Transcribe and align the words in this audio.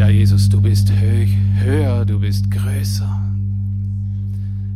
Ja, 0.00 0.08
Jesus, 0.08 0.48
du 0.48 0.62
bist 0.62 0.90
höher, 0.90 2.06
du 2.06 2.18
bist 2.18 2.50
größer. 2.50 3.20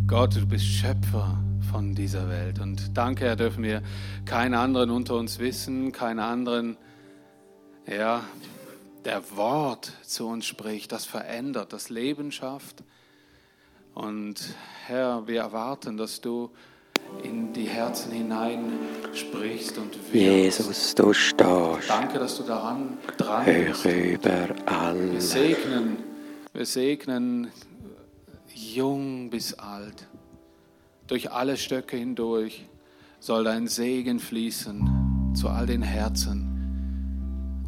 Gott, 0.06 0.36
du 0.36 0.46
bist 0.46 0.66
Schöpfer 0.66 1.42
von 1.72 1.94
dieser 1.94 2.28
Welt. 2.28 2.58
Und 2.58 2.94
danke, 2.94 3.24
Herr, 3.24 3.34
dürfen 3.34 3.64
wir 3.64 3.82
keinen 4.26 4.52
anderen 4.52 4.90
unter 4.90 5.14
uns 5.14 5.38
wissen, 5.38 5.92
keinen 5.92 6.18
anderen, 6.18 6.76
ja, 7.86 8.22
der 9.06 9.22
Wort 9.34 9.92
zu 10.02 10.28
uns 10.28 10.44
spricht, 10.44 10.92
das 10.92 11.06
verändert, 11.06 11.72
das 11.72 11.88
Leben 11.88 12.30
schafft. 12.30 12.84
Und 13.94 14.54
Herr, 14.84 15.26
wir 15.26 15.40
erwarten, 15.40 15.96
dass 15.96 16.20
du 16.20 16.50
in 17.22 17.52
die 17.52 17.64
Herzen 17.64 18.12
hinein 18.12 18.72
sprichst 19.12 19.78
und 19.78 19.94
wirkst. 19.94 20.14
Jesus, 20.14 20.94
du 20.94 21.12
stehst. 21.12 21.88
Danke, 21.88 22.18
dass 22.18 22.36
du 22.36 22.42
daran 22.42 22.98
dran 23.16 23.44
bist. 23.44 23.84
Überall. 23.84 25.12
Wir 25.12 25.20
segnen, 25.20 25.96
wir 26.52 26.66
segnen 26.66 27.48
jung 28.54 29.30
bis 29.30 29.54
alt. 29.54 30.06
Durch 31.06 31.30
alle 31.30 31.56
Stöcke 31.56 31.96
hindurch 31.96 32.66
soll 33.20 33.44
dein 33.44 33.66
Segen 33.66 34.18
fließen 34.18 35.32
zu 35.34 35.48
all 35.48 35.66
den 35.66 35.82
Herzen. 35.82 36.50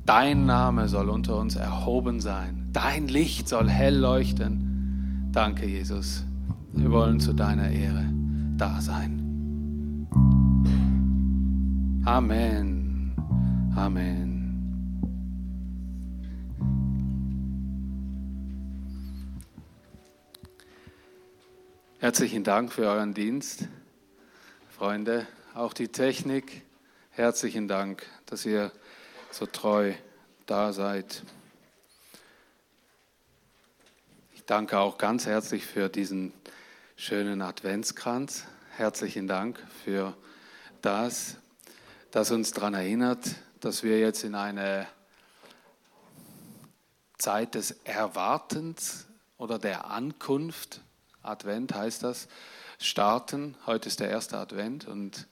Dein 0.06 0.46
Name 0.46 0.88
soll 0.88 1.10
unter 1.10 1.36
uns 1.38 1.56
erhoben 1.56 2.20
sein. 2.20 2.68
Dein 2.72 3.08
Licht 3.08 3.48
soll 3.48 3.68
hell 3.68 3.96
leuchten. 3.96 5.30
Danke, 5.32 5.66
Jesus. 5.66 6.24
Wir 6.72 6.90
wollen 6.92 7.18
zu 7.18 7.32
deiner 7.32 7.70
Ehre 7.70 8.04
da 8.56 8.80
sein. 8.80 9.25
Amen. 12.06 13.16
Amen. 13.74 15.02
Herzlichen 21.98 22.44
Dank 22.44 22.72
für 22.72 22.86
euren 22.88 23.12
Dienst, 23.12 23.64
Freunde, 24.70 25.26
auch 25.52 25.72
die 25.72 25.88
Technik. 25.88 26.62
Herzlichen 27.10 27.66
Dank, 27.66 28.06
dass 28.26 28.46
ihr 28.46 28.70
so 29.32 29.46
treu 29.46 29.92
da 30.46 30.72
seid. 30.72 31.24
Ich 34.36 34.44
danke 34.44 34.78
auch 34.78 34.96
ganz 34.96 35.26
herzlich 35.26 35.66
für 35.66 35.88
diesen 35.88 36.32
schönen 36.94 37.42
Adventskranz. 37.42 38.44
Herzlichen 38.76 39.26
Dank 39.26 39.58
für 39.82 40.16
das, 40.82 41.38
das 42.10 42.30
uns 42.30 42.52
daran 42.52 42.74
erinnert, 42.74 43.20
dass 43.60 43.82
wir 43.82 43.98
jetzt 43.98 44.24
in 44.24 44.34
eine 44.34 44.86
Zeit 47.18 47.54
des 47.54 47.72
Erwartens 47.84 49.06
oder 49.38 49.58
der 49.58 49.90
Ankunft, 49.90 50.80
Advent 51.22 51.74
heißt 51.74 52.02
das, 52.02 52.28
starten. 52.78 53.56
Heute 53.66 53.88
ist 53.88 54.00
der 54.00 54.10
erste 54.10 54.38
Advent 54.38 54.86
und 54.86 55.26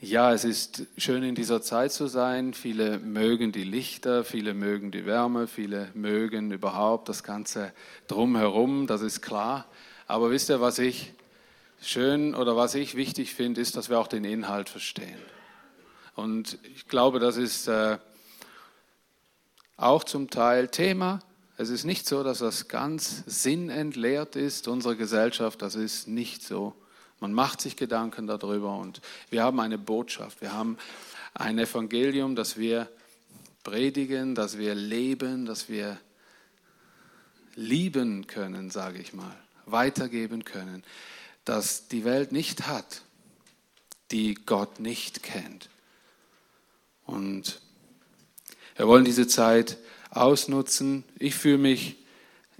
ja, 0.00 0.32
es 0.32 0.44
ist 0.44 0.82
schön 0.98 1.22
in 1.22 1.34
dieser 1.34 1.62
Zeit 1.62 1.92
zu 1.92 2.08
sein. 2.08 2.52
Viele 2.52 2.98
mögen 2.98 3.52
die 3.52 3.64
Lichter, 3.64 4.24
viele 4.24 4.52
mögen 4.52 4.90
die 4.90 5.06
Wärme, 5.06 5.46
viele 5.46 5.90
mögen 5.94 6.50
überhaupt 6.50 7.08
das 7.08 7.22
Ganze 7.22 7.72
drumherum, 8.06 8.86
das 8.86 9.00
ist 9.00 9.22
klar. 9.22 9.66
Aber 10.06 10.30
wisst 10.30 10.50
ihr, 10.50 10.60
was 10.60 10.78
ich 10.78 11.14
schön 11.88 12.34
oder 12.34 12.56
was 12.56 12.74
ich 12.74 12.94
wichtig 12.94 13.34
finde, 13.34 13.60
ist, 13.60 13.76
dass 13.76 13.88
wir 13.88 13.98
auch 13.98 14.08
den 14.08 14.24
Inhalt 14.24 14.68
verstehen. 14.68 15.18
Und 16.14 16.58
ich 16.74 16.88
glaube, 16.88 17.18
das 17.18 17.36
ist 17.36 17.68
äh, 17.68 17.98
auch 19.76 20.04
zum 20.04 20.30
Teil 20.30 20.68
Thema. 20.68 21.20
Es 21.56 21.70
ist 21.70 21.84
nicht 21.84 22.06
so, 22.06 22.22
dass 22.22 22.38
das 22.38 22.68
ganz 22.68 23.24
sinnentleert 23.26 24.36
ist, 24.36 24.68
unsere 24.68 24.96
Gesellschaft, 24.96 25.62
das 25.62 25.74
ist 25.74 26.08
nicht 26.08 26.42
so. 26.42 26.74
Man 27.20 27.32
macht 27.32 27.60
sich 27.60 27.76
Gedanken 27.76 28.26
darüber 28.26 28.76
und 28.76 29.00
wir 29.30 29.42
haben 29.42 29.60
eine 29.60 29.78
Botschaft, 29.78 30.40
wir 30.40 30.52
haben 30.52 30.78
ein 31.32 31.58
Evangelium, 31.58 32.36
das 32.36 32.56
wir 32.56 32.88
predigen, 33.62 34.34
das 34.34 34.58
wir 34.58 34.74
leben, 34.74 35.46
das 35.46 35.68
wir 35.68 35.98
lieben 37.54 38.26
können, 38.26 38.70
sage 38.70 38.98
ich 38.98 39.14
mal, 39.14 39.34
weitergeben 39.64 40.44
können 40.44 40.84
das 41.44 41.88
die 41.88 42.04
Welt 42.04 42.32
nicht 42.32 42.66
hat, 42.66 43.02
die 44.10 44.34
Gott 44.34 44.80
nicht 44.80 45.22
kennt. 45.22 45.68
Und 47.06 47.60
wir 48.76 48.88
wollen 48.88 49.04
diese 49.04 49.26
Zeit 49.26 49.78
ausnutzen. 50.10 51.04
Ich 51.18 51.34
fühle 51.34 51.58
mich 51.58 51.96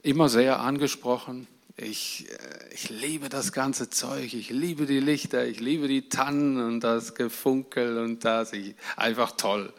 immer 0.03 0.29
sehr 0.29 0.61
angesprochen. 0.61 1.47
Ich, 1.77 2.27
äh, 2.31 2.75
ich 2.75 2.91
liebe 2.91 3.29
das 3.29 3.53
ganze 3.53 3.91
Zeug, 3.91 4.33
ich 4.33 4.51
liebe 4.51 4.87
die 4.87 5.01
Lichter, 5.01 5.45
ich 5.47 5.59
liebe 5.59 5.89
die 5.89 6.09
Tannen 6.09 6.59
und 6.59 6.81
das 6.81 7.15
Gefunkel 7.15 7.99
und 7.99 8.25
das. 8.25 8.53
Ich, 8.53 8.77
einfach 8.97 9.33
toll, 9.33 9.73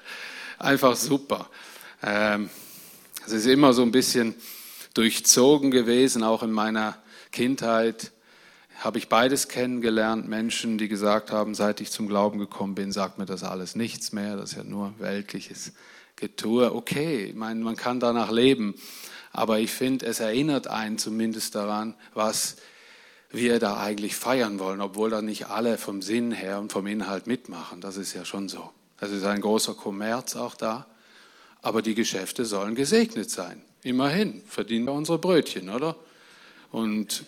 einfach 0.59 0.97
super. 0.97 1.49
Ähm, 2.03 2.49
es 3.25 3.31
ist 3.31 3.45
immer 3.45 3.73
so 3.73 3.81
ein 3.81 3.91
bisschen 3.91 4.35
durchzogen 4.93 5.71
gewesen, 5.71 6.23
auch 6.23 6.43
in 6.43 6.51
meiner 6.51 7.01
Kindheit 7.31 8.11
habe 8.79 8.97
ich 8.97 9.09
beides 9.09 9.47
kennengelernt. 9.47 10.27
Menschen, 10.27 10.77
die 10.77 10.87
gesagt 10.87 11.31
haben, 11.31 11.55
seit 11.55 11.81
ich 11.81 11.91
zum 11.91 12.07
Glauben 12.07 12.39
gekommen 12.39 12.75
bin, 12.75 12.91
sagt 12.91 13.17
mir 13.17 13.25
das 13.25 13.43
alles 13.43 13.75
nichts 13.75 14.11
mehr. 14.11 14.35
Das 14.35 14.51
ist 14.51 14.57
ja 14.57 14.63
nur 14.63 14.93
weltliches 14.99 15.73
Getue. 16.15 16.73
Okay, 16.73 17.25
ich 17.25 17.35
meine, 17.35 17.63
man 17.63 17.75
kann 17.75 17.99
danach 17.99 18.31
leben. 18.31 18.75
Aber 19.31 19.59
ich 19.59 19.71
finde, 19.71 20.05
es 20.05 20.19
erinnert 20.19 20.67
einen 20.67 20.97
zumindest 20.97 21.55
daran, 21.55 21.95
was 22.13 22.57
wir 23.31 23.59
da 23.59 23.77
eigentlich 23.77 24.15
feiern 24.15 24.59
wollen, 24.59 24.81
obwohl 24.81 25.09
da 25.09 25.21
nicht 25.21 25.47
alle 25.47 25.77
vom 25.77 26.01
Sinn 26.01 26.31
her 26.31 26.59
und 26.59 26.71
vom 26.71 26.87
Inhalt 26.87 27.27
mitmachen. 27.27 27.81
Das 27.81 27.97
ist 27.97 28.13
ja 28.13 28.23
schon 28.23 28.47
so. 28.47 28.71
Es 28.99 29.11
ist 29.11 29.25
ein 29.25 29.41
großer 29.41 29.73
Kommerz 29.73 30.35
auch 30.35 30.55
da. 30.55 30.87
Aber 31.61 31.81
die 31.81 31.95
Geschäfte 31.95 32.45
sollen 32.45 32.75
gesegnet 32.75 33.29
sein. 33.29 33.61
Immerhin 33.83 34.41
verdienen 34.47 34.85
wir 34.85 34.93
unsere 34.93 35.17
Brötchen, 35.17 35.69
oder? 35.69 35.95
Und 36.71 37.25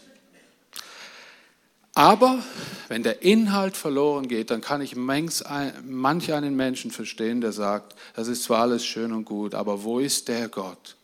aber 1.97 2.43
wenn 2.89 3.01
der 3.01 3.23
Inhalt 3.23 3.75
verloren 3.75 4.27
geht, 4.27 4.51
dann 4.51 4.61
kann 4.61 4.81
ich 4.81 4.95
manch 4.95 5.43
einen 5.43 6.55
Menschen 6.55 6.91
verstehen, 6.91 7.41
der 7.41 7.51
sagt, 7.51 7.95
das 8.15 8.27
ist 8.27 8.43
zwar 8.43 8.61
alles 8.61 8.85
schön 8.85 9.11
und 9.11 9.25
gut, 9.25 9.55
aber 9.55 9.83
wo 9.83 9.97
ist 9.97 10.27
der 10.27 10.47
Gott? 10.47 10.95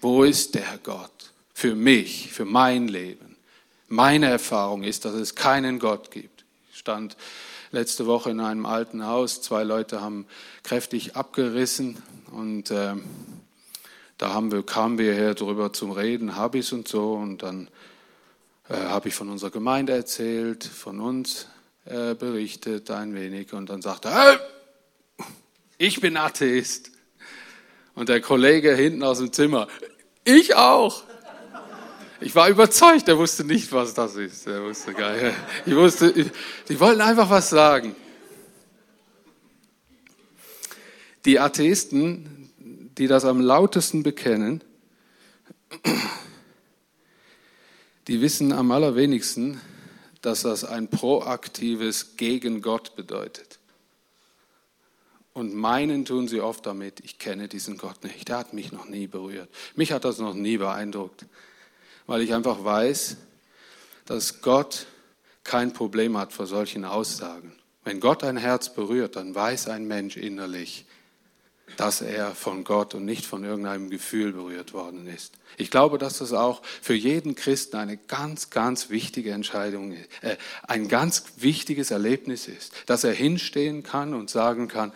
Wo 0.00 0.24
ist 0.24 0.56
der 0.56 0.80
Gott 0.82 1.30
für 1.54 1.76
mich, 1.76 2.32
für 2.32 2.44
mein 2.44 2.88
Leben? 2.88 3.36
Meine 3.86 4.26
Erfahrung 4.26 4.82
ist, 4.82 5.04
dass 5.04 5.14
es 5.14 5.36
keinen 5.36 5.78
Gott 5.78 6.10
gibt. 6.10 6.44
Ich 6.72 6.80
stand 6.80 7.16
letzte 7.70 8.06
Woche 8.06 8.30
in 8.30 8.40
einem 8.40 8.66
alten 8.66 9.06
Haus, 9.06 9.42
zwei 9.42 9.62
Leute 9.62 10.00
haben 10.00 10.26
kräftig 10.64 11.14
abgerissen 11.14 12.02
und 12.32 12.72
äh, 12.72 12.94
da 14.18 14.40
wir, 14.42 14.64
kamen 14.64 14.98
wir 14.98 15.14
her 15.14 15.34
drüber 15.34 15.72
zum 15.72 15.92
Reden, 15.92 16.34
Habis 16.34 16.72
und 16.72 16.88
so 16.88 17.12
und 17.12 17.44
dann 17.44 17.68
äh, 18.70 18.76
habe 18.76 19.08
ich 19.08 19.14
von 19.14 19.28
unserer 19.28 19.50
Gemeinde 19.50 19.92
erzählt, 19.92 20.62
von 20.64 21.00
uns 21.00 21.48
äh, 21.86 22.14
berichtet 22.14 22.90
ein 22.90 23.14
wenig 23.14 23.52
und 23.52 23.68
dann 23.68 23.82
sagte 23.82 24.08
er, 24.08 24.30
hey, 24.30 25.26
ich 25.76 26.00
bin 26.00 26.16
Atheist. 26.16 26.92
Und 27.96 28.08
der 28.08 28.20
Kollege 28.20 28.74
hinten 28.76 29.02
aus 29.02 29.18
dem 29.18 29.32
Zimmer, 29.32 29.66
ich 30.24 30.54
auch. 30.54 31.02
Ich 32.20 32.36
war 32.36 32.48
überzeugt, 32.48 33.08
er 33.08 33.18
wusste 33.18 33.44
nicht, 33.44 33.72
was 33.72 33.94
das 33.94 34.14
ist. 34.14 34.46
Er 34.46 34.62
wusste 34.62 34.94
gar 34.94 35.16
nicht. 35.16 35.34
Ich 35.66 35.74
wusste, 35.74 36.12
die 36.68 36.80
wollten 36.80 37.00
einfach 37.00 37.28
was 37.28 37.50
sagen. 37.50 37.96
Die 41.24 41.40
Atheisten, 41.40 42.50
die 42.96 43.08
das 43.08 43.24
am 43.24 43.40
lautesten 43.40 44.02
bekennen, 44.02 44.62
die 48.10 48.20
wissen 48.20 48.50
am 48.50 48.72
allerwenigsten, 48.72 49.60
dass 50.20 50.42
das 50.42 50.64
ein 50.64 50.88
proaktives 50.88 52.16
gegen 52.16 52.60
Gott 52.60 52.96
bedeutet. 52.96 53.60
Und 55.32 55.54
meinen 55.54 56.04
tun 56.04 56.26
sie 56.26 56.40
oft 56.40 56.66
damit, 56.66 56.98
ich 57.04 57.20
kenne 57.20 57.46
diesen 57.46 57.78
Gott 57.78 58.02
nicht, 58.02 58.26
der 58.28 58.38
hat 58.38 58.52
mich 58.52 58.72
noch 58.72 58.86
nie 58.86 59.06
berührt. 59.06 59.48
Mich 59.76 59.92
hat 59.92 60.04
das 60.04 60.18
noch 60.18 60.34
nie 60.34 60.56
beeindruckt, 60.56 61.24
weil 62.08 62.22
ich 62.22 62.34
einfach 62.34 62.64
weiß, 62.64 63.16
dass 64.06 64.42
Gott 64.42 64.86
kein 65.44 65.72
Problem 65.72 66.18
hat 66.18 66.32
vor 66.32 66.48
solchen 66.48 66.84
Aussagen. 66.84 67.52
Wenn 67.84 68.00
Gott 68.00 68.24
ein 68.24 68.36
Herz 68.36 68.74
berührt, 68.74 69.14
dann 69.14 69.36
weiß 69.36 69.68
ein 69.68 69.86
Mensch 69.86 70.16
innerlich, 70.16 70.84
dass 71.76 72.00
er 72.00 72.34
von 72.34 72.64
Gott 72.64 72.94
und 72.94 73.04
nicht 73.04 73.24
von 73.24 73.44
irgendeinem 73.44 73.90
Gefühl 73.90 74.32
berührt 74.32 74.72
worden 74.72 75.06
ist. 75.06 75.34
Ich 75.56 75.70
glaube, 75.70 75.98
dass 75.98 76.18
das 76.18 76.32
auch 76.32 76.62
für 76.82 76.94
jeden 76.94 77.34
Christen 77.34 77.76
eine 77.76 77.96
ganz, 77.96 78.50
ganz 78.50 78.90
wichtige 78.90 79.32
Entscheidung, 79.32 79.92
äh, 80.22 80.36
ein 80.66 80.88
ganz 80.88 81.24
wichtiges 81.36 81.90
Erlebnis 81.90 82.48
ist, 82.48 82.72
dass 82.86 83.04
er 83.04 83.12
hinstehen 83.12 83.82
kann 83.82 84.14
und 84.14 84.30
sagen 84.30 84.68
kann, 84.68 84.92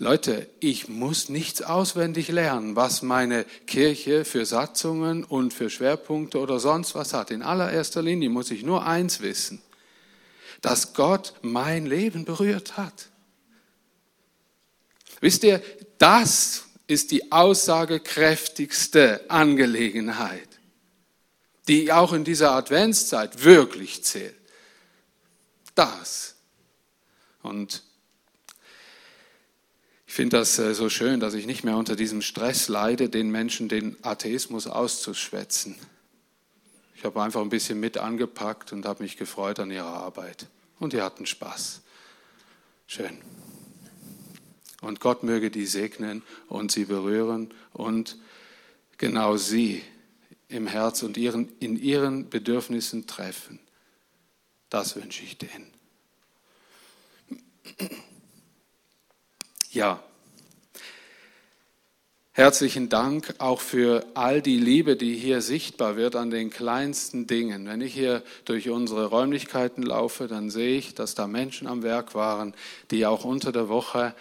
Leute, 0.00 0.48
ich 0.60 0.88
muss 0.88 1.28
nichts 1.28 1.60
auswendig 1.60 2.28
lernen, 2.28 2.76
was 2.76 3.02
meine 3.02 3.44
Kirche 3.66 4.24
für 4.24 4.46
Satzungen 4.46 5.24
und 5.24 5.52
für 5.52 5.70
Schwerpunkte 5.70 6.38
oder 6.38 6.60
sonst 6.60 6.94
was 6.94 7.12
hat. 7.14 7.32
In 7.32 7.42
allererster 7.42 8.00
Linie 8.00 8.30
muss 8.30 8.52
ich 8.52 8.62
nur 8.62 8.86
eins 8.86 9.22
wissen, 9.22 9.60
dass 10.60 10.94
Gott 10.94 11.34
mein 11.42 11.84
Leben 11.84 12.24
berührt 12.24 12.76
hat. 12.76 13.08
Wisst 15.20 15.44
ihr, 15.44 15.62
das 15.98 16.64
ist 16.86 17.10
die 17.10 17.32
aussagekräftigste 17.32 19.28
Angelegenheit, 19.30 20.48
die 21.68 21.92
auch 21.92 22.12
in 22.12 22.24
dieser 22.24 22.52
Adventszeit 22.52 23.44
wirklich 23.44 24.04
zählt. 24.04 24.34
Das. 25.74 26.34
Und 27.42 27.82
ich 30.06 30.14
finde 30.14 30.38
das 30.38 30.58
äh, 30.58 30.74
so 30.74 30.88
schön, 30.88 31.20
dass 31.20 31.34
ich 31.34 31.46
nicht 31.46 31.64
mehr 31.64 31.76
unter 31.76 31.94
diesem 31.94 32.22
Stress 32.22 32.68
leide, 32.68 33.08
den 33.10 33.30
Menschen 33.30 33.68
den 33.68 33.96
Atheismus 34.02 34.66
auszuschwätzen. 34.66 35.76
Ich 36.96 37.04
habe 37.04 37.22
einfach 37.22 37.42
ein 37.42 37.50
bisschen 37.50 37.78
mit 37.78 37.98
angepackt 37.98 38.72
und 38.72 38.86
habe 38.86 39.02
mich 39.02 39.16
gefreut 39.16 39.60
an 39.60 39.70
ihrer 39.70 39.86
Arbeit. 39.86 40.46
Und 40.80 40.94
die 40.94 41.02
hatten 41.02 41.26
Spaß. 41.26 41.82
Schön. 42.86 43.18
Und 44.80 45.00
Gott 45.00 45.22
möge 45.22 45.50
die 45.50 45.66
segnen 45.66 46.22
und 46.48 46.70
sie 46.70 46.84
berühren 46.84 47.52
und 47.72 48.16
genau 48.96 49.36
sie 49.36 49.82
im 50.48 50.66
Herz 50.66 51.02
und 51.02 51.16
ihren, 51.16 51.48
in 51.58 51.76
ihren 51.76 52.30
Bedürfnissen 52.30 53.06
treffen. 53.06 53.58
Das 54.70 54.96
wünsche 54.96 55.22
ich 55.22 55.38
denen. 55.38 55.72
Ja, 59.70 60.02
herzlichen 62.32 62.88
Dank 62.88 63.34
auch 63.38 63.60
für 63.60 64.06
all 64.14 64.40
die 64.40 64.58
Liebe, 64.58 64.96
die 64.96 65.14
hier 65.16 65.42
sichtbar 65.42 65.96
wird 65.96 66.16
an 66.16 66.30
den 66.30 66.50
kleinsten 66.50 67.26
Dingen. 67.26 67.66
Wenn 67.66 67.80
ich 67.80 67.92
hier 67.92 68.22
durch 68.46 68.70
unsere 68.70 69.06
Räumlichkeiten 69.06 69.82
laufe, 69.82 70.28
dann 70.28 70.50
sehe 70.50 70.78
ich, 70.78 70.94
dass 70.94 71.14
da 71.14 71.26
Menschen 71.26 71.66
am 71.66 71.82
Werk 71.82 72.14
waren, 72.14 72.54
die 72.90 73.04
auch 73.06 73.24
unter 73.24 73.52
der 73.52 73.68
Woche 73.68 74.14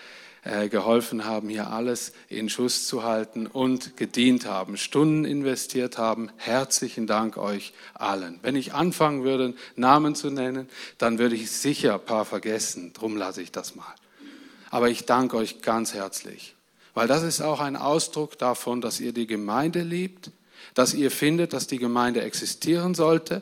geholfen 0.70 1.26
haben, 1.26 1.50
hier 1.50 1.72
alles 1.72 2.14
in 2.30 2.50
Schuss 2.50 2.88
zu 2.88 3.04
halten 3.04 3.48
und 3.48 3.98
gedient 3.98 4.46
haben, 4.46 4.78
Stunden 4.78 5.26
investiert 5.26 5.98
haben. 5.98 6.30
Herzlichen 6.38 7.08
Dank 7.08 7.38
euch 7.38 7.74
allen. 7.94 8.40
Wenn 8.42 8.56
ich 8.56 8.74
anfangen 8.74 9.24
würde, 9.24 9.54
Namen 9.76 10.16
zu 10.16 10.30
nennen, 10.30 10.70
dann 10.98 11.20
würde 11.20 11.36
ich 11.36 11.52
sicher 11.52 11.96
ein 11.96 12.06
paar 12.06 12.26
vergessen. 12.26 12.94
Drum 12.94 13.18
lasse 13.18 13.42
ich 13.42 13.52
das 13.52 13.76
mal. 13.76 13.94
Aber 14.70 14.90
ich 14.90 15.06
danke 15.06 15.38
euch 15.38 15.62
ganz 15.62 15.94
herzlich, 15.94 16.56
weil 16.94 17.08
das 17.08 17.24
ist 17.24 17.42
auch 17.42 17.60
ein 17.60 17.76
Ausdruck 17.76 18.38
davon, 18.38 18.82
dass 18.82 19.00
ihr 19.00 19.14
die 19.14 19.28
Gemeinde 19.28 19.82
liebt, 19.82 20.32
dass 20.74 20.94
ihr 20.94 21.12
findet, 21.12 21.54
dass 21.54 21.68
die 21.68 21.80
Gemeinde 21.80 22.22
existieren 22.22 22.94
sollte, 22.94 23.42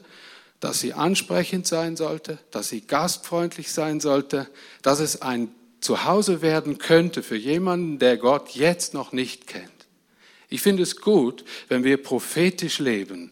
dass 0.59 0.79
sie 0.79 0.93
ansprechend 0.93 1.67
sein 1.67 1.95
sollte, 1.95 2.37
dass 2.51 2.69
sie 2.69 2.81
gastfreundlich 2.81 3.71
sein 3.71 3.99
sollte, 3.99 4.47
dass 4.81 4.99
es 4.99 5.21
ein 5.21 5.49
zu 5.85 6.03
Hause 6.03 6.41
werden 6.41 6.79
könnte 6.79 7.21
für 7.21 7.35
jemanden, 7.35 7.99
der 7.99 8.17
Gott 8.17 8.49
jetzt 8.49 8.95
noch 8.95 9.11
nicht 9.11 9.45
kennt. 9.45 9.69
Ich 10.49 10.61
finde 10.61 10.81
es 10.81 10.97
gut, 10.97 11.45
wenn 11.67 11.83
wir 11.83 12.01
prophetisch 12.01 12.79
leben. 12.79 13.31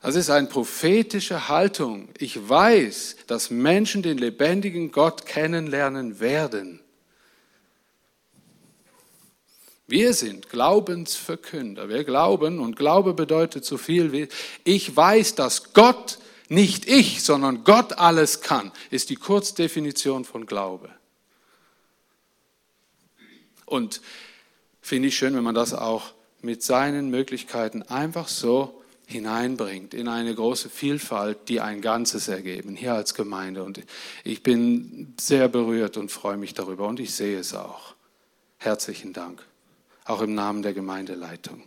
Das 0.00 0.16
ist 0.16 0.30
eine 0.30 0.48
prophetische 0.48 1.48
Haltung. 1.48 2.08
Ich 2.18 2.48
weiß, 2.48 3.16
dass 3.26 3.50
Menschen 3.50 4.02
den 4.02 4.16
lebendigen 4.16 4.90
Gott 4.90 5.26
kennenlernen 5.26 6.18
werden. 6.18 6.80
Wir 9.86 10.14
sind 10.14 10.48
Glaubensverkünder. 10.48 11.90
Wir 11.90 12.04
glauben 12.04 12.58
und 12.58 12.76
Glaube 12.76 13.12
bedeutet 13.12 13.66
so 13.66 13.76
viel 13.76 14.12
wie, 14.12 14.28
ich 14.64 14.96
weiß, 14.96 15.34
dass 15.34 15.74
Gott 15.74 16.18
nicht 16.52 16.86
ich, 16.86 17.22
sondern 17.22 17.64
Gott 17.64 17.94
alles 17.94 18.42
kann, 18.42 18.72
ist 18.90 19.10
die 19.10 19.16
Kurzdefinition 19.16 20.24
von 20.24 20.46
Glaube. 20.46 20.90
Und 23.64 24.02
finde 24.82 25.08
ich 25.08 25.16
schön, 25.16 25.34
wenn 25.34 25.44
man 25.44 25.54
das 25.54 25.72
auch 25.72 26.12
mit 26.42 26.62
seinen 26.62 27.08
Möglichkeiten 27.08 27.82
einfach 27.82 28.28
so 28.28 28.82
hineinbringt 29.06 29.94
in 29.94 30.08
eine 30.08 30.34
große 30.34 30.68
Vielfalt, 30.68 31.48
die 31.48 31.60
ein 31.60 31.80
Ganzes 31.80 32.28
ergeben, 32.28 32.76
hier 32.76 32.94
als 32.94 33.14
Gemeinde. 33.14 33.64
Und 33.64 33.80
ich 34.22 34.42
bin 34.42 35.14
sehr 35.18 35.48
berührt 35.48 35.96
und 35.96 36.10
freue 36.10 36.36
mich 36.36 36.52
darüber 36.52 36.86
und 36.86 37.00
ich 37.00 37.14
sehe 37.14 37.38
es 37.38 37.54
auch. 37.54 37.94
Herzlichen 38.58 39.12
Dank, 39.12 39.42
auch 40.04 40.20
im 40.20 40.34
Namen 40.34 40.62
der 40.62 40.74
Gemeindeleitung. 40.74 41.62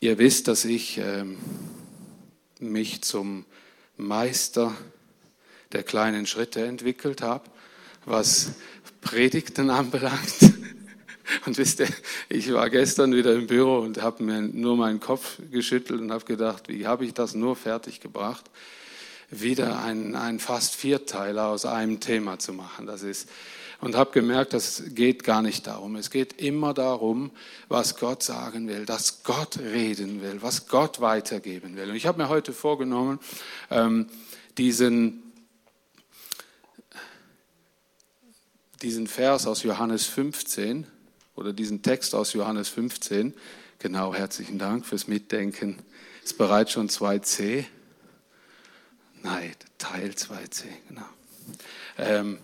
Ihr 0.00 0.16
wisst, 0.18 0.46
dass 0.46 0.64
ich 0.64 0.98
ähm, 0.98 1.38
mich 2.60 3.02
zum 3.02 3.44
Meister 3.96 4.76
der 5.72 5.82
kleinen 5.82 6.24
Schritte 6.24 6.64
entwickelt 6.64 7.20
habe, 7.20 7.50
was 8.04 8.52
Predigten 9.00 9.70
anbelangt. 9.70 10.54
Und 11.46 11.58
wisst 11.58 11.80
ihr, 11.80 11.88
ich 12.28 12.52
war 12.52 12.70
gestern 12.70 13.12
wieder 13.12 13.34
im 13.34 13.48
Büro 13.48 13.78
und 13.78 14.00
habe 14.00 14.22
mir 14.22 14.40
nur 14.40 14.76
meinen 14.76 15.00
Kopf 15.00 15.38
geschüttelt 15.50 16.00
und 16.00 16.12
habe 16.12 16.24
gedacht, 16.24 16.68
wie 16.68 16.86
habe 16.86 17.04
ich 17.04 17.12
das 17.12 17.34
nur 17.34 17.56
fertig 17.56 17.98
gebracht, 17.98 18.48
wieder 19.30 19.82
einen, 19.82 20.14
einen 20.14 20.38
fast 20.38 20.76
Vierteiler 20.76 21.48
aus 21.48 21.66
einem 21.66 21.98
Thema 21.98 22.38
zu 22.38 22.52
machen. 22.52 22.86
Das 22.86 23.02
ist 23.02 23.28
und 23.80 23.94
habe 23.94 24.10
gemerkt, 24.10 24.54
das 24.54 24.82
geht 24.88 25.22
gar 25.22 25.42
nicht 25.42 25.66
darum. 25.66 25.96
Es 25.96 26.10
geht 26.10 26.40
immer 26.40 26.74
darum, 26.74 27.30
was 27.68 27.96
Gott 27.96 28.22
sagen 28.22 28.68
will, 28.68 28.84
dass 28.84 29.22
Gott 29.22 29.58
reden 29.58 30.20
will, 30.20 30.42
was 30.42 30.66
Gott 30.66 31.00
weitergeben 31.00 31.76
will. 31.76 31.90
Und 31.90 31.96
ich 31.96 32.06
habe 32.06 32.18
mir 32.18 32.28
heute 32.28 32.52
vorgenommen, 32.52 33.20
ähm, 33.70 34.08
diesen, 34.56 35.22
diesen 38.82 39.06
Vers 39.06 39.46
aus 39.46 39.62
Johannes 39.62 40.06
15 40.06 40.86
oder 41.36 41.52
diesen 41.52 41.82
Text 41.82 42.16
aus 42.16 42.32
Johannes 42.32 42.68
15, 42.68 43.32
genau, 43.78 44.12
herzlichen 44.12 44.58
Dank 44.58 44.86
fürs 44.86 45.06
Mitdenken, 45.06 45.78
ist 46.24 46.36
bereits 46.36 46.72
schon 46.72 46.88
2c. 46.88 47.64
Nein, 49.22 49.54
Teil 49.78 50.10
2c, 50.10 50.64
genau. 50.88 51.06
Ähm, 51.96 52.38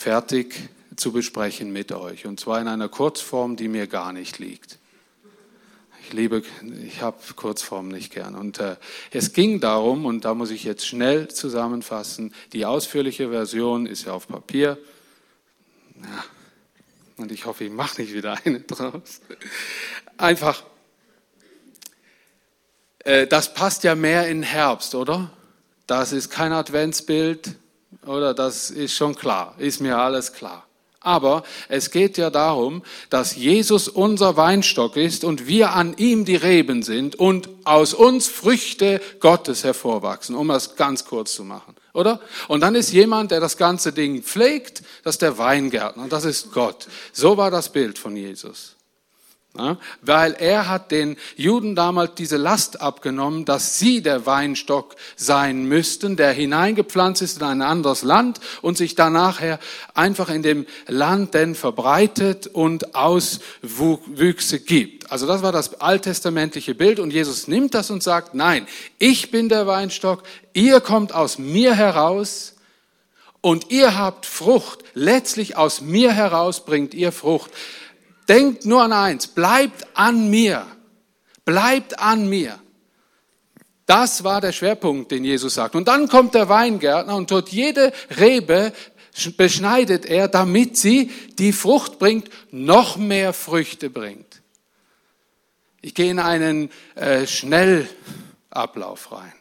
fertig 0.00 0.70
zu 0.96 1.12
besprechen 1.12 1.74
mit 1.74 1.92
euch. 1.92 2.24
Und 2.24 2.40
zwar 2.40 2.58
in 2.58 2.68
einer 2.68 2.88
Kurzform, 2.88 3.56
die 3.56 3.68
mir 3.68 3.86
gar 3.86 4.14
nicht 4.14 4.38
liegt. 4.38 4.78
Ich 6.02 6.14
liebe, 6.14 6.42
ich 6.86 7.02
habe 7.02 7.18
Kurzform 7.36 7.88
nicht 7.88 8.10
gern. 8.10 8.34
Und 8.34 8.60
äh, 8.60 8.76
es 9.10 9.34
ging 9.34 9.60
darum, 9.60 10.06
und 10.06 10.24
da 10.24 10.34
muss 10.34 10.50
ich 10.50 10.64
jetzt 10.64 10.86
schnell 10.86 11.28
zusammenfassen, 11.28 12.34
die 12.54 12.64
ausführliche 12.64 13.28
Version 13.28 13.84
ist 13.84 14.06
ja 14.06 14.14
auf 14.14 14.26
Papier. 14.26 14.78
Ja, 15.96 16.24
und 17.18 17.30
ich 17.30 17.44
hoffe, 17.44 17.64
ich 17.64 17.70
mache 17.70 18.00
nicht 18.00 18.14
wieder 18.14 18.38
eine 18.42 18.60
draus. 18.60 19.20
Einfach, 20.16 20.64
äh, 23.00 23.26
das 23.26 23.52
passt 23.52 23.84
ja 23.84 23.94
mehr 23.94 24.28
in 24.28 24.42
Herbst, 24.42 24.94
oder? 24.94 25.30
Das 25.86 26.12
ist 26.12 26.30
kein 26.30 26.52
Adventsbild, 26.52 27.54
oder 28.06 28.34
das 28.34 28.70
ist 28.70 28.94
schon 28.94 29.14
klar, 29.14 29.54
ist 29.58 29.80
mir 29.80 29.98
alles 29.98 30.32
klar. 30.32 30.66
Aber 31.02 31.44
es 31.70 31.90
geht 31.90 32.18
ja 32.18 32.28
darum, 32.28 32.82
dass 33.08 33.34
Jesus 33.34 33.88
unser 33.88 34.36
Weinstock 34.36 34.96
ist 34.96 35.24
und 35.24 35.46
wir 35.46 35.72
an 35.72 35.94
ihm 35.96 36.26
die 36.26 36.36
Reben 36.36 36.82
sind 36.82 37.16
und 37.16 37.48
aus 37.64 37.94
uns 37.94 38.28
Früchte 38.28 39.00
Gottes 39.18 39.64
hervorwachsen, 39.64 40.36
um 40.36 40.48
das 40.48 40.76
ganz 40.76 41.06
kurz 41.06 41.32
zu 41.32 41.42
machen, 41.42 41.74
oder? 41.94 42.20
Und 42.48 42.60
dann 42.60 42.74
ist 42.74 42.92
jemand, 42.92 43.30
der 43.30 43.40
das 43.40 43.56
ganze 43.56 43.94
Ding 43.94 44.22
pflegt, 44.22 44.82
das 45.02 45.14
ist 45.14 45.22
der 45.22 45.38
Weingärtner, 45.38 46.06
das 46.08 46.26
ist 46.26 46.52
Gott. 46.52 46.86
So 47.14 47.38
war 47.38 47.50
das 47.50 47.72
Bild 47.72 47.98
von 47.98 48.14
Jesus. 48.14 48.76
Ja, 49.58 49.78
weil 50.00 50.34
er 50.34 50.68
hat 50.68 50.92
den 50.92 51.16
Juden 51.34 51.74
damals 51.74 52.14
diese 52.14 52.36
Last 52.36 52.80
abgenommen, 52.80 53.44
dass 53.44 53.80
sie 53.80 54.00
der 54.00 54.24
Weinstock 54.24 54.94
sein 55.16 55.64
müssten, 55.64 56.14
der 56.14 56.30
hineingepflanzt 56.30 57.20
ist 57.20 57.38
in 57.38 57.42
ein 57.42 57.60
anderes 57.60 58.04
Land 58.04 58.38
und 58.62 58.76
sich 58.76 58.94
dann 58.94 59.14
nachher 59.14 59.58
einfach 59.92 60.30
in 60.30 60.44
dem 60.44 60.66
Land 60.86 61.34
denn 61.34 61.56
verbreitet 61.56 62.46
und 62.46 62.94
Auswüchse 62.94 64.60
gibt. 64.60 65.10
Also 65.10 65.26
das 65.26 65.42
war 65.42 65.50
das 65.50 65.80
alttestamentliche 65.80 66.76
Bild 66.76 67.00
und 67.00 67.12
Jesus 67.12 67.48
nimmt 67.48 67.74
das 67.74 67.90
und 67.90 68.04
sagt, 68.04 68.36
nein, 68.36 68.68
ich 69.00 69.32
bin 69.32 69.48
der 69.48 69.66
Weinstock, 69.66 70.22
ihr 70.52 70.80
kommt 70.80 71.12
aus 71.12 71.38
mir 71.38 71.74
heraus 71.74 72.54
und 73.40 73.72
ihr 73.72 73.98
habt 73.98 74.26
Frucht. 74.26 74.84
Letztlich 74.94 75.56
aus 75.56 75.80
mir 75.80 76.12
heraus 76.12 76.64
bringt 76.64 76.94
ihr 76.94 77.10
Frucht. 77.10 77.50
Denkt 78.30 78.64
nur 78.64 78.80
an 78.80 78.92
eins, 78.92 79.26
bleibt 79.26 79.88
an 79.94 80.30
mir, 80.30 80.64
bleibt 81.44 81.98
an 81.98 82.28
mir. 82.28 82.60
Das 83.86 84.22
war 84.22 84.40
der 84.40 84.52
Schwerpunkt, 84.52 85.10
den 85.10 85.24
Jesus 85.24 85.54
sagt. 85.54 85.74
Und 85.74 85.88
dann 85.88 86.08
kommt 86.08 86.36
der 86.36 86.48
Weingärtner 86.48 87.16
und 87.16 87.32
dort 87.32 87.48
jede 87.48 87.92
Rebe 88.16 88.72
beschneidet 89.36 90.06
er, 90.06 90.28
damit 90.28 90.76
sie 90.76 91.10
die 91.40 91.52
Frucht 91.52 91.98
bringt, 91.98 92.30
noch 92.52 92.96
mehr 92.96 93.32
Früchte 93.32 93.90
bringt. 93.90 94.42
Ich 95.82 95.96
gehe 95.96 96.12
in 96.12 96.20
einen 96.20 96.70
äh, 96.94 97.26
Schnellablauf 97.26 99.10
rein. 99.10 99.32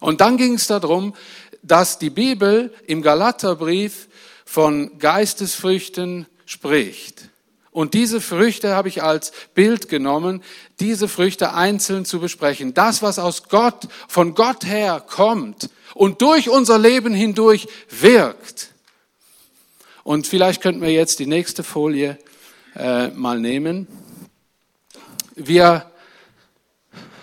Und 0.00 0.20
dann 0.20 0.36
ging 0.38 0.54
es 0.54 0.66
darum, 0.66 1.14
dass 1.62 2.00
die 2.00 2.10
Bibel 2.10 2.74
im 2.88 3.00
Galaterbrief 3.00 4.08
von 4.44 4.98
Geistesfrüchten 4.98 6.26
spricht. 6.46 7.28
Und 7.70 7.94
diese 7.94 8.20
Früchte 8.20 8.74
habe 8.74 8.88
ich 8.88 9.02
als 9.02 9.32
Bild 9.54 9.88
genommen, 9.88 10.42
diese 10.80 11.08
Früchte 11.08 11.54
einzeln 11.54 12.04
zu 12.04 12.18
besprechen. 12.18 12.74
Das, 12.74 13.02
was 13.02 13.18
aus 13.18 13.48
Gott, 13.48 13.88
von 14.08 14.34
Gott 14.34 14.64
her 14.64 15.04
kommt 15.06 15.70
und 15.94 16.22
durch 16.22 16.48
unser 16.48 16.78
Leben 16.78 17.14
hindurch 17.14 17.68
wirkt. 17.90 18.72
Und 20.02 20.26
vielleicht 20.26 20.62
könnten 20.62 20.80
wir 20.80 20.90
jetzt 20.92 21.18
die 21.18 21.26
nächste 21.26 21.62
Folie 21.62 22.18
äh, 22.74 23.08
mal 23.08 23.38
nehmen. 23.38 23.86
Wir 25.34 25.90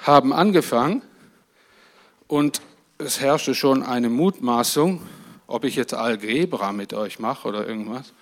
haben 0.03 0.33
angefangen 0.33 1.01
und 2.27 2.61
es 2.97 3.19
herrschte 3.19 3.55
schon 3.55 3.81
eine 3.81 4.09
Mutmaßung, 4.09 5.01
ob 5.47 5.63
ich 5.63 5.75
jetzt 5.75 5.93
Algebra 5.93 6.71
mit 6.71 6.93
euch 6.93 7.19
mache 7.19 7.47
oder 7.47 7.67
irgendwas. 7.67 8.13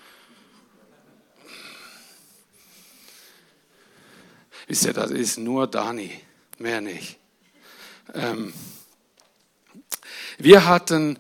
Wisst 4.67 4.85
ihr, 4.85 4.93
das 4.93 5.11
ist 5.11 5.37
nur 5.37 5.67
Dani, 5.67 6.11
mehr 6.57 6.81
nicht. 6.81 7.17
Ähm, 8.13 8.53
wir 10.37 10.65
hatten 10.65 11.19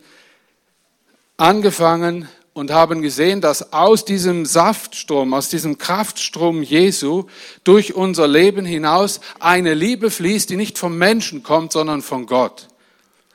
angefangen 1.37 2.29
und 2.53 2.71
haben 2.71 3.01
gesehen, 3.01 3.41
dass 3.41 3.73
aus 3.73 4.05
diesem 4.05 4.45
Saftstrom, 4.45 5.33
aus 5.33 5.49
diesem 5.49 5.77
Kraftstrom 5.77 6.61
Jesu 6.61 7.25
durch 7.63 7.95
unser 7.95 8.27
Leben 8.27 8.65
hinaus 8.65 9.19
eine 9.39 9.73
Liebe 9.73 10.11
fließt, 10.11 10.49
die 10.49 10.55
nicht 10.55 10.77
vom 10.77 10.97
Menschen 10.97 11.43
kommt, 11.43 11.71
sondern 11.71 12.01
von 12.01 12.27
Gott. 12.27 12.67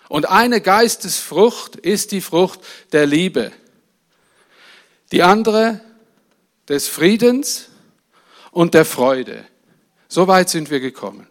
Und 0.09 0.29
eine 0.29 0.61
Geistesfrucht 0.61 1.77
ist 1.77 2.13
die 2.13 2.21
Frucht 2.21 2.61
der 2.93 3.07
Liebe. 3.07 3.53
Die 5.13 5.23
andere 5.23 5.81
des 6.69 6.89
Friedens 6.89 7.69
und 8.51 8.75
der 8.75 8.85
Freude. 8.85 9.45
So 10.09 10.27
weit 10.27 10.49
sind 10.49 10.71
wir 10.71 10.81
gekommen. 10.81 11.27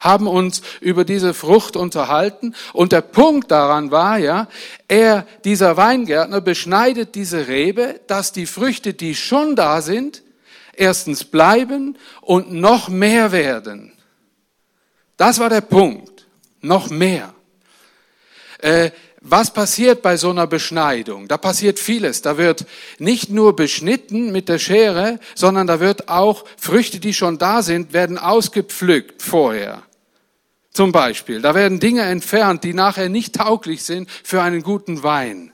Haben 0.00 0.26
uns 0.26 0.62
über 0.80 1.04
diese 1.04 1.32
Frucht 1.32 1.76
unterhalten 1.76 2.54
und 2.72 2.90
der 2.90 3.02
Punkt 3.02 3.50
daran 3.52 3.92
war 3.92 4.18
ja, 4.18 4.48
er, 4.88 5.26
dieser 5.44 5.76
Weingärtner, 5.76 6.40
beschneidet 6.40 7.14
diese 7.14 7.46
Rebe, 7.46 8.00
dass 8.08 8.32
die 8.32 8.46
Früchte, 8.46 8.94
die 8.94 9.14
schon 9.14 9.54
da 9.54 9.80
sind, 9.80 10.22
erstens 10.72 11.24
bleiben 11.24 11.96
und 12.20 12.52
noch 12.52 12.88
mehr 12.88 13.30
werden. 13.30 13.92
Das 15.16 15.38
war 15.38 15.50
der 15.50 15.60
Punkt. 15.60 16.26
Noch 16.62 16.90
mehr. 16.90 17.34
Was 19.24 19.52
passiert 19.52 20.02
bei 20.02 20.16
so 20.16 20.30
einer 20.30 20.48
Beschneidung? 20.48 21.28
Da 21.28 21.38
passiert 21.38 21.78
vieles. 21.78 22.22
Da 22.22 22.38
wird 22.38 22.66
nicht 22.98 23.30
nur 23.30 23.54
beschnitten 23.54 24.32
mit 24.32 24.48
der 24.48 24.58
Schere, 24.58 25.20
sondern 25.36 25.68
da 25.68 25.78
wird 25.78 26.08
auch 26.08 26.44
Früchte, 26.56 26.98
die 26.98 27.14
schon 27.14 27.38
da 27.38 27.62
sind, 27.62 27.92
werden 27.92 28.18
ausgepflückt 28.18 29.22
vorher. 29.22 29.84
Zum 30.72 30.90
Beispiel, 30.90 31.40
da 31.40 31.54
werden 31.54 31.78
Dinge 31.78 32.02
entfernt, 32.02 32.64
die 32.64 32.74
nachher 32.74 33.08
nicht 33.08 33.36
tauglich 33.36 33.84
sind 33.84 34.10
für 34.10 34.42
einen 34.42 34.62
guten 34.62 35.04
Wein. 35.04 35.52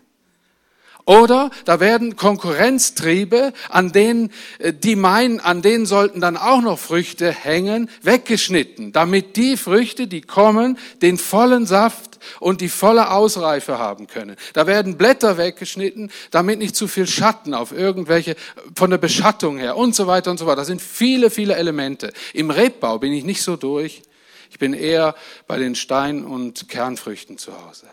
Oder 1.08 1.50
da 1.64 1.80
werden 1.80 2.16
Konkurrenztriebe, 2.16 3.54
an 3.70 3.92
denen 3.92 4.30
äh, 4.58 4.74
die 4.74 4.94
meinen, 4.94 5.40
an 5.40 5.62
denen 5.62 5.86
sollten 5.86 6.20
dann 6.20 6.36
auch 6.36 6.60
noch 6.60 6.78
Früchte 6.78 7.32
hängen, 7.32 7.88
weggeschnitten, 8.02 8.92
damit 8.92 9.36
die 9.36 9.56
Früchte, 9.56 10.06
die 10.06 10.20
kommen, 10.20 10.76
den 11.00 11.16
vollen 11.16 11.64
Saft 11.64 12.18
und 12.40 12.60
die 12.60 12.68
volle 12.68 13.10
Ausreife 13.10 13.78
haben 13.78 14.06
können. 14.06 14.36
Da 14.52 14.66
werden 14.66 14.98
Blätter 14.98 15.38
weggeschnitten, 15.38 16.10
damit 16.30 16.58
nicht 16.58 16.76
zu 16.76 16.86
viel 16.86 17.06
Schatten 17.06 17.54
auf 17.54 17.72
irgendwelche, 17.72 18.36
von 18.76 18.90
der 18.90 18.98
Beschattung 18.98 19.56
her 19.56 19.78
und 19.78 19.94
so 19.94 20.06
weiter 20.06 20.30
und 20.30 20.36
so 20.36 20.44
weiter. 20.44 20.56
Das 20.56 20.66
sind 20.66 20.82
viele, 20.82 21.30
viele 21.30 21.54
Elemente. 21.56 22.12
Im 22.34 22.50
Rebbau 22.50 22.98
bin 22.98 23.14
ich 23.14 23.24
nicht 23.24 23.40
so 23.40 23.56
durch. 23.56 24.02
Ich 24.50 24.58
bin 24.58 24.74
eher 24.74 25.14
bei 25.46 25.58
den 25.58 25.74
Stein- 25.74 26.26
und 26.26 26.68
Kernfrüchten 26.68 27.38
zu 27.38 27.54
Hause. 27.64 27.86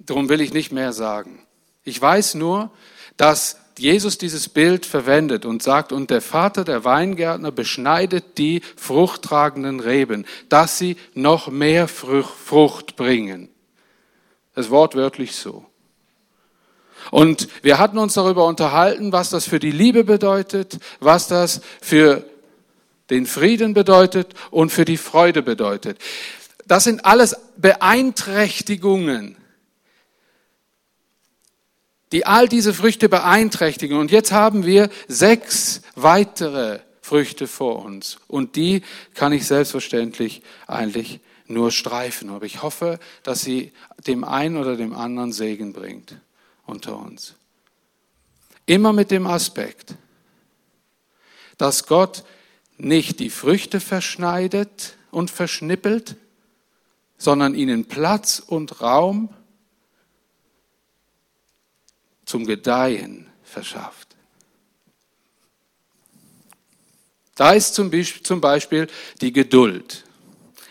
Darum 0.00 0.28
will 0.28 0.40
ich 0.40 0.52
nicht 0.52 0.72
mehr 0.72 0.92
sagen. 0.92 1.46
Ich 1.84 2.00
weiß 2.00 2.34
nur, 2.34 2.70
dass 3.16 3.56
Jesus 3.78 4.18
dieses 4.18 4.48
Bild 4.48 4.86
verwendet 4.86 5.44
und 5.44 5.62
sagt, 5.62 5.92
und 5.92 6.10
der 6.10 6.20
Vater 6.20 6.64
der 6.64 6.84
Weingärtner 6.84 7.50
beschneidet 7.50 8.38
die 8.38 8.60
fruchttragenden 8.76 9.80
Reben, 9.80 10.26
dass 10.48 10.78
sie 10.78 10.96
noch 11.14 11.48
mehr 11.48 11.88
Frucht 11.88 12.96
bringen. 12.96 13.48
Das 14.54 14.70
Wort 14.70 14.94
wörtlich 14.94 15.34
so. 15.34 15.64
Und 17.10 17.48
wir 17.62 17.78
hatten 17.78 17.98
uns 17.98 18.14
darüber 18.14 18.46
unterhalten, 18.46 19.12
was 19.12 19.30
das 19.30 19.46
für 19.46 19.58
die 19.58 19.72
Liebe 19.72 20.04
bedeutet, 20.04 20.78
was 21.00 21.26
das 21.26 21.62
für 21.80 22.24
den 23.10 23.26
Frieden 23.26 23.74
bedeutet 23.74 24.34
und 24.50 24.70
für 24.70 24.84
die 24.84 24.96
Freude 24.96 25.42
bedeutet. 25.42 25.98
Das 26.66 26.84
sind 26.84 27.04
alles 27.04 27.36
Beeinträchtigungen 27.56 29.36
die 32.12 32.26
all 32.26 32.48
diese 32.48 32.74
Früchte 32.74 33.08
beeinträchtigen. 33.08 33.98
Und 33.98 34.10
jetzt 34.10 34.32
haben 34.32 34.66
wir 34.66 34.90
sechs 35.08 35.82
weitere 35.96 36.80
Früchte 37.00 37.48
vor 37.48 37.84
uns. 37.84 38.18
Und 38.28 38.54
die 38.56 38.82
kann 39.14 39.32
ich 39.32 39.46
selbstverständlich 39.46 40.42
eigentlich 40.66 41.20
nur 41.46 41.70
streifen. 41.70 42.30
Aber 42.30 42.44
ich 42.44 42.62
hoffe, 42.62 43.00
dass 43.22 43.40
sie 43.40 43.72
dem 44.06 44.24
einen 44.24 44.56
oder 44.56 44.76
dem 44.76 44.94
anderen 44.94 45.32
Segen 45.32 45.72
bringt 45.72 46.16
unter 46.66 46.96
uns. 46.96 47.34
Immer 48.66 48.92
mit 48.92 49.10
dem 49.10 49.26
Aspekt, 49.26 49.94
dass 51.58 51.86
Gott 51.86 52.24
nicht 52.76 53.20
die 53.20 53.30
Früchte 53.30 53.80
verschneidet 53.80 54.96
und 55.10 55.30
verschnippelt, 55.30 56.16
sondern 57.18 57.54
ihnen 57.54 57.86
Platz 57.86 58.42
und 58.44 58.80
Raum 58.80 59.30
zum 62.32 62.46
Gedeihen 62.46 63.26
verschafft. 63.42 64.16
Da 67.34 67.52
ist 67.52 67.74
zum 67.74 68.40
Beispiel 68.40 68.86
die 69.20 69.34
Geduld. 69.34 70.04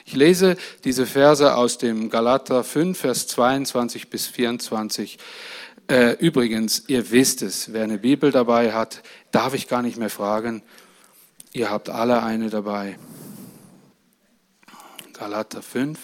Ich 0.05 0.15
lese 0.15 0.57
diese 0.83 1.05
Verse 1.05 1.55
aus 1.55 1.77
dem 1.77 2.09
Galater 2.09 2.63
5, 2.63 2.97
Vers 2.97 3.27
22 3.27 4.09
bis 4.09 4.25
24. 4.25 5.19
Äh, 5.87 6.13
übrigens, 6.13 6.85
ihr 6.87 7.11
wisst 7.11 7.43
es, 7.43 7.71
wer 7.71 7.83
eine 7.83 7.99
Bibel 7.99 8.31
dabei 8.31 8.73
hat, 8.73 9.03
darf 9.29 9.53
ich 9.53 9.67
gar 9.67 9.83
nicht 9.83 9.97
mehr 9.97 10.09
fragen. 10.09 10.63
Ihr 11.53 11.69
habt 11.69 11.89
alle 11.89 12.23
eine 12.23 12.49
dabei. 12.49 12.97
Galater 15.13 15.61
5. 15.61 15.99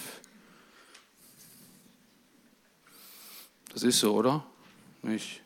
Das 3.73 3.81
ist 3.81 3.99
so, 3.99 4.13
oder? 4.13 4.45
Nicht? 5.01 5.41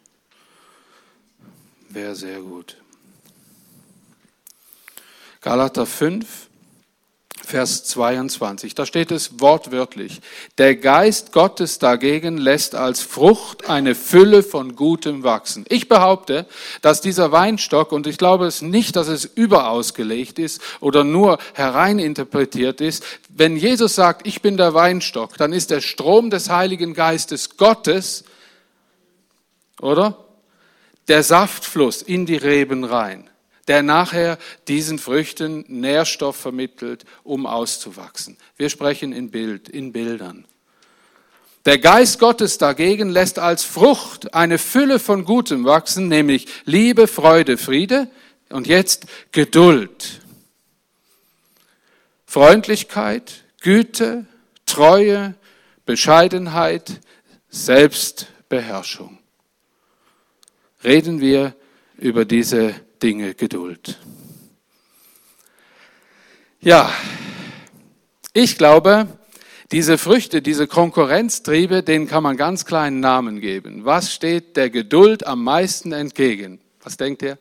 Wäre 1.94 2.16
sehr 2.16 2.40
gut. 2.40 2.78
Galater 5.42 5.86
5, 5.86 6.26
Vers 7.44 7.84
22. 7.84 8.76
Da 8.76 8.86
steht 8.86 9.12
es 9.12 9.42
wortwörtlich. 9.42 10.22
Der 10.58 10.78
Geist 10.78 11.34
Gottes 11.34 11.80
dagegen 11.80 12.38
lässt 12.38 12.76
als 12.76 13.02
Frucht 13.02 13.70
eine 13.70 13.94
Fülle 13.94 14.42
von 14.42 14.78
Gutem 14.78 15.24
wachsen. 15.24 15.66
Ich 15.68 15.90
behaupte, 15.90 16.46
dass 16.82 17.02
dieser 17.02 17.34
Weinstock, 17.34 17.92
und 17.92 18.08
ich 18.08 18.18
glaube 18.18 18.46
es 18.46 18.62
nicht, 18.62 18.96
dass 18.96 19.10
es 19.10 19.26
überausgelegt 19.26 20.40
ist 20.40 20.62
oder 20.80 21.04
nur 21.04 21.40
hereininterpretiert 21.56 22.80
ist, 22.80 23.04
wenn 23.28 23.58
Jesus 23.58 23.96
sagt, 23.96 24.26
ich 24.26 24.42
bin 24.42 24.56
der 24.56 24.74
Weinstock, 24.74 25.36
dann 25.36 25.52
ist 25.52 25.72
der 25.72 25.82
Strom 25.82 26.30
des 26.30 26.50
Heiligen 26.50 26.94
Geistes 26.94 27.58
Gottes, 27.58 28.24
oder? 29.82 30.31
Der 31.12 31.24
Saftfluss 31.24 32.02
in 32.02 32.26
die 32.26 32.38
Reben 32.38 32.86
rein, 32.86 33.30
der 33.68 33.84
nachher 33.84 34.38
diesen 34.70 34.98
Früchten 34.98 35.66
Nährstoff 35.68 36.38
vermittelt, 36.38 37.04
um 37.24 37.46
auszuwachsen. 37.46 38.38
Wir 38.56 38.70
sprechen 38.70 39.12
in 39.12 39.30
Bild, 39.30 39.68
in 39.68 39.92
Bildern. 39.92 40.46
Der 41.66 41.80
Geist 41.80 42.18
Gottes 42.18 42.58
dagegen 42.58 43.10
lässt 43.10 43.40
als 43.40 43.66
Frucht 43.66 44.34
eine 44.34 44.58
Fülle 44.58 45.00
von 45.00 45.26
Gutem 45.26 45.66
wachsen, 45.66 46.08
nämlich 46.08 46.48
Liebe, 46.64 47.10
Freude, 47.10 47.58
Friede 47.58 48.10
und 48.48 48.66
jetzt 48.66 49.06
Geduld, 49.34 50.22
Freundlichkeit, 52.26 53.44
Güte, 53.60 54.28
Treue, 54.66 55.36
Bescheidenheit, 55.86 57.02
Selbstbeherrschung. 57.50 59.21
Reden 60.84 61.22
wir 61.22 61.56
über 61.98 62.26
diese 62.26 62.76
Dinge 63.02 63.34
Geduld. 63.36 64.00
Ja, 66.60 66.92
ich 68.34 68.58
glaube, 68.58 69.08
diese 69.72 69.98
Früchte, 69.98 70.42
diese 70.42 70.68
Konkurrenztriebe, 70.68 71.82
denen 71.82 72.08
kann 72.08 72.24
man 72.24 72.38
ganz 72.38 72.66
kleinen 72.66 73.00
Namen 73.00 73.40
geben. 73.40 73.86
Was 73.86 74.14
steht 74.14 74.58
der 74.58 74.70
Geduld 74.70 75.26
am 75.26 75.44
meisten 75.44 75.92
entgegen? 75.92 76.60
Was 76.84 76.98
denkt 76.98 77.22
ihr? 77.22 77.38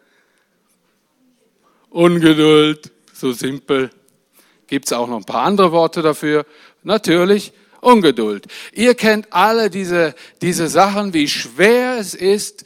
Ungeduld, 1.91 2.93
so 3.13 3.33
simpel. 3.33 3.91
Gibt 4.69 4.87
es 4.87 4.93
auch 4.93 5.09
noch 5.09 5.17
ein 5.17 5.25
paar 5.25 5.43
andere 5.43 5.73
Worte 5.73 6.03
dafür? 6.03 6.47
Natürlich 6.83 7.53
Ungeduld. 7.81 8.47
Ihr 8.73 8.95
kennt 8.95 9.33
alle 9.33 9.71
diese, 9.71 10.15
diese 10.41 10.69
Sachen, 10.69 11.13
wie 11.15 11.27
schwer 11.27 11.97
es 11.99 12.15
ist. 12.15 12.65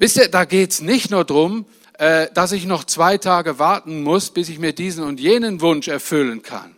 Wisst 0.00 0.16
ihr, 0.16 0.28
da 0.28 0.44
geht's 0.44 0.80
nicht 0.80 1.10
nur 1.10 1.24
drum, 1.24 1.66
äh, 1.94 2.28
dass 2.32 2.52
ich 2.52 2.66
noch 2.66 2.84
zwei 2.84 3.18
Tage 3.18 3.58
warten 3.58 4.04
muss, 4.04 4.30
bis 4.30 4.48
ich 4.48 4.60
mir 4.60 4.72
diesen 4.72 5.02
und 5.02 5.18
jenen 5.18 5.60
Wunsch 5.60 5.88
erfüllen 5.88 6.42
kann. 6.42 6.76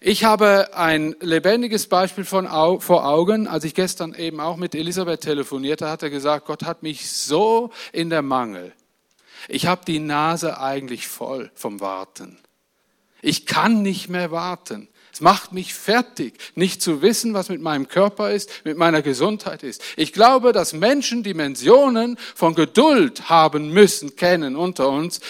Ich 0.00 0.24
habe 0.24 0.74
ein 0.74 1.14
lebendiges 1.20 1.88
Beispiel 1.88 2.24
von, 2.24 2.48
vor 2.80 3.06
Augen. 3.06 3.46
Als 3.46 3.64
ich 3.64 3.74
gestern 3.74 4.14
eben 4.14 4.40
auch 4.40 4.56
mit 4.56 4.74
Elisabeth 4.74 5.20
telefonierte, 5.20 5.90
hat 5.90 6.02
er 6.02 6.10
gesagt, 6.10 6.46
Gott 6.46 6.64
hat 6.64 6.82
mich 6.82 7.10
so 7.10 7.70
in 7.92 8.08
der 8.08 8.22
Mangel. 8.22 8.72
Ich 9.46 9.66
habe 9.66 9.84
die 9.86 9.98
Nase 9.98 10.58
eigentlich 10.58 11.06
voll 11.06 11.50
vom 11.54 11.80
Warten. 11.80 12.38
Ich 13.20 13.44
kann 13.44 13.82
nicht 13.82 14.08
mehr 14.08 14.30
warten. 14.30 14.88
Es 15.12 15.20
macht 15.20 15.52
mich 15.52 15.74
fertig, 15.74 16.38
nicht 16.54 16.80
zu 16.80 17.02
wissen, 17.02 17.34
was 17.34 17.50
mit 17.50 17.60
meinem 17.60 17.86
Körper 17.86 18.32
ist, 18.32 18.50
mit 18.64 18.78
meiner 18.78 19.02
Gesundheit 19.02 19.62
ist. 19.62 19.82
Ich 19.96 20.14
glaube, 20.14 20.52
dass 20.52 20.72
Menschen 20.72 21.22
Dimensionen 21.22 22.16
von 22.34 22.54
Geduld 22.54 23.28
haben 23.28 23.72
müssen, 23.72 24.16
kennen 24.16 24.56
unter 24.56 24.88
uns. 24.88 25.20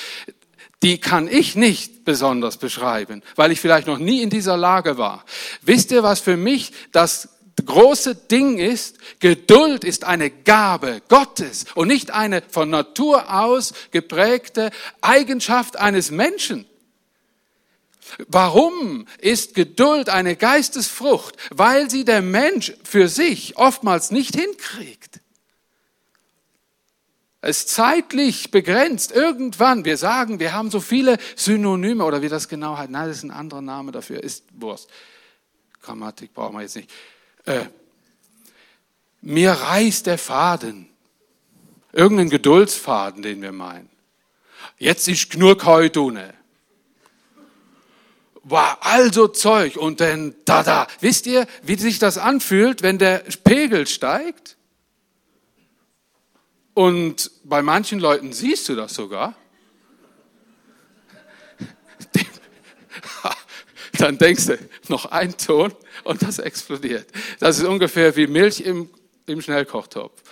Die 0.84 0.98
kann 0.98 1.26
ich 1.26 1.56
nicht 1.56 2.04
besonders 2.04 2.58
beschreiben, 2.58 3.22
weil 3.34 3.50
ich 3.50 3.60
vielleicht 3.60 3.88
noch 3.88 3.98
nie 3.98 4.22
in 4.22 4.30
dieser 4.30 4.56
Lage 4.56 4.98
war. 4.98 5.24
Wisst 5.62 5.90
ihr, 5.90 6.04
was 6.04 6.20
für 6.20 6.36
mich 6.36 6.72
das 6.92 7.28
große 7.64 8.14
Ding 8.14 8.58
ist, 8.58 8.98
Geduld 9.18 9.82
ist 9.82 10.04
eine 10.04 10.30
Gabe 10.30 11.02
Gottes 11.08 11.66
und 11.74 11.88
nicht 11.88 12.12
eine 12.12 12.42
von 12.48 12.70
Natur 12.70 13.32
aus 13.32 13.74
geprägte 13.90 14.70
Eigenschaft 15.00 15.76
eines 15.76 16.12
Menschen. 16.12 16.66
Warum 18.28 19.06
ist 19.18 19.54
Geduld 19.54 20.09
eine 20.09 20.37
Geistesfrucht? 20.37 21.37
Weil 21.50 21.90
sie 21.90 22.04
der 22.04 22.23
Mensch 22.23 22.75
für 22.85 23.09
sich 23.09 23.56
oftmals 23.56 24.11
nicht 24.11 24.35
hinkriegt. 24.35 25.21
Es 27.40 27.59
ist 27.59 27.71
zeitlich 27.71 28.52
begrenzt. 28.52 29.11
Irgendwann, 29.11 29.85
wir 29.85 29.97
sagen, 29.97 30.38
wir 30.38 30.52
haben 30.52 30.71
so 30.71 30.80
viele 30.80 31.18
Synonyme 31.35 32.04
oder 32.04 32.23
wie 32.23 32.28
das 32.28 32.49
genau 32.49 32.76
heißt. 32.76 32.90
Nein, 32.90 33.09
das 33.09 33.18
ist 33.18 33.25
ein 33.25 33.32
anderer 33.32 33.62
Name 33.62 33.90
dafür. 33.90 34.23
Ist 34.23 34.44
Wurst. 34.52 34.88
Grammatik 35.82 36.32
brauchen 36.32 36.54
wir 36.54 36.62
jetzt 36.62 36.76
nicht. 36.76 36.90
Äh, 37.44 37.64
mir 39.21 39.52
reißt 39.52 40.06
der 40.06 40.18
Faden. 40.18 40.88
Irgendein 41.92 42.30
Geduldsfaden, 42.30 43.23
den 43.23 43.42
wir 43.42 43.52
meinen. 43.52 43.90
Jetzt 44.78 45.09
ist 45.09 45.30
Knurk 45.30 45.64
heute 45.64 46.00
war 48.44 48.78
also 48.80 49.28
Zeug 49.28 49.76
und 49.76 50.00
dann 50.00 50.34
da 50.44 50.62
da. 50.62 50.87
Wisst 51.00 51.26
ihr, 51.26 51.46
wie 51.62 51.76
sich 51.76 51.99
das 51.99 52.18
anfühlt, 52.18 52.82
wenn 52.82 52.99
der 52.99 53.22
Pegel 53.44 53.87
steigt? 53.87 54.56
Und 56.75 57.30
bei 57.44 57.62
manchen 57.62 58.00
Leuten 58.00 58.33
siehst 58.33 58.68
du 58.68 58.74
das 58.74 58.94
sogar. 58.94 59.35
Dann 63.98 64.16
denkst 64.18 64.46
du, 64.46 64.59
noch 64.88 65.07
ein 65.07 65.37
Ton 65.37 65.74
und 66.05 66.22
das 66.22 66.38
explodiert. 66.38 67.07
Das 67.40 67.59
ist 67.59 67.64
ungefähr 67.64 68.16
wie 68.16 68.26
Milch 68.26 68.61
im, 68.61 68.88
im 69.26 69.42
Schnellkochtopf. 69.42 70.22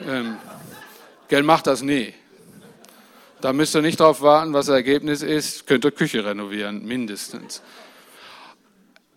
Ähm, 0.00 0.36
gell, 1.28 1.42
macht 1.42 1.66
das 1.66 1.80
nie. 1.82 2.12
Da 3.40 3.52
müsst 3.52 3.74
ihr 3.74 3.82
nicht 3.82 4.00
darauf 4.00 4.20
warten, 4.20 4.52
was 4.52 4.66
das 4.66 4.74
Ergebnis 4.74 5.22
ist. 5.22 5.66
Könnt 5.66 5.84
ihr 5.84 5.92
Küche 5.92 6.24
renovieren, 6.24 6.84
mindestens. 6.84 7.62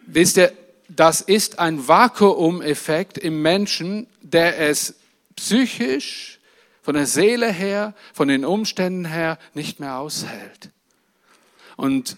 Wisst 0.06 0.38
ihr, 0.38 0.52
das 0.88 1.22
ist 1.22 1.60
ein 1.60 1.88
Vakuumeffekt 1.88 3.18
im 3.18 3.42
Menschen, 3.42 4.08
der 4.22 4.60
es 4.60 4.96
psychisch, 5.36 6.40
von 6.82 6.96
der 6.96 7.06
Seele 7.06 7.52
her, 7.52 7.94
von 8.14 8.28
den 8.28 8.44
Umständen 8.44 9.06
her 9.06 9.38
nicht 9.54 9.80
mehr 9.80 10.00
aushält. 10.00 10.72
Und 11.78 12.18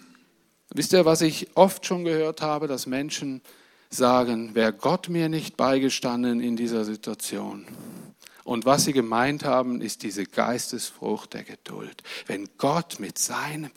wisst 0.70 0.92
ihr, 0.92 1.04
was 1.04 1.20
ich 1.20 1.48
oft 1.54 1.84
schon 1.86 2.04
gehört 2.04 2.40
habe, 2.40 2.66
dass 2.66 2.86
Menschen 2.86 3.42
sagen, 3.90 4.54
wäre 4.54 4.72
Gott 4.72 5.08
mir 5.08 5.28
nicht 5.28 5.56
beigestanden 5.56 6.40
in 6.40 6.56
dieser 6.56 6.84
Situation. 6.84 7.66
Und 8.44 8.66
was 8.66 8.84
sie 8.84 8.92
gemeint 8.92 9.42
haben, 9.42 9.80
ist 9.80 10.02
diese 10.02 10.24
Geistesfrucht 10.24 11.32
der 11.32 11.44
Geduld. 11.44 12.02
Wenn 12.26 12.48
Gott 12.58 13.00
mit 13.00 13.18
seinem 13.18 13.70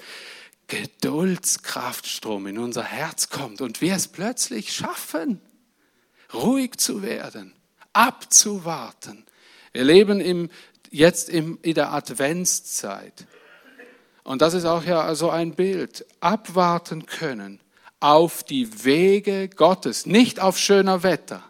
Geduldskraftstrom 0.68 2.48
in 2.48 2.58
unser 2.58 2.84
Herz 2.84 3.30
kommt 3.30 3.62
und 3.62 3.80
wir 3.80 3.96
es 3.96 4.10
plötzlich 4.10 4.74
schaffen, 4.74 5.40
ruhig 6.34 6.78
zu 6.78 7.02
werden, 7.02 7.54
abzuwarten. 7.94 9.26
Wir 9.72 9.86
leben 9.86 10.20
im, 10.20 10.50
jetzt 10.92 11.30
im, 11.30 11.58
in 11.62 11.76
der 11.76 11.94
Adventszeit. 11.94 13.26
Und 14.26 14.42
das 14.42 14.54
ist 14.54 14.66
auch 14.66 14.84
ja 14.84 15.16
so 15.16 15.30
ein 15.30 15.56
Bild. 15.56 16.06
Abwarten 16.20 17.06
können 17.06 17.62
auf 18.02 18.44
die 18.44 18.84
Wege 18.84 19.48
Gottes, 19.48 20.06
nicht 20.06 20.42
auf 20.42 20.58
schöner 20.58 21.04
Wetter 21.04 21.47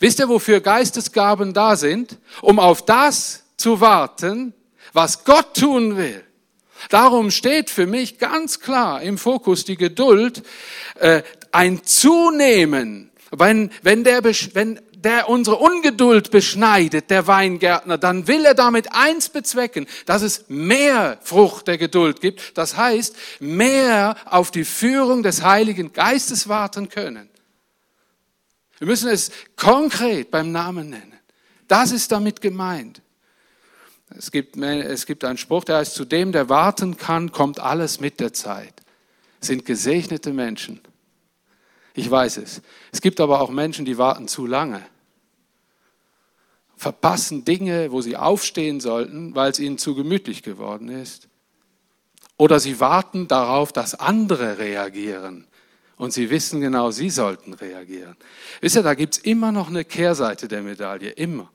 Wisst 0.00 0.18
ihr, 0.20 0.28
wofür 0.28 0.60
Geistesgaben 0.60 1.52
da 1.52 1.76
sind? 1.76 2.18
Um 2.40 2.58
auf 2.58 2.84
das 2.84 3.44
zu 3.56 3.80
warten, 3.80 4.54
was 4.92 5.24
Gott 5.24 5.54
tun 5.54 5.96
will. 5.96 6.24
Darum 6.90 7.30
steht 7.30 7.70
für 7.70 7.86
mich 7.86 8.18
ganz 8.18 8.60
klar 8.60 9.02
im 9.02 9.18
Fokus 9.18 9.64
die 9.64 9.76
Geduld, 9.76 10.42
äh, 11.00 11.22
ein 11.50 11.82
Zunehmen. 11.84 13.10
Wenn, 13.30 13.70
wenn, 13.82 14.04
der, 14.04 14.22
wenn 14.24 14.80
der 14.94 15.28
unsere 15.28 15.56
Ungeduld 15.56 16.30
beschneidet, 16.30 17.10
der 17.10 17.26
Weingärtner, 17.26 17.98
dann 17.98 18.26
will 18.26 18.44
er 18.44 18.54
damit 18.54 18.92
eins 18.92 19.28
bezwecken, 19.28 19.86
dass 20.06 20.22
es 20.22 20.46
mehr 20.48 21.18
Frucht 21.22 21.68
der 21.68 21.78
Geduld 21.78 22.20
gibt. 22.20 22.56
Das 22.56 22.76
heißt, 22.76 23.14
mehr 23.40 24.16
auf 24.24 24.50
die 24.50 24.64
Führung 24.64 25.22
des 25.22 25.42
Heiligen 25.42 25.92
Geistes 25.92 26.48
warten 26.48 26.88
können. 26.88 27.28
Wir 28.78 28.86
müssen 28.86 29.08
es 29.08 29.30
konkret 29.56 30.30
beim 30.30 30.52
Namen 30.52 30.90
nennen. 30.90 31.14
Das 31.66 31.92
ist 31.92 32.12
damit 32.12 32.40
gemeint. 32.40 33.02
Es 34.16 34.30
gibt, 34.30 34.56
es 34.56 35.04
gibt 35.04 35.24
einen 35.24 35.36
Spruch, 35.36 35.64
der 35.64 35.78
heißt, 35.78 35.94
zu 35.94 36.04
dem, 36.04 36.32
der 36.32 36.48
warten 36.48 36.96
kann, 36.96 37.30
kommt 37.30 37.60
alles 37.60 38.00
mit 38.00 38.20
der 38.20 38.32
Zeit. 38.32 38.74
Sind 39.40 39.66
gesegnete 39.66 40.32
Menschen. 40.32 40.80
Ich 41.94 42.10
weiß 42.10 42.38
es. 42.38 42.62
Es 42.92 43.00
gibt 43.00 43.20
aber 43.20 43.40
auch 43.40 43.50
Menschen, 43.50 43.84
die 43.84 43.98
warten 43.98 44.28
zu 44.28 44.46
lange. 44.46 44.82
Verpassen 46.76 47.44
Dinge, 47.44 47.90
wo 47.90 48.00
sie 48.00 48.16
aufstehen 48.16 48.80
sollten, 48.80 49.34
weil 49.34 49.50
es 49.50 49.58
ihnen 49.58 49.78
zu 49.78 49.94
gemütlich 49.94 50.42
geworden 50.42 50.88
ist. 50.88 51.28
Oder 52.36 52.60
sie 52.60 52.78
warten 52.78 53.26
darauf, 53.26 53.72
dass 53.72 53.96
andere 53.96 54.58
reagieren. 54.58 55.47
Und 55.98 56.12
sie 56.12 56.30
wissen 56.30 56.60
genau, 56.60 56.92
sie 56.92 57.10
sollten 57.10 57.52
reagieren. 57.54 58.16
Wisst 58.60 58.76
ihr, 58.76 58.82
da 58.82 58.94
gibt's 58.94 59.18
immer 59.18 59.52
noch 59.52 59.68
eine 59.68 59.84
Kehrseite 59.84 60.46
der 60.48 60.62
Medaille, 60.62 61.10
immer. 61.10 61.50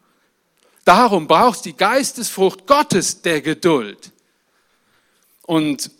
Darum 0.85 1.27
brauchst 1.27 1.63
die 1.65 1.75
Geistesfrucht 1.75 2.67
Gottes 2.67 3.21
der 3.21 3.41
Geduld. 3.41 4.11
Und 5.43 5.91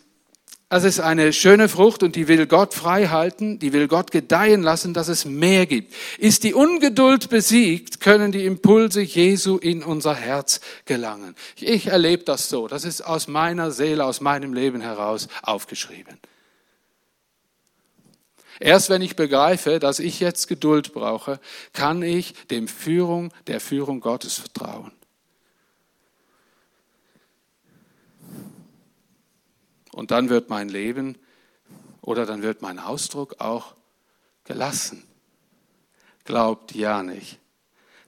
das 0.68 0.84
ist 0.84 0.98
eine 0.98 1.32
schöne 1.32 1.68
Frucht 1.68 2.02
und 2.02 2.16
die 2.16 2.26
will 2.26 2.46
Gott 2.46 2.74
frei 2.74 3.06
halten, 3.06 3.58
die 3.60 3.72
will 3.72 3.86
Gott 3.86 4.10
gedeihen 4.10 4.62
lassen, 4.62 4.92
dass 4.92 5.08
es 5.08 5.24
mehr 5.24 5.66
gibt. 5.66 5.94
Ist 6.18 6.42
die 6.42 6.52
Ungeduld 6.52 7.30
besiegt, 7.30 8.00
können 8.00 8.32
die 8.32 8.44
Impulse 8.44 9.00
Jesu 9.00 9.56
in 9.56 9.82
unser 9.82 10.14
Herz 10.14 10.60
gelangen. 10.84 11.36
Ich 11.56 11.86
erlebe 11.86 12.24
das 12.24 12.48
so. 12.48 12.66
Das 12.66 12.84
ist 12.84 13.02
aus 13.02 13.28
meiner 13.28 13.70
Seele, 13.70 14.04
aus 14.04 14.20
meinem 14.20 14.52
Leben 14.52 14.80
heraus 14.80 15.28
aufgeschrieben. 15.42 16.18
Erst 18.64 18.88
wenn 18.88 19.02
ich 19.02 19.14
begreife, 19.14 19.78
dass 19.78 19.98
ich 19.98 20.20
jetzt 20.20 20.48
Geduld 20.48 20.94
brauche, 20.94 21.38
kann 21.74 22.02
ich 22.02 22.32
dem 22.46 22.66
Führung, 22.66 23.30
der 23.46 23.60
Führung 23.60 24.00
Gottes 24.00 24.38
vertrauen. 24.38 24.90
Und 29.92 30.12
dann 30.12 30.30
wird 30.30 30.48
mein 30.48 30.70
Leben 30.70 31.18
Oder 32.00 32.24
dann 32.24 32.42
wird 32.42 32.62
mein 32.62 32.78
Ausdruck 32.78 33.40
auch 33.40 33.74
gelassen. 34.44 35.02
Glaubt 36.24 36.74
ja 36.74 37.02
nicht, 37.02 37.40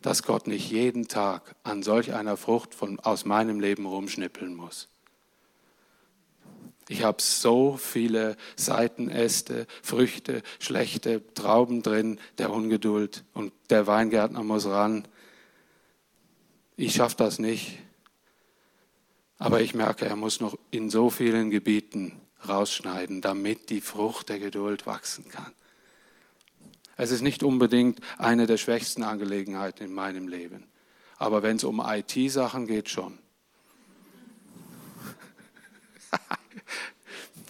dass 0.01 0.23
Gott 0.23 0.47
nicht 0.47 0.71
jeden 0.71 1.07
Tag 1.09 1.55
an 1.65 1.83
solch 1.83 2.15
einer 2.15 2.37
Frucht 2.37 2.75
von, 2.75 2.99
aus 3.01 3.27
meinem 3.27 3.61
Leben 3.61 3.85
rumschnippeln 3.87 4.55
muss. 4.55 4.89
Ich 6.89 7.03
habe 7.03 7.21
so 7.21 7.77
viele 7.77 8.37
Seitenäste, 8.55 9.67
Früchte, 9.83 10.43
schlechte 10.61 11.23
Trauben 11.35 11.83
drin, 11.83 12.21
der 12.39 12.51
Ungeduld 12.51 13.25
und 13.35 13.53
der 13.71 13.87
Weingärtner 13.87 14.45
muss 14.45 14.67
ran. 14.67 15.07
Ich 16.77 16.95
schaffe 16.95 17.17
das 17.17 17.39
nicht. 17.39 17.79
Aber 19.39 19.61
ich 19.61 19.75
merke, 19.75 20.07
er 20.07 20.17
muss 20.17 20.41
noch 20.41 20.57
in 20.71 20.89
so 20.89 21.11
vielen 21.11 21.51
Gebieten 21.51 22.21
rausschneiden, 22.49 23.21
damit 23.21 23.71
die 23.71 23.81
Frucht 23.81 24.29
der 24.29 24.39
Geduld 24.39 24.87
wachsen 24.87 25.29
kann. 25.29 25.53
Es 26.97 27.11
ist 27.11 27.21
nicht 27.21 27.43
unbedingt 27.43 28.01
eine 28.17 28.47
der 28.47 28.57
schwächsten 28.57 29.03
Angelegenheiten 29.03 29.85
in 29.85 29.93
meinem 29.93 30.29
Leben. 30.29 30.65
Aber 31.19 31.43
wenn 31.43 31.57
es 31.57 31.65
um 31.65 31.83
IT-Sachen 31.85 32.67
geht, 32.67 32.89
schon. 32.89 33.19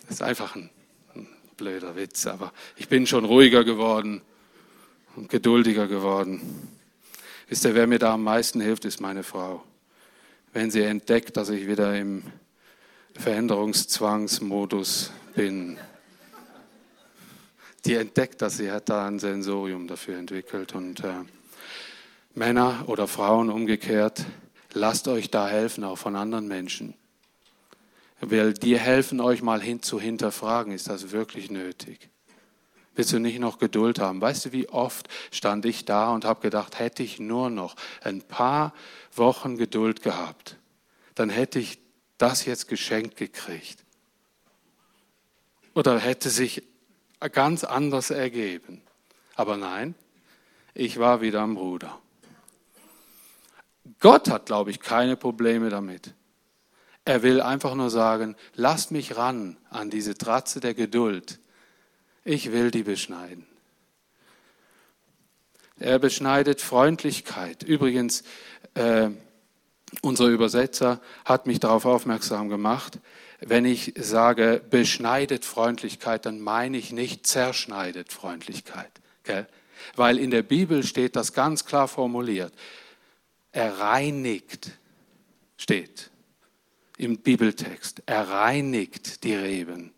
Das 0.06 0.16
ist 0.16 0.22
einfach 0.22 0.56
ein, 0.56 0.70
ein 1.14 1.26
blöder 1.56 1.96
Witz, 1.96 2.26
aber 2.26 2.52
ich 2.76 2.88
bin 2.88 3.06
schon 3.06 3.24
ruhiger 3.24 3.64
geworden 3.64 4.22
und 5.16 5.28
geduldiger 5.28 5.86
geworden. 5.88 6.40
Wisst 7.48 7.64
ihr, 7.64 7.74
wer 7.74 7.86
mir 7.86 7.98
da 7.98 8.14
am 8.14 8.24
meisten 8.24 8.60
hilft, 8.60 8.84
ist 8.84 9.00
meine 9.00 9.22
Frau. 9.22 9.62
Wenn 10.52 10.70
sie 10.70 10.82
entdeckt, 10.82 11.36
dass 11.36 11.48
ich 11.48 11.66
wieder 11.66 11.96
im 11.96 12.24
Veränderungszwangsmodus 13.18 15.10
bin. 15.34 15.78
Die 17.84 17.94
entdeckt 17.94 18.42
dass 18.42 18.56
sie 18.56 18.70
hat 18.70 18.88
da 18.88 19.06
ein 19.06 19.18
Sensorium 19.18 19.86
dafür 19.86 20.18
entwickelt. 20.18 20.74
Und 20.74 21.00
äh, 21.00 21.14
Männer 22.34 22.84
oder 22.86 23.06
Frauen 23.06 23.50
umgekehrt, 23.50 24.24
lasst 24.72 25.08
euch 25.08 25.30
da 25.30 25.48
helfen, 25.48 25.84
auch 25.84 25.96
von 25.96 26.16
anderen 26.16 26.48
Menschen. 26.48 26.94
Weil 28.20 28.54
die 28.54 28.78
helfen 28.78 29.20
euch 29.20 29.42
mal 29.42 29.60
hin 29.60 29.82
zu 29.82 30.00
hinterfragen, 30.00 30.72
ist 30.72 30.88
das 30.88 31.12
wirklich 31.12 31.50
nötig? 31.50 32.08
Willst 32.94 33.12
du 33.12 33.18
nicht 33.18 33.38
noch 33.38 33.58
Geduld 33.58 33.98
haben? 33.98 34.22
Weißt 34.22 34.46
du, 34.46 34.52
wie 34.52 34.70
oft 34.70 35.08
stand 35.30 35.66
ich 35.66 35.84
da 35.84 36.12
und 36.12 36.24
habe 36.24 36.40
gedacht, 36.40 36.78
hätte 36.78 37.02
ich 37.02 37.20
nur 37.20 37.50
noch 37.50 37.76
ein 38.02 38.22
paar 38.22 38.72
Wochen 39.14 39.58
Geduld 39.58 40.02
gehabt, 40.02 40.56
dann 41.14 41.28
hätte 41.28 41.58
ich 41.58 41.78
das 42.16 42.46
jetzt 42.46 42.68
geschenkt 42.68 43.16
gekriegt. 43.16 43.84
Oder 45.74 45.98
hätte 45.98 46.30
sich 46.30 46.62
ganz 47.32 47.64
anders 47.64 48.10
ergeben. 48.10 48.80
Aber 49.34 49.58
nein, 49.58 49.94
ich 50.72 50.98
war 50.98 51.20
wieder 51.20 51.42
am 51.42 51.58
Ruder. 51.58 51.98
Gott 54.00 54.30
hat, 54.30 54.46
glaube 54.46 54.70
ich, 54.70 54.80
keine 54.80 55.16
Probleme 55.16 55.68
damit. 55.68 56.14
Er 57.06 57.22
will 57.22 57.40
einfach 57.40 57.74
nur 57.74 57.88
sagen, 57.88 58.36
lasst 58.54 58.90
mich 58.90 59.16
ran 59.16 59.56
an 59.70 59.88
diese 59.88 60.18
Tratze 60.18 60.60
der 60.60 60.74
Geduld 60.74 61.38
ich 62.26 62.50
will 62.50 62.70
die 62.70 62.82
beschneiden. 62.82 63.46
Er 65.78 65.98
beschneidet 65.98 66.60
Freundlichkeit. 66.60 67.62
Übrigens, 67.62 68.24
äh, 68.74 69.10
unser 70.02 70.26
Übersetzer 70.26 71.00
hat 71.24 71.46
mich 71.46 71.60
darauf 71.60 71.84
aufmerksam 71.84 72.48
gemacht, 72.48 72.98
wenn 73.40 73.64
ich 73.64 73.94
sage 73.96 74.60
beschneidet 74.70 75.44
Freundlichkeit, 75.44 76.26
dann 76.26 76.40
meine 76.40 76.78
ich 76.78 76.92
nicht 76.92 77.26
zerschneidet 77.26 78.12
Freundlichkeit. 78.12 78.90
Gell? 79.22 79.46
Weil 79.94 80.18
in 80.18 80.30
der 80.30 80.42
Bibel 80.42 80.82
steht 80.82 81.14
das 81.14 81.32
ganz 81.32 81.64
klar 81.64 81.86
formuliert. 81.86 82.52
Er 83.52 83.78
reinigt, 83.78 84.70
steht 85.58 86.10
im 86.96 87.18
Bibeltext. 87.18 88.02
Er 88.06 88.28
reinigt 88.28 89.24
die 89.24 89.34
Reben. 89.34 89.92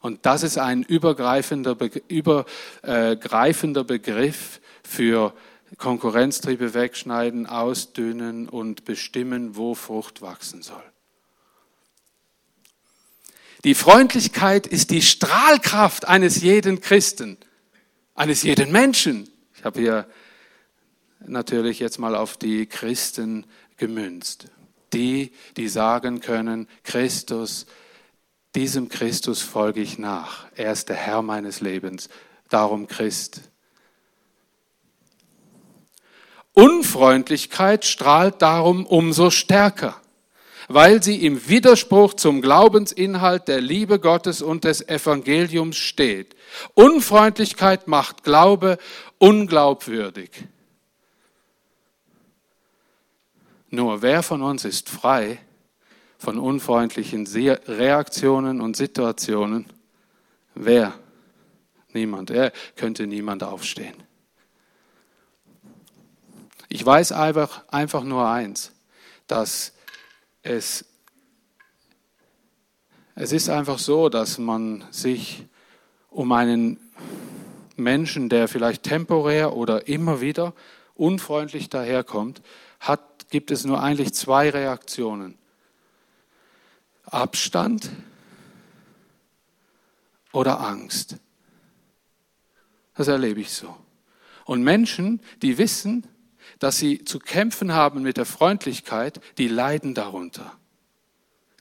Und 0.00 0.24
das 0.24 0.42
ist 0.42 0.56
ein 0.58 0.82
übergreifender, 0.82 1.76
übergreifender 2.08 3.84
Begriff 3.84 4.60
für 4.82 5.34
Konkurrenztriebe 5.76 6.74
wegschneiden, 6.74 7.46
ausdünnen 7.46 8.48
und 8.48 8.84
bestimmen, 8.84 9.56
wo 9.56 9.74
Frucht 9.74 10.22
wachsen 10.22 10.62
soll. 10.62 10.82
Die 13.64 13.74
Freundlichkeit 13.74 14.66
ist 14.66 14.90
die 14.90 15.02
Strahlkraft 15.02 16.08
eines 16.08 16.40
jeden 16.40 16.80
Christen, 16.80 17.36
eines 18.14 18.42
jeden 18.42 18.72
Menschen. 18.72 19.28
Ich 19.54 19.64
habe 19.64 19.80
hier 19.80 20.06
natürlich 21.26 21.78
jetzt 21.78 21.98
mal 21.98 22.16
auf 22.16 22.38
die 22.38 22.64
Christen 22.66 23.44
gemünzt. 23.76 24.46
Die, 24.92 25.32
die 25.56 25.68
sagen 25.68 26.20
können, 26.20 26.68
Christus 26.82 27.66
diesem 28.54 28.88
Christus 28.88 29.42
folge 29.42 29.80
ich 29.80 29.98
nach. 29.98 30.46
Er 30.56 30.72
ist 30.72 30.88
der 30.88 30.96
Herr 30.96 31.22
meines 31.22 31.60
Lebens. 31.60 32.08
Darum 32.48 32.88
Christ. 32.88 33.42
Unfreundlichkeit 36.52 37.84
strahlt 37.84 38.42
darum 38.42 38.84
umso 38.84 39.30
stärker, 39.30 40.00
weil 40.66 41.00
sie 41.00 41.24
im 41.24 41.48
Widerspruch 41.48 42.14
zum 42.14 42.42
Glaubensinhalt 42.42 43.46
der 43.46 43.60
Liebe 43.60 44.00
Gottes 44.00 44.42
und 44.42 44.64
des 44.64 44.86
Evangeliums 44.88 45.76
steht. 45.76 46.34
Unfreundlichkeit 46.74 47.86
macht 47.86 48.24
Glaube 48.24 48.78
unglaubwürdig. 49.18 50.30
Nur 53.70 54.02
wer 54.02 54.22
von 54.22 54.42
uns 54.42 54.64
ist 54.64 54.88
frei, 54.88 55.38
von 56.18 56.38
unfreundlichen 56.38 57.26
Reaktionen 57.26 58.60
und 58.60 58.76
Situationen. 58.76 59.66
Wer? 60.54 60.92
Niemand. 61.92 62.30
Er 62.30 62.52
könnte 62.76 63.06
niemand 63.06 63.42
aufstehen. 63.42 63.94
Ich 66.68 66.84
weiß 66.84 67.12
einfach, 67.12 67.64
einfach 67.68 68.04
nur 68.04 68.28
eins, 68.28 68.72
dass 69.26 69.72
es, 70.42 70.84
es 73.14 73.32
ist 73.32 73.48
einfach 73.48 73.78
so, 73.78 74.08
dass 74.08 74.38
man 74.38 74.84
sich 74.90 75.46
um 76.10 76.30
einen 76.32 76.78
Menschen, 77.76 78.28
der 78.28 78.46
vielleicht 78.46 78.84
temporär 78.84 79.56
oder 79.56 79.88
immer 79.88 80.20
wieder 80.20 80.54
unfreundlich 80.94 81.70
daherkommt, 81.70 82.42
hat, 82.78 83.00
gibt 83.30 83.50
es 83.50 83.64
nur 83.64 83.82
eigentlich 83.82 84.12
zwei 84.12 84.50
Reaktionen. 84.50 85.38
Abstand 87.04 87.90
oder 90.32 90.60
Angst. 90.60 91.16
Das 92.94 93.08
erlebe 93.08 93.40
ich 93.40 93.52
so. 93.52 93.74
Und 94.44 94.62
Menschen, 94.62 95.20
die 95.42 95.58
wissen, 95.58 96.06
dass 96.58 96.78
sie 96.78 97.04
zu 97.04 97.18
kämpfen 97.18 97.72
haben 97.72 98.02
mit 98.02 98.16
der 98.16 98.26
Freundlichkeit, 98.26 99.20
die 99.38 99.48
leiden 99.48 99.94
darunter. 99.94 100.52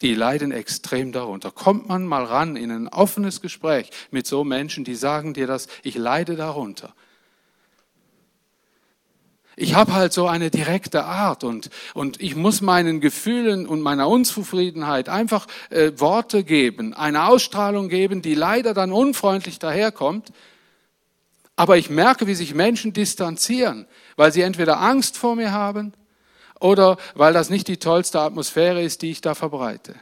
Die 0.01 0.13
leiden 0.13 0.51
extrem 0.51 1.11
darunter. 1.11 1.51
Kommt 1.51 1.87
man 1.87 2.05
mal 2.05 2.23
ran 2.23 2.55
in 2.55 2.71
ein 2.71 2.87
offenes 2.87 3.41
Gespräch 3.41 3.91
mit 4.11 4.27
so 4.27 4.43
Menschen, 4.43 4.83
die 4.83 4.95
sagen 4.95 5.33
dir 5.33 5.47
das, 5.47 5.67
ich 5.83 5.95
leide 5.95 6.35
darunter. 6.35 6.95
Ich 9.61 9.73
habe 9.73 9.93
halt 9.93 10.13
so 10.13 10.25
eine 10.25 10.49
direkte 10.49 11.03
Art 11.03 11.43
und, 11.43 11.69
und 11.93 12.21
ich 12.21 12.37
muss 12.37 12.61
meinen 12.61 13.01
Gefühlen 13.01 13.67
und 13.67 13.81
meiner 13.81 14.07
Unzufriedenheit 14.07 15.09
einfach 15.09 15.47
äh, 15.69 15.91
Worte 15.97 16.45
geben, 16.45 16.93
eine 16.93 17.25
Ausstrahlung 17.25 17.89
geben, 17.89 18.21
die 18.21 18.35
leider 18.35 18.73
dann 18.73 18.93
unfreundlich 18.93 19.59
daherkommt. 19.59 20.31
Aber 21.57 21.77
ich 21.77 21.89
merke, 21.89 22.25
wie 22.25 22.35
sich 22.35 22.55
Menschen 22.55 22.93
distanzieren, 22.93 23.85
weil 24.15 24.31
sie 24.31 24.43
entweder 24.43 24.79
Angst 24.79 25.17
vor 25.17 25.35
mir 25.35 25.51
haben 25.51 25.91
oder 26.61 26.95
weil 27.15 27.33
das 27.33 27.49
nicht 27.49 27.67
die 27.67 27.77
tollste 27.77 28.21
Atmosphäre 28.21 28.81
ist, 28.81 29.01
die 29.01 29.11
ich 29.11 29.19
da 29.19 29.35
verbreite. 29.35 29.93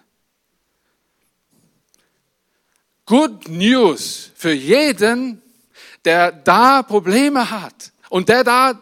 Good 3.07 3.49
News 3.49 4.29
für 4.35 4.53
jeden, 4.53 5.41
der 6.05 6.31
da 6.31 6.83
Probleme 6.83 7.49
hat 7.49 7.91
und 8.09 8.29
der 8.29 8.43
da 8.43 8.79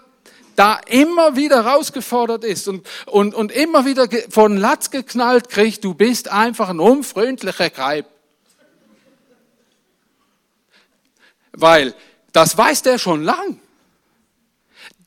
da 0.55 0.79
immer 0.87 1.35
wieder 1.35 1.63
herausgefordert 1.63 2.43
ist 2.43 2.67
und, 2.67 2.85
und, 3.05 3.33
und 3.33 3.51
immer 3.51 3.85
wieder 3.85 4.07
von 4.29 4.57
Latz 4.57 4.89
geknallt 4.91 5.49
kriegt, 5.49 5.83
du 5.83 5.93
bist 5.93 6.29
einfach 6.29 6.69
ein 6.69 6.79
unfreundlicher 6.79 7.69
Greib. 7.69 8.07
Weil 11.51 11.95
das 12.31 12.57
weiß 12.57 12.81
der 12.81 12.97
schon 12.97 13.23
lang. 13.23 13.59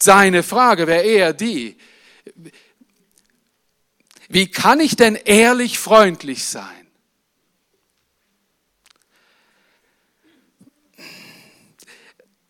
Seine 0.01 0.43
Frage 0.43 0.87
wäre 0.87 1.03
eher 1.03 1.33
die, 1.33 1.77
wie 4.29 4.51
kann 4.51 4.81
ich 4.81 4.97
denn 4.97 5.15
ehrlich 5.15 5.79
freundlich 5.79 6.45
sein? 6.45 6.65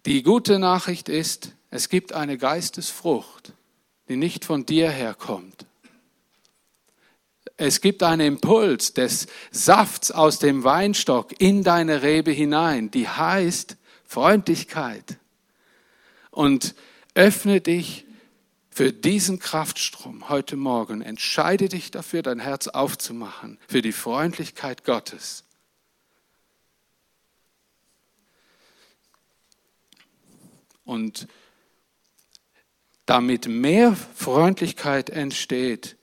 Die 0.06 0.22
gute 0.22 0.58
Nachricht 0.58 1.08
ist, 1.08 1.52
es 1.70 1.88
gibt 1.88 2.12
eine 2.12 2.38
Geistesfrucht, 2.38 3.52
die 4.08 4.16
nicht 4.16 4.44
von 4.44 4.64
dir 4.64 4.90
herkommt. 4.90 5.66
Es 7.56 7.80
gibt 7.80 8.02
einen 8.02 8.26
Impuls 8.34 8.94
des 8.94 9.26
Safts 9.50 10.12
aus 10.12 10.38
dem 10.38 10.64
Weinstock 10.64 11.40
in 11.40 11.64
deine 11.64 12.02
Rebe 12.02 12.30
hinein, 12.30 12.90
die 12.90 13.08
heißt 13.08 13.76
Freundlichkeit. 14.04 15.18
Und 16.30 16.74
öffne 17.14 17.60
dich 17.60 18.06
für 18.70 18.92
diesen 18.92 19.40
Kraftstrom 19.40 20.28
heute 20.28 20.56
Morgen. 20.56 21.02
Entscheide 21.02 21.68
dich 21.68 21.90
dafür, 21.90 22.22
dein 22.22 22.38
Herz 22.38 22.68
aufzumachen, 22.68 23.58
für 23.66 23.82
die 23.82 23.92
Freundlichkeit 23.92 24.84
Gottes. 24.84 25.42
Und 30.84 31.26
damit 33.08 33.48
mehr 33.48 33.96
Freundlichkeit 34.14 35.08
entsteht, 35.08 35.96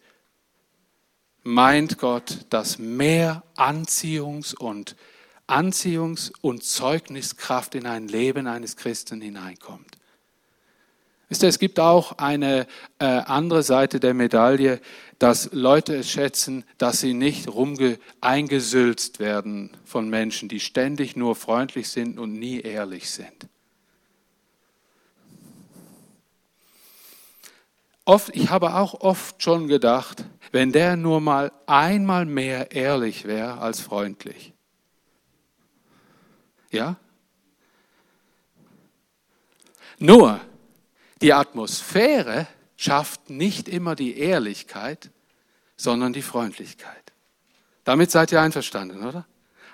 meint 1.44 2.00
Gott, 2.00 2.40
dass 2.50 2.80
mehr 2.80 3.44
Anziehungs- 3.56 4.56
und 4.56 4.96
Anziehungs- 5.48 6.32
und 6.42 6.64
Zeugniskraft 6.64 7.76
in 7.76 7.86
ein 7.86 8.08
Leben 8.08 8.48
eines 8.48 8.76
Christen 8.76 9.22
hineinkommt. 9.22 9.98
Es 11.30 11.60
gibt 11.60 11.80
auch 11.80 12.18
eine 12.18 12.66
äh, 12.98 13.06
andere 13.06 13.62
Seite 13.62 14.00
der 14.00 14.16
Medaille, 14.16 14.82
dass 15.20 15.50
Leute 15.54 15.96
es 15.98 16.10
schätzen, 16.10 16.64
dass 16.80 17.02
sie 17.02 17.14
nicht 17.14 17.48
rumge 17.48 18.00
eingesülzt 18.22 19.20
werden 19.20 19.78
von 19.86 20.10
Menschen, 20.10 20.50
die 20.50 20.60
ständig 20.60 21.16
nur 21.16 21.36
freundlich 21.36 21.90
sind 21.90 22.18
und 22.18 22.34
nie 22.34 22.62
ehrlich 22.62 23.12
sind. 23.12 23.48
Oft, 28.06 28.36
ich 28.36 28.52
habe 28.52 28.76
auch 28.76 29.02
oft 29.02 29.42
schon 29.42 29.68
gedacht, 29.68 30.26
wenn 30.52 30.72
der 30.72 30.96
nur 30.96 31.20
mal 31.22 31.52
einmal 31.66 32.26
mehr 32.26 32.72
ehrlich 32.72 33.26
wäre 33.26 33.58
als 33.58 33.82
freundlich. 33.82 34.54
Ja? 36.70 36.98
Nur, 39.98 40.40
die 41.22 41.34
Atmosphäre 41.34 42.48
schafft 42.76 43.30
nicht 43.32 43.68
immer 43.68 43.96
die 43.96 44.20
Ehrlichkeit, 44.20 45.10
sondern 45.76 46.14
die 46.14 46.22
Freundlichkeit. 46.22 47.14
Damit 47.86 48.12
seid 48.12 48.32
ihr 48.32 48.42
einverstanden, 48.42 49.04
oder? 49.04 49.26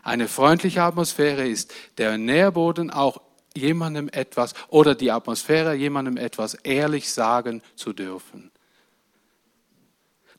Eine 0.04 0.28
freundliche 0.28 0.84
Atmosphäre 0.84 1.48
ist 1.48 1.74
der 1.98 2.18
Nährboden 2.18 2.92
auch 2.92 3.22
jemandem 3.56 4.10
etwas 4.10 4.54
oder 4.70 4.96
die 4.96 5.12
Atmosphäre 5.12 5.74
jemandem 5.74 6.18
etwas 6.18 6.54
ehrlich 6.56 7.12
sagen 7.12 7.62
zu 7.76 7.94
dürfen. 7.94 8.52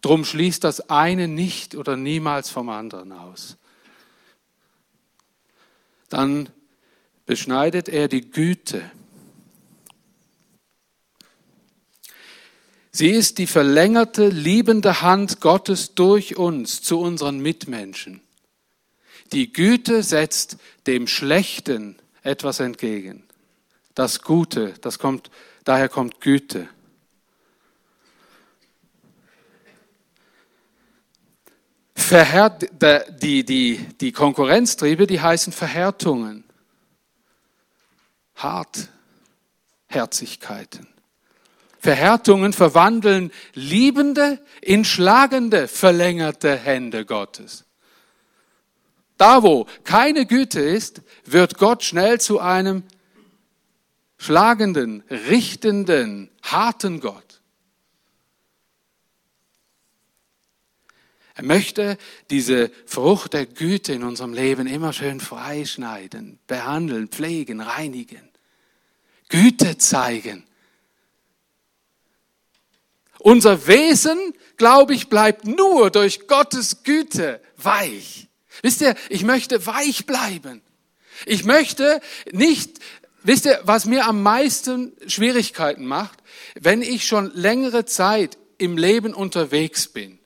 Drum 0.01 0.25
schließt 0.25 0.64
das 0.64 0.90
eine 0.90 1.29
nicht 1.29 1.77
oder 1.77 1.96
niemals 1.96 2.51
vom 2.51 2.68
anderen 2.68 3.12
aus. 3.12 3.57
Dann 6.09 6.48
beschneidet 7.25 7.88
er 7.88 8.09
die 8.09 8.31
Güte. 8.31 8.90
Sie 12.90 13.09
ist 13.09 13.38
die 13.38 13.46
verlängerte, 13.46 14.29
liebende 14.29 15.01
Hand 15.01 15.40
Gottes 15.40 15.94
durch 15.94 16.37
uns 16.37 16.83
zu 16.83 17.01
unseren 17.01 17.38
Mitmenschen. 17.38 18.20
Die 19.33 19.51
Güte 19.51 20.03
setzt 20.03 20.59
dem 20.87 21.07
Schlechten 21.07 21.96
etwas 22.23 22.61
entgegen. 22.61 23.25
Das 23.95 24.23
Gute, 24.23 24.75
das 24.81 24.99
kommt, 24.99 25.31
daher 25.65 25.89
kommt 25.89 26.21
Güte. 26.21 26.69
Verhärt, 31.95 32.69
die, 33.23 33.45
die, 33.45 33.87
die 34.01 34.13
Konkurrenztriebe, 34.13 35.07
die 35.07 35.21
heißen 35.21 35.53
Verhärtungen, 35.53 36.45
Hartherzigkeiten. 38.37 40.89
Verhärtungen 41.79 42.53
verwandeln 42.53 43.31
liebende 43.55 44.41
in 44.61 44.85
schlagende, 44.85 45.69
verlängerte 45.69 46.57
Hände 46.57 47.05
Gottes. 47.05 47.65
Da, 49.23 49.45
wo 49.45 49.69
keine 49.85 50.27
Güte 50.27 50.59
ist, 50.59 51.01
wird 51.25 51.57
Gott 51.57 51.85
schnell 51.85 52.21
zu 52.21 52.41
einem 52.41 52.83
schlagenden, 54.19 55.05
richtenden, 55.09 56.29
harten 56.43 56.99
Gott. 56.99 57.41
Er 61.35 61.45
möchte 61.45 61.99
diese 62.31 62.73
Frucht 62.85 63.35
der 63.35 63.47
Güte 63.47 63.93
in 63.93 64.03
unserem 64.03 64.35
Leben 64.35 64.67
immer 64.67 64.93
schön 64.93 65.21
freischneiden, 65.21 66.41
behandeln, 66.49 67.07
pflegen, 67.07 67.61
reinigen, 67.61 68.29
Güte 69.29 69.79
zeigen. 69.79 70.43
Unser 73.21 73.69
Wesen, 73.69 74.35
glaube 74.57 74.95
ich, 74.95 75.09
bleibt 75.09 75.45
nur 75.45 75.93
durch 75.93 76.27
Gottes 76.27 76.83
Güte 76.83 77.41
weich. 77.57 78.29
Wisst 78.62 78.81
ihr, 78.81 78.94
ich 79.09 79.25
möchte 79.25 79.66
weich 79.66 80.07
bleiben. 80.07 80.62
Ich 81.27 81.44
möchte 81.44 82.01
nicht, 82.31 82.79
wisst 83.22 83.44
ihr, 83.44 83.61
was 83.64 83.85
mir 83.85 84.07
am 84.07 84.22
meisten 84.22 84.92
Schwierigkeiten 85.07 85.85
macht, 85.85 86.20
wenn 86.59 86.81
ich 86.83 87.07
schon 87.07 87.31
längere 87.35 87.85
Zeit 87.85 88.38
im 88.59 88.79
Leben 88.79 89.14
unterwegs 89.14 89.88
bin. 89.88 90.18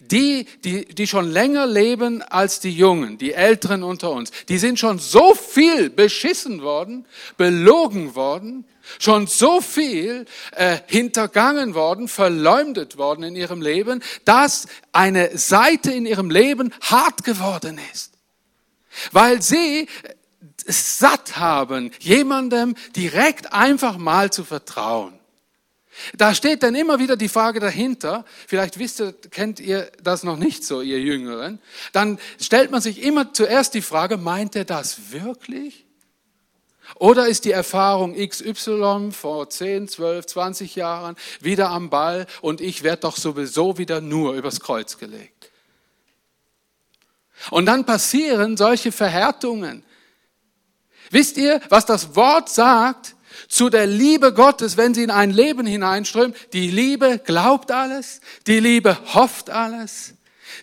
Die, 0.00 0.46
die, 0.64 0.84
die 0.84 1.06
schon 1.06 1.30
länger 1.30 1.66
leben 1.66 2.22
als 2.22 2.60
die 2.60 2.72
Jungen, 2.72 3.18
die 3.18 3.32
Älteren 3.32 3.82
unter 3.82 4.10
uns, 4.10 4.30
die 4.48 4.58
sind 4.58 4.78
schon 4.78 4.98
so 4.98 5.34
viel 5.34 5.90
beschissen 5.90 6.62
worden, 6.62 7.06
belogen 7.36 8.14
worden, 8.14 8.64
schon 8.98 9.26
so 9.26 9.60
viel 9.60 10.26
äh, 10.52 10.78
hintergangen 10.86 11.74
worden, 11.74 12.08
verleumdet 12.08 12.96
worden 12.98 13.24
in 13.24 13.36
ihrem 13.36 13.60
Leben, 13.60 14.02
dass 14.24 14.66
eine 14.92 15.36
Seite 15.36 15.90
in 15.90 16.06
ihrem 16.06 16.30
Leben 16.30 16.72
hart 16.80 17.24
geworden 17.24 17.80
ist. 17.92 18.12
Weil 19.12 19.42
sie 19.42 19.88
satt 20.66 21.36
haben, 21.36 21.90
jemandem 22.00 22.74
direkt 22.94 23.52
einfach 23.52 23.98
mal 23.98 24.32
zu 24.32 24.44
vertrauen. 24.44 25.18
Da 26.16 26.34
steht 26.34 26.62
dann 26.62 26.74
immer 26.74 26.98
wieder 26.98 27.16
die 27.16 27.28
Frage 27.28 27.60
dahinter, 27.60 28.24
vielleicht 28.46 28.78
wisst 28.78 29.00
ihr, 29.00 29.12
kennt 29.12 29.60
ihr 29.60 29.90
das 30.02 30.22
noch 30.22 30.36
nicht 30.36 30.64
so, 30.64 30.82
ihr 30.82 31.00
Jüngeren, 31.00 31.58
dann 31.92 32.18
stellt 32.40 32.70
man 32.70 32.80
sich 32.80 33.02
immer 33.02 33.32
zuerst 33.32 33.74
die 33.74 33.82
Frage, 33.82 34.16
meint 34.16 34.56
er 34.56 34.64
das 34.64 35.12
wirklich? 35.12 35.86
Oder 36.94 37.26
ist 37.26 37.44
die 37.44 37.50
Erfahrung 37.50 38.14
XY 38.14 39.10
vor 39.10 39.50
10, 39.50 39.88
12, 39.88 40.26
20 40.26 40.76
Jahren 40.76 41.16
wieder 41.40 41.70
am 41.70 41.90
Ball 41.90 42.26
und 42.42 42.60
ich 42.60 42.82
werde 42.82 43.02
doch 43.02 43.16
sowieso 43.16 43.76
wieder 43.76 44.00
nur 44.00 44.34
übers 44.34 44.60
Kreuz 44.60 44.98
gelegt? 44.98 45.50
Und 47.50 47.66
dann 47.66 47.84
passieren 47.84 48.56
solche 48.56 48.92
Verhärtungen. 48.92 49.84
Wisst 51.10 51.36
ihr, 51.36 51.60
was 51.68 51.86
das 51.86 52.14
Wort 52.16 52.48
sagt 52.48 53.15
zu 53.48 53.70
der 53.70 53.86
Liebe 53.86 54.32
Gottes, 54.32 54.76
wenn 54.76 54.94
sie 54.94 55.02
in 55.02 55.10
ein 55.10 55.30
Leben 55.30 55.66
hineinströmt? 55.66 56.36
Die 56.52 56.70
Liebe 56.70 57.20
glaubt 57.24 57.70
alles, 57.70 58.20
die 58.46 58.60
Liebe 58.60 58.96
hofft 59.14 59.50
alles, 59.50 60.14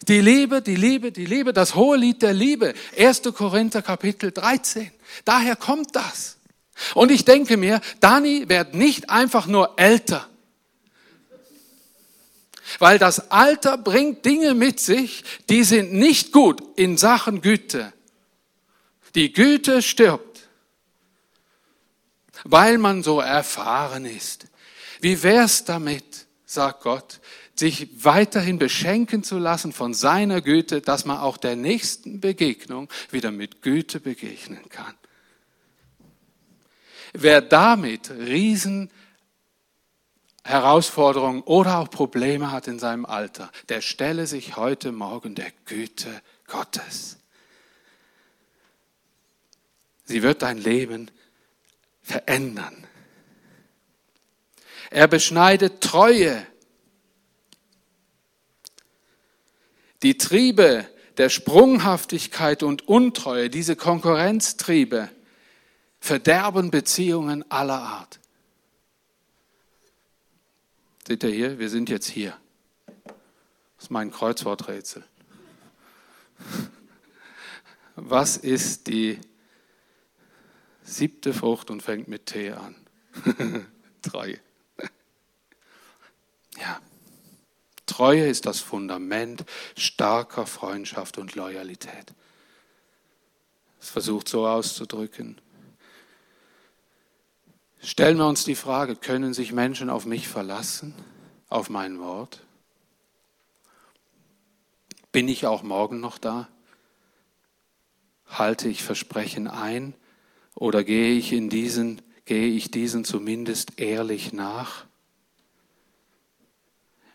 die 0.07 0.21
Liebe, 0.21 0.62
die 0.62 0.75
Liebe, 0.75 1.12
die 1.12 1.25
Liebe, 1.25 1.53
das 1.53 1.75
hohe 1.75 1.97
Lied 1.97 2.21
der 2.21 2.33
Liebe. 2.33 2.73
1. 2.97 3.21
Korinther 3.33 3.81
Kapitel 3.81 4.31
13. 4.31 4.91
Daher 5.25 5.55
kommt 5.55 5.95
das. 5.95 6.38
Und 6.95 7.12
ich 7.12 7.25
denke 7.25 7.57
mir, 7.57 7.81
Dani 7.99 8.49
wird 8.49 8.73
nicht 8.73 9.09
einfach 9.09 9.45
nur 9.45 9.73
älter. 9.77 10.27
Weil 12.79 12.97
das 12.97 13.31
Alter 13.31 13.77
bringt 13.77 14.25
Dinge 14.25 14.53
mit 14.53 14.79
sich, 14.79 15.23
die 15.49 15.63
sind 15.63 15.93
nicht 15.93 16.31
gut 16.31 16.62
in 16.75 16.97
Sachen 16.97 17.41
Güte. 17.41 17.93
Die 19.15 19.31
Güte 19.31 19.81
stirbt, 19.81 20.33
weil 22.43 22.77
man 22.77 23.03
so 23.03 23.19
erfahren 23.19 24.06
ist. 24.06 24.47
Wie 25.01 25.21
wär's 25.23 25.65
damit, 25.65 26.27
sagt 26.45 26.82
Gott, 26.82 27.19
sich 27.56 28.03
weiterhin 28.03 28.58
beschenken 28.58 29.23
zu 29.23 29.38
lassen 29.38 29.73
von 29.73 29.93
seiner 29.93 30.41
Güte, 30.41 30.82
dass 30.82 31.06
man 31.06 31.17
auch 31.19 31.38
der 31.38 31.56
nächsten 31.56 32.19
Begegnung 32.19 32.89
wieder 33.12 33.32
mit 33.32 33.62
Güte 33.62 33.99
begegnen 33.99 34.69
kann. 34.69 34.95
Wer 37.13 37.41
damit 37.41 38.10
riesen 38.10 38.89
Herausforderungen 40.43 41.41
oder 41.43 41.77
auch 41.77 41.89
Probleme 41.89 42.51
hat 42.51 42.67
in 42.67 42.79
seinem 42.79 43.06
Alter, 43.06 43.51
der 43.69 43.82
stelle 43.82 44.27
sich 44.27 44.58
heute 44.58 44.91
Morgen 44.91 45.36
der 45.36 45.51
Güte 45.65 46.21
Gottes. 46.47 47.17
Sie 50.06 50.21
wird 50.21 50.41
dein 50.41 50.58
Leben 50.58 51.12
verändern. 52.04 52.86
Er 54.92 55.08
beschneidet 55.08 55.82
Treue. 55.82 56.46
Die 60.04 60.18
Triebe 60.18 60.88
der 61.18 61.30
Sprunghaftigkeit 61.30 62.62
und 62.62 62.88
Untreue, 62.88 63.50
diese 63.50 63.76
Konkurrenztriebe, 63.76 65.10
verderben 66.00 66.70
Beziehungen 66.70 67.50
aller 67.50 67.82
Art. 67.82 68.20
Seht 71.08 71.24
ihr 71.24 71.30
hier? 71.30 71.60
Wir 71.60 71.70
sind 71.70 71.89
jetzt 71.89 72.08
hier. 72.08 72.38
Das 73.06 73.86
ist 73.86 73.92
mein 73.92 74.12
Kreuzworträtsel. 74.12 75.04
Was 77.96 78.38
ist 78.38 78.88
die 78.88 79.20
siebte 80.84 81.34
Frucht 81.34 81.69
und 81.69 81.82
fängt 81.82 82.08
mit 82.08 82.28
T 82.28 82.52
an? 82.52 82.76
Treue. 84.02 84.39
Ja. 86.60 86.80
Treue 87.86 88.28
ist 88.28 88.46
das 88.46 88.60
Fundament 88.60 89.46
starker 89.78 90.46
Freundschaft 90.46 91.17
und 91.17 91.36
Loyalität. 91.36 92.13
Es 93.80 93.89
versucht 93.89 94.30
so 94.30 94.48
auszudrücken. 94.48 95.39
Stellen 97.82 98.17
wir 98.17 98.28
uns 98.28 98.46
die 98.46 98.56
Frage, 98.56 98.96
können 98.96 99.34
sich 99.34 99.52
Menschen 99.52 99.89
auf 99.89 100.06
mich 100.06 100.30
verlassen, 100.30 100.96
auf 101.50 101.69
mein 101.69 102.00
Wort? 102.00 102.41
Bin 105.12 105.28
ich 105.28 105.46
auch 105.46 105.63
morgen 105.63 106.00
noch 106.00 106.17
da? 106.17 106.48
Halte 108.26 108.69
ich 108.69 108.84
Versprechen 108.84 109.48
ein 109.48 109.93
oder 110.56 110.84
gehe 110.84 111.13
ich 111.13 111.34
in 111.34 111.50
diesen, 111.50 112.02
gehe 112.26 112.48
ich 112.48 112.72
diesen 112.72 113.06
zumindest 113.06 113.80
ehrlich 113.80 114.34
nach? 114.34 114.86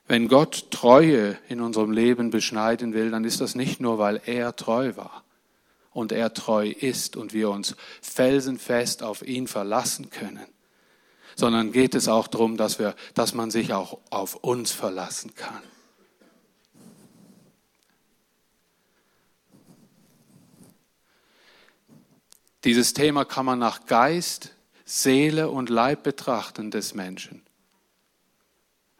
Wenn 0.07 0.29
Gott 0.29 0.70
Treue 0.70 1.38
in 1.48 1.61
unserem 1.61 1.92
Leben 1.92 2.31
beschneiden 2.31 2.94
will, 2.94 3.11
dann 3.11 3.24
ist 3.24 3.42
das 3.42 3.55
nicht 3.55 3.81
nur, 3.81 3.98
weil 3.98 4.22
er 4.24 4.57
treu 4.57 4.96
war 4.96 5.22
und 5.92 6.12
er 6.12 6.33
treu 6.33 6.68
ist 6.68 7.16
und 7.16 7.35
wir 7.35 7.51
uns 7.51 7.77
felsenfest 8.01 9.03
auf 9.03 9.27
ihn 9.27 9.46
verlassen 9.46 10.09
können, 10.09 10.46
sondern 11.37 11.72
geht 11.72 11.94
es 11.94 12.09
auch 12.09 12.27
darum, 12.27 12.57
dass, 12.57 12.79
wir, 12.79 12.94
dass 13.14 13.35
man 13.35 13.51
sich 13.51 13.74
auch 13.74 13.98
auf 14.09 14.37
uns 14.37 14.72
verlassen 14.72 15.35
kann. 15.35 15.62
Dieses 22.68 22.92
Thema 22.92 23.24
kann 23.24 23.46
man 23.46 23.59
nach 23.59 23.87
Geist, 23.87 24.54
Seele 24.85 25.48
und 25.48 25.70
Leib 25.70 26.02
betrachten 26.02 26.70
des 26.70 26.92
Menschen. 26.92 27.40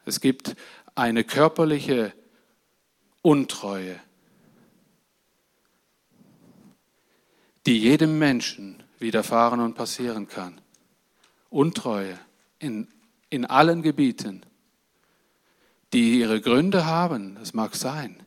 Es 0.05 0.21
gibt 0.21 0.55
eine 0.95 1.23
körperliche 1.23 2.11
Untreue, 3.21 3.99
die 7.67 7.77
jedem 7.77 8.17
Menschen 8.17 8.81
widerfahren 8.97 9.59
und 9.59 9.75
passieren 9.75 10.27
kann. 10.27 10.59
Untreue 11.51 12.17
in, 12.57 12.87
in 13.29 13.45
allen 13.45 13.83
Gebieten, 13.83 14.41
die 15.93 16.21
ihre 16.21 16.41
Gründe 16.41 16.87
haben, 16.87 17.35
das 17.35 17.53
mag 17.53 17.75
sein. 17.75 18.17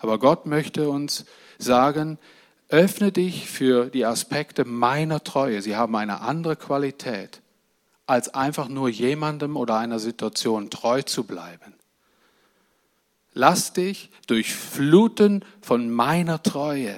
Aber 0.00 0.18
Gott 0.18 0.46
möchte 0.46 0.88
uns 0.88 1.26
sagen, 1.58 2.18
öffne 2.74 3.12
dich 3.12 3.48
für 3.48 3.86
die 3.86 4.04
Aspekte 4.04 4.64
meiner 4.64 5.22
Treue. 5.22 5.62
Sie 5.62 5.76
haben 5.76 5.94
eine 5.94 6.22
andere 6.22 6.56
Qualität, 6.56 7.40
als 8.04 8.34
einfach 8.34 8.66
nur 8.66 8.88
jemandem 8.88 9.56
oder 9.56 9.78
einer 9.78 10.00
Situation 10.00 10.70
treu 10.70 11.02
zu 11.02 11.22
bleiben. 11.22 11.74
Lass 13.32 13.72
dich 13.74 14.10
durchfluten 14.26 15.44
von 15.60 15.88
meiner 15.88 16.42
Treue, 16.42 16.96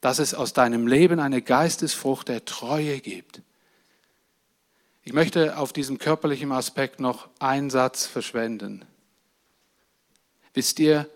dass 0.00 0.18
es 0.18 0.34
aus 0.34 0.52
deinem 0.52 0.88
Leben 0.88 1.20
eine 1.20 1.40
Geistesfrucht 1.40 2.26
der 2.26 2.44
Treue 2.44 2.98
gibt. 2.98 3.42
Ich 5.04 5.12
möchte 5.12 5.56
auf 5.58 5.72
diesem 5.72 5.98
körperlichen 5.98 6.50
Aspekt 6.50 6.98
noch 6.98 7.28
einen 7.38 7.70
Satz 7.70 8.06
verschwenden. 8.06 8.84
Wisst 10.54 10.80
ihr, 10.80 11.08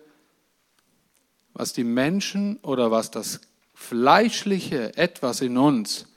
was 1.53 1.73
die 1.73 1.83
Menschen 1.83 2.57
oder 2.57 2.91
was 2.91 3.11
das 3.11 3.41
fleischliche 3.73 4.97
etwas 4.97 5.41
in 5.41 5.57
uns 5.57 6.07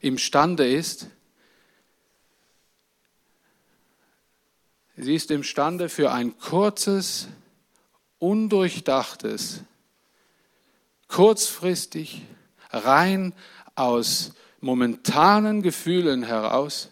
imstande 0.00 0.68
ist? 0.68 1.06
Sie 4.96 5.14
ist 5.14 5.30
imstande 5.30 5.88
für 5.88 6.12
ein 6.12 6.38
kurzes, 6.38 7.28
undurchdachtes, 8.18 9.62
kurzfristig, 11.08 12.22
rein 12.70 13.34
aus 13.74 14.32
momentanen 14.60 15.62
Gefühlen 15.62 16.22
heraus 16.22 16.88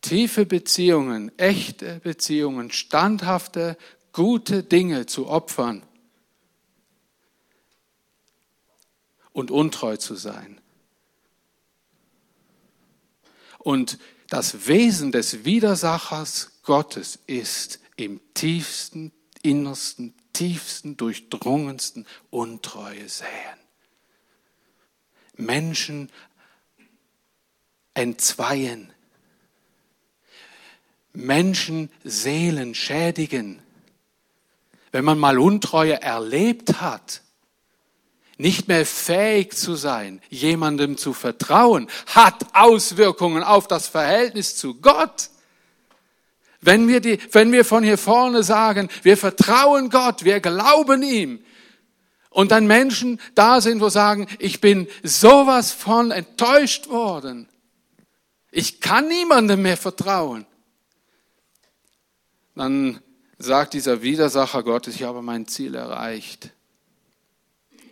tiefe 0.00 0.46
Beziehungen, 0.46 1.36
echte 1.38 2.00
Beziehungen, 2.00 2.70
standhafte, 2.70 3.76
gute 4.18 4.64
Dinge 4.64 5.06
zu 5.06 5.28
opfern 5.28 5.86
und 9.30 9.52
untreu 9.52 9.96
zu 9.96 10.16
sein. 10.16 10.60
Und 13.58 14.00
das 14.28 14.66
Wesen 14.66 15.12
des 15.12 15.44
Widersachers 15.44 16.50
Gottes 16.64 17.20
ist 17.28 17.78
im 17.94 18.20
tiefsten, 18.34 19.12
innersten, 19.42 20.14
tiefsten, 20.32 20.96
durchdrungensten 20.96 22.04
Untreue 22.30 23.08
säen. 23.08 23.28
Menschen 25.36 26.10
entzweien, 27.94 28.92
Menschen 31.12 31.88
Seelen 32.02 32.74
schädigen. 32.74 33.62
Wenn 34.92 35.04
man 35.04 35.18
mal 35.18 35.38
Untreue 35.38 36.00
erlebt 36.00 36.80
hat, 36.80 37.22
nicht 38.38 38.68
mehr 38.68 38.86
fähig 38.86 39.56
zu 39.56 39.74
sein, 39.74 40.20
jemandem 40.30 40.96
zu 40.96 41.12
vertrauen, 41.12 41.88
hat 42.06 42.54
Auswirkungen 42.54 43.42
auf 43.42 43.66
das 43.66 43.88
Verhältnis 43.88 44.56
zu 44.56 44.74
Gott. 44.80 45.30
Wenn 46.60 46.88
wir, 46.88 47.00
die, 47.00 47.18
wenn 47.32 47.52
wir 47.52 47.64
von 47.64 47.82
hier 47.82 47.98
vorne 47.98 48.42
sagen, 48.42 48.88
wir 49.02 49.16
vertrauen 49.16 49.90
Gott, 49.90 50.24
wir 50.24 50.40
glauben 50.40 51.02
ihm, 51.02 51.44
und 52.30 52.52
dann 52.52 52.66
Menschen 52.66 53.20
da 53.34 53.60
sind, 53.60 53.80
wo 53.80 53.88
sagen, 53.88 54.28
ich 54.38 54.60
bin 54.60 54.86
sowas 55.02 55.72
von 55.72 56.10
enttäuscht 56.12 56.88
worden, 56.88 57.48
ich 58.50 58.80
kann 58.80 59.08
niemandem 59.08 59.62
mehr 59.62 59.76
vertrauen, 59.76 60.46
dann 62.54 63.00
sagt 63.38 63.74
dieser 63.74 64.02
Widersacher 64.02 64.62
Gottes, 64.62 64.96
ich 64.96 65.04
habe 65.04 65.22
mein 65.22 65.46
Ziel 65.46 65.74
erreicht. 65.74 66.50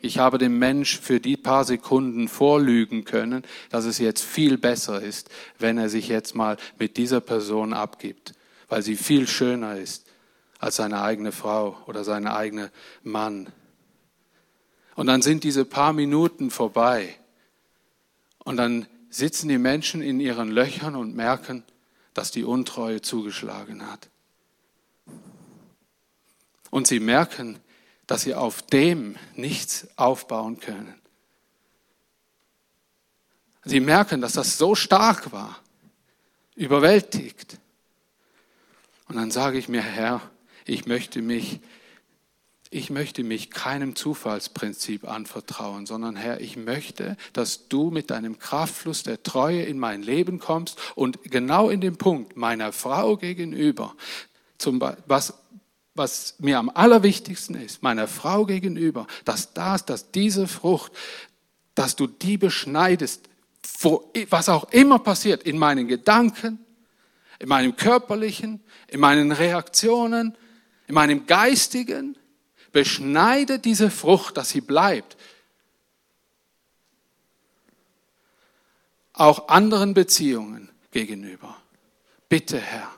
Ich 0.02 0.18
habe 0.18 0.38
dem 0.38 0.58
Mensch 0.58 1.00
für 1.00 1.20
die 1.20 1.36
paar 1.36 1.64
Sekunden 1.64 2.28
vorlügen 2.28 3.04
können, 3.04 3.44
dass 3.70 3.84
es 3.84 3.98
jetzt 3.98 4.22
viel 4.22 4.58
besser 4.58 5.00
ist, 5.00 5.30
wenn 5.58 5.78
er 5.78 5.88
sich 5.88 6.08
jetzt 6.08 6.34
mal 6.34 6.58
mit 6.78 6.96
dieser 6.96 7.20
Person 7.20 7.72
abgibt, 7.72 8.34
weil 8.68 8.82
sie 8.82 8.96
viel 8.96 9.26
schöner 9.26 9.76
ist 9.76 10.06
als 10.58 10.76
seine 10.76 11.02
eigene 11.02 11.32
Frau 11.32 11.76
oder 11.86 12.04
seine 12.04 12.34
eigene 12.34 12.70
Mann. 13.02 13.48
Und 14.94 15.06
dann 15.06 15.22
sind 15.22 15.44
diese 15.44 15.64
paar 15.64 15.92
Minuten 15.92 16.50
vorbei. 16.50 17.16
Und 18.44 18.56
dann 18.56 18.86
sitzen 19.10 19.48
die 19.48 19.58
Menschen 19.58 20.02
in 20.02 20.20
ihren 20.20 20.50
Löchern 20.50 20.94
und 20.94 21.14
merken, 21.14 21.64
dass 22.14 22.30
die 22.30 22.44
Untreue 22.44 23.02
zugeschlagen 23.02 23.90
hat. 23.90 24.08
Und 26.76 26.86
sie 26.86 27.00
merken, 27.00 27.58
dass 28.06 28.20
sie 28.20 28.34
auf 28.34 28.60
dem 28.60 29.16
nichts 29.34 29.88
aufbauen 29.96 30.60
können. 30.60 30.94
Sie 33.64 33.80
merken, 33.80 34.20
dass 34.20 34.34
das 34.34 34.58
so 34.58 34.74
stark 34.74 35.32
war, 35.32 35.58
überwältigt. 36.54 37.56
Und 39.08 39.16
dann 39.16 39.30
sage 39.30 39.56
ich 39.56 39.70
mir, 39.70 39.80
Herr, 39.80 40.20
ich 40.66 40.84
möchte 40.84 41.22
mich, 41.22 41.60
ich 42.68 42.90
möchte 42.90 43.24
mich 43.24 43.50
keinem 43.50 43.96
Zufallsprinzip 43.96 45.08
anvertrauen, 45.08 45.86
sondern 45.86 46.14
Herr, 46.14 46.42
ich 46.42 46.58
möchte, 46.58 47.16
dass 47.32 47.68
du 47.68 47.90
mit 47.90 48.10
deinem 48.10 48.38
Kraftfluss 48.38 49.02
der 49.02 49.22
Treue 49.22 49.62
in 49.62 49.78
mein 49.78 50.02
Leben 50.02 50.40
kommst 50.40 50.78
und 50.94 51.22
genau 51.22 51.70
in 51.70 51.80
dem 51.80 51.96
Punkt 51.96 52.36
meiner 52.36 52.70
Frau 52.70 53.16
gegenüber, 53.16 53.94
zum, 54.58 54.78
was 55.06 55.38
was 55.96 56.34
mir 56.38 56.58
am 56.58 56.70
allerwichtigsten 56.70 57.54
ist, 57.56 57.82
meiner 57.82 58.08
Frau 58.08 58.44
gegenüber, 58.44 59.06
dass 59.24 59.52
das, 59.52 59.84
dass 59.84 60.10
diese 60.10 60.46
Frucht 60.46 60.92
dass 61.76 61.94
du 61.94 62.08
die 62.08 62.38
beschneidest, 62.38 63.28
wo, 63.78 64.10
was 64.30 64.48
auch 64.48 64.72
immer 64.72 64.98
passiert, 64.98 65.44
in 65.44 65.58
meinen 65.58 65.86
Gedanken, 65.86 66.58
in 67.38 67.48
meinem 67.48 67.76
körperlichen, 67.76 68.64
in 68.88 68.98
meinen 68.98 69.30
Reaktionen, 69.30 70.36
in 70.88 70.94
meinem 70.94 71.26
geistigen. 71.26 72.16
Beschneide 72.72 73.58
diese 73.58 73.90
Frucht, 73.90 74.38
dass 74.38 74.48
sie 74.48 74.62
bleibt. 74.62 75.16
Auch 79.12 79.48
anderen 79.48 79.94
Beziehungen 79.94 80.70
gegenüber. 80.90 81.56
Bitte, 82.28 82.58
Herr. 82.58 82.95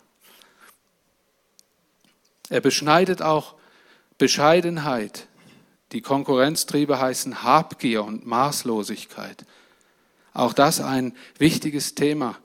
Er 2.51 2.61
beschneidet 2.61 3.23
auch 3.23 3.55
Bescheidenheit. 4.17 5.27
Die 5.93 6.01
Konkurrenztriebe 6.01 7.01
heißen 7.01 7.43
Habgier 7.43 8.05
und 8.05 8.27
Maßlosigkeit. 8.27 9.45
Auch 10.35 10.53
das 10.53 10.81
ein 10.81 11.15
wichtiges 11.39 11.95
Thema. 11.95 12.37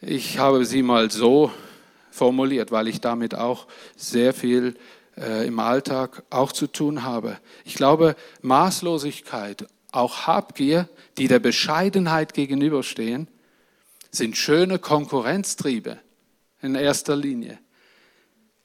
Ich 0.00 0.38
habe 0.38 0.64
sie 0.64 0.82
mal 0.82 1.10
so 1.10 1.50
formuliert, 2.10 2.70
weil 2.72 2.88
ich 2.88 3.00
damit 3.00 3.34
auch 3.34 3.66
sehr 3.96 4.34
viel 4.34 4.76
äh, 5.16 5.46
im 5.46 5.58
Alltag 5.58 6.22
auch 6.30 6.52
zu 6.52 6.66
tun 6.66 7.02
habe. 7.02 7.38
Ich 7.64 7.74
glaube, 7.74 8.16
Maßlosigkeit, 8.42 9.66
auch 9.92 10.26
Habgier, 10.26 10.88
die 11.18 11.28
der 11.28 11.38
Bescheidenheit 11.38 12.34
gegenüberstehen, 12.34 13.28
sind 14.10 14.36
schöne 14.36 14.78
Konkurrenztriebe 14.78 15.98
in 16.60 16.74
erster 16.74 17.16
Linie. 17.16 17.58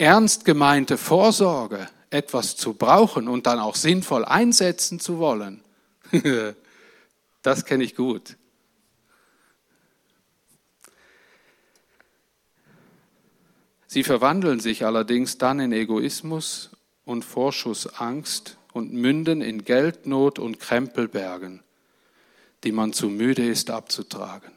Ernst 0.01 0.45
gemeinte 0.45 0.97
Vorsorge, 0.97 1.87
etwas 2.09 2.55
zu 2.55 2.73
brauchen 2.73 3.27
und 3.27 3.45
dann 3.45 3.59
auch 3.59 3.75
sinnvoll 3.75 4.25
einsetzen 4.25 4.99
zu 4.99 5.19
wollen, 5.19 5.63
das 7.43 7.65
kenne 7.65 7.83
ich 7.83 7.95
gut. 7.95 8.35
Sie 13.85 14.03
verwandeln 14.03 14.59
sich 14.59 14.85
allerdings 14.85 15.37
dann 15.37 15.59
in 15.59 15.71
Egoismus 15.71 16.71
und 17.05 17.23
Vorschussangst 17.23 18.57
und 18.73 18.93
münden 18.93 19.43
in 19.43 19.65
Geldnot 19.65 20.39
und 20.39 20.59
Krempelbergen, 20.59 21.61
die 22.63 22.71
man 22.71 22.91
zu 22.91 23.07
müde 23.07 23.45
ist 23.45 23.69
abzutragen. 23.69 24.51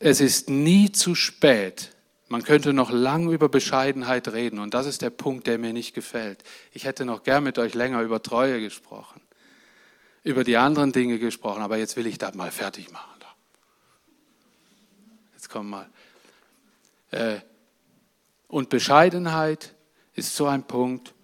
Es 0.00 0.20
ist 0.20 0.50
nie 0.50 0.90
zu 0.90 1.14
spät. 1.14 1.92
Man 2.28 2.42
könnte 2.42 2.72
noch 2.72 2.90
lang 2.90 3.30
über 3.30 3.48
Bescheidenheit 3.48 4.28
reden 4.28 4.58
und 4.58 4.74
das 4.74 4.86
ist 4.86 5.02
der 5.02 5.10
Punkt, 5.10 5.46
der 5.46 5.58
mir 5.58 5.72
nicht 5.72 5.94
gefällt. 5.94 6.44
Ich 6.72 6.84
hätte 6.84 7.04
noch 7.04 7.22
gern 7.22 7.44
mit 7.44 7.58
euch 7.58 7.74
länger 7.74 8.02
über 8.02 8.22
Treue 8.22 8.60
gesprochen, 8.60 9.20
über 10.24 10.44
die 10.44 10.56
anderen 10.58 10.92
Dinge 10.92 11.18
gesprochen, 11.18 11.62
aber 11.62 11.78
jetzt 11.78 11.96
will 11.96 12.06
ich 12.06 12.18
das 12.18 12.34
mal 12.34 12.50
fertig 12.50 12.90
machen. 12.92 13.18
Jetzt 15.38 15.50
komm 15.50 15.70
mal. 15.70 15.88
Äh, 17.12 17.38
und 18.48 18.70
Bescheidenheit 18.70 19.72
ist 20.14 20.34
so 20.34 20.46
ein 20.46 20.64
Punkt. 20.64 21.14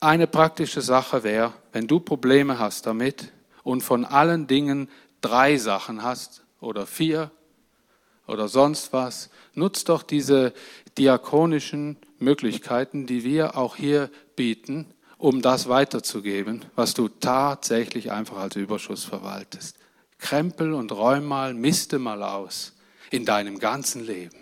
Eine 0.00 0.26
praktische 0.26 0.80
Sache 0.80 1.22
wäre, 1.22 1.52
wenn 1.72 1.86
du 1.86 2.00
Probleme 2.00 2.58
hast 2.58 2.86
damit 2.86 3.30
und 3.62 3.82
von 3.82 4.06
allen 4.06 4.46
Dingen 4.46 4.88
drei 5.20 5.58
Sachen 5.58 6.02
hast 6.02 6.44
oder 6.60 6.86
vier 6.86 7.30
oder 8.26 8.48
sonst 8.48 8.92
was, 8.92 9.30
nutzt 9.54 9.88
doch 9.88 10.02
diese 10.02 10.52
diakonischen 10.98 11.96
Möglichkeiten, 12.18 13.06
die 13.06 13.24
wir 13.24 13.56
auch 13.56 13.76
hier 13.76 14.10
bieten, 14.36 14.86
um 15.18 15.42
das 15.42 15.68
weiterzugeben, 15.68 16.64
was 16.74 16.94
du 16.94 17.08
tatsächlich 17.08 18.10
einfach 18.10 18.38
als 18.38 18.56
Überschuss 18.56 19.04
verwaltest. 19.04 19.76
Krempel 20.18 20.72
und 20.72 20.92
räum 20.92 21.26
mal, 21.26 21.54
miste 21.54 21.98
mal 21.98 22.22
aus 22.22 22.74
in 23.10 23.24
deinem 23.24 23.58
ganzen 23.58 24.04
Leben. 24.04 24.36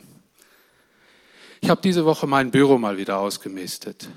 Ich 1.61 1.68
habe 1.68 1.83
diese 1.83 2.05
Woche 2.05 2.26
mein 2.26 2.51
Büro 2.51 2.78
mal 2.78 2.97
wieder 2.97 3.18
ausgemistet. 3.18 4.09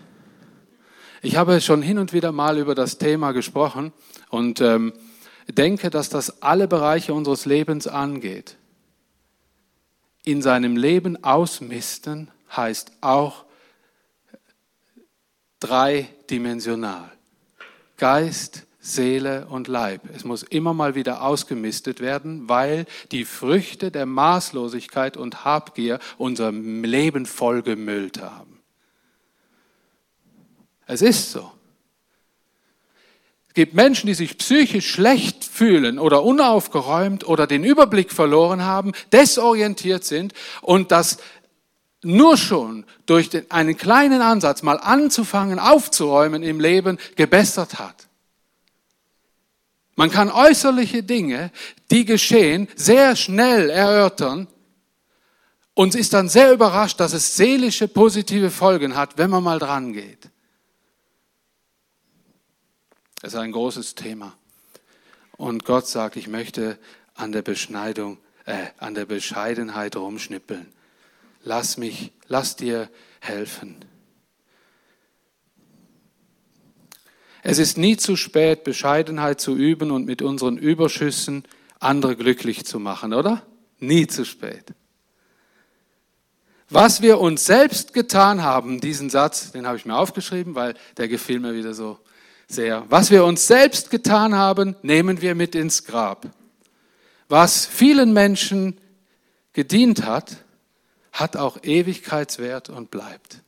Ich 1.21 1.35
habe 1.35 1.59
schon 1.61 1.81
hin 1.81 1.97
und 1.97 2.13
wieder 2.13 2.31
mal 2.31 2.57
über 2.57 2.75
das 2.75 2.97
Thema 2.97 3.31
gesprochen 3.31 3.91
und 4.29 4.61
ähm, 4.61 4.93
denke, 5.49 5.89
dass 5.89 6.09
das 6.09 6.41
alle 6.41 6.67
Bereiche 6.67 7.13
unseres 7.13 7.45
Lebens 7.45 7.87
angeht. 7.87 8.57
In 10.23 10.41
seinem 10.41 10.77
Leben 10.77 11.23
ausmisten 11.23 12.31
heißt 12.55 12.91
auch 13.01 13.45
dreidimensional. 15.59 17.11
Geist, 17.97 18.65
Seele 18.79 19.47
und 19.47 19.69
Leib. 19.69 20.01
Es 20.13 20.25
muss 20.25 20.43
immer 20.43 20.73
mal 20.73 20.93
wieder 20.93 21.23
ausgemistet 21.23 22.01
werden, 22.01 22.49
weil 22.49 22.85
die 23.11 23.23
Früchte 23.23 23.91
der 23.91 24.05
Maßlosigkeit 24.05 25.15
und 25.15 25.45
Habgier 25.45 25.99
unser 26.17 26.51
Leben 26.51 27.25
vollgemüllt 27.25 28.21
haben. 28.21 28.59
Es 30.85 31.01
ist 31.01 31.31
so. 31.31 31.51
Es 33.53 33.55
gibt 33.55 33.75
Menschen, 33.75 34.07
die 34.07 34.15
sich 34.15 34.39
psychisch 34.39 34.89
schlecht 34.89 35.43
fühlen 35.43 35.99
oder 35.99 36.23
unaufgeräumt 36.23 37.27
oder 37.27 37.45
den 37.45 37.63
Überblick 37.63 38.11
verloren 38.11 38.63
haben, 38.63 38.93
desorientiert 39.11 40.03
sind 40.03 40.33
und 40.63 40.91
das 40.91 41.19
nur 42.01 42.35
schon 42.35 42.83
durch 43.05 43.29
den, 43.29 43.51
einen 43.51 43.77
kleinen 43.77 44.23
Ansatz 44.23 44.63
mal 44.63 44.79
anzufangen 44.79 45.59
aufzuräumen 45.59 46.41
im 46.41 46.59
Leben 46.59 46.97
gebessert 47.15 47.77
hat. 47.77 48.07
Man 49.95 50.09
kann 50.09 50.31
äußerliche 50.31 51.03
Dinge, 51.03 51.51
die 51.91 52.05
geschehen, 52.05 52.67
sehr 52.75 53.15
schnell 53.15 53.69
erörtern 53.69 54.47
und 55.75 55.93
ist 55.93 56.13
dann 56.13 56.27
sehr 56.27 56.51
überrascht, 56.53 56.99
dass 56.99 57.13
es 57.13 57.35
seelische 57.35 57.87
positive 57.87 58.49
Folgen 58.49 58.95
hat, 58.95 59.19
wenn 59.19 59.29
man 59.29 59.43
mal 59.43 59.59
dran 59.59 59.93
geht. 59.93 60.32
Das 63.23 63.35
ist 63.35 63.39
ein 63.39 63.53
großes 63.53 63.95
Thema. 63.95 64.35
Und 65.37 65.63
Gott 65.63 65.87
sagt, 65.87 66.17
ich 66.17 66.27
möchte 66.27 66.77
an 67.15 67.31
der 67.31 67.41
Beschneidung, 67.41 68.17
äh, 68.43 68.65
an 68.79 68.95
der 68.95 69.05
Bescheidenheit 69.05 69.95
rumschnippeln. 69.95 70.67
Lass 71.41 71.77
mich, 71.77 72.11
lass 72.27 72.57
dir 72.57 72.89
helfen. 73.21 73.77
Es 77.43 77.59
ist 77.59 77.77
nie 77.77 77.95
zu 77.95 78.17
spät, 78.17 78.65
Bescheidenheit 78.65 79.39
zu 79.39 79.55
üben 79.55 79.91
und 79.91 80.05
mit 80.05 80.21
unseren 80.21 80.57
Überschüssen 80.57 81.45
andere 81.79 82.17
glücklich 82.17 82.65
zu 82.65 82.77
machen, 82.77 83.13
oder? 83.13 83.41
Nie 83.79 84.05
zu 84.05 84.25
spät. 84.25 84.73
Was 86.69 87.01
wir 87.01 87.21
uns 87.21 87.45
selbst 87.45 87.93
getan 87.93 88.43
haben, 88.43 88.81
diesen 88.81 89.09
Satz, 89.09 89.53
den 89.53 89.65
habe 89.65 89.77
ich 89.77 89.85
mir 89.85 89.95
aufgeschrieben, 89.95 90.55
weil 90.55 90.75
der 90.97 91.07
gefiel 91.07 91.39
mir 91.39 91.53
wieder 91.53 91.73
so 91.73 91.99
sehr. 92.53 92.85
Was 92.89 93.11
wir 93.11 93.25
uns 93.25 93.47
selbst 93.47 93.89
getan 93.89 94.35
haben, 94.35 94.75
nehmen 94.81 95.21
wir 95.21 95.35
mit 95.35 95.55
ins 95.55 95.85
Grab. 95.85 96.29
Was 97.27 97.65
vielen 97.65 98.13
Menschen 98.13 98.79
gedient 99.53 100.05
hat, 100.05 100.37
hat 101.11 101.37
auch 101.37 101.63
Ewigkeitswert 101.63 102.69
und 102.69 102.91
bleibt. 102.91 103.41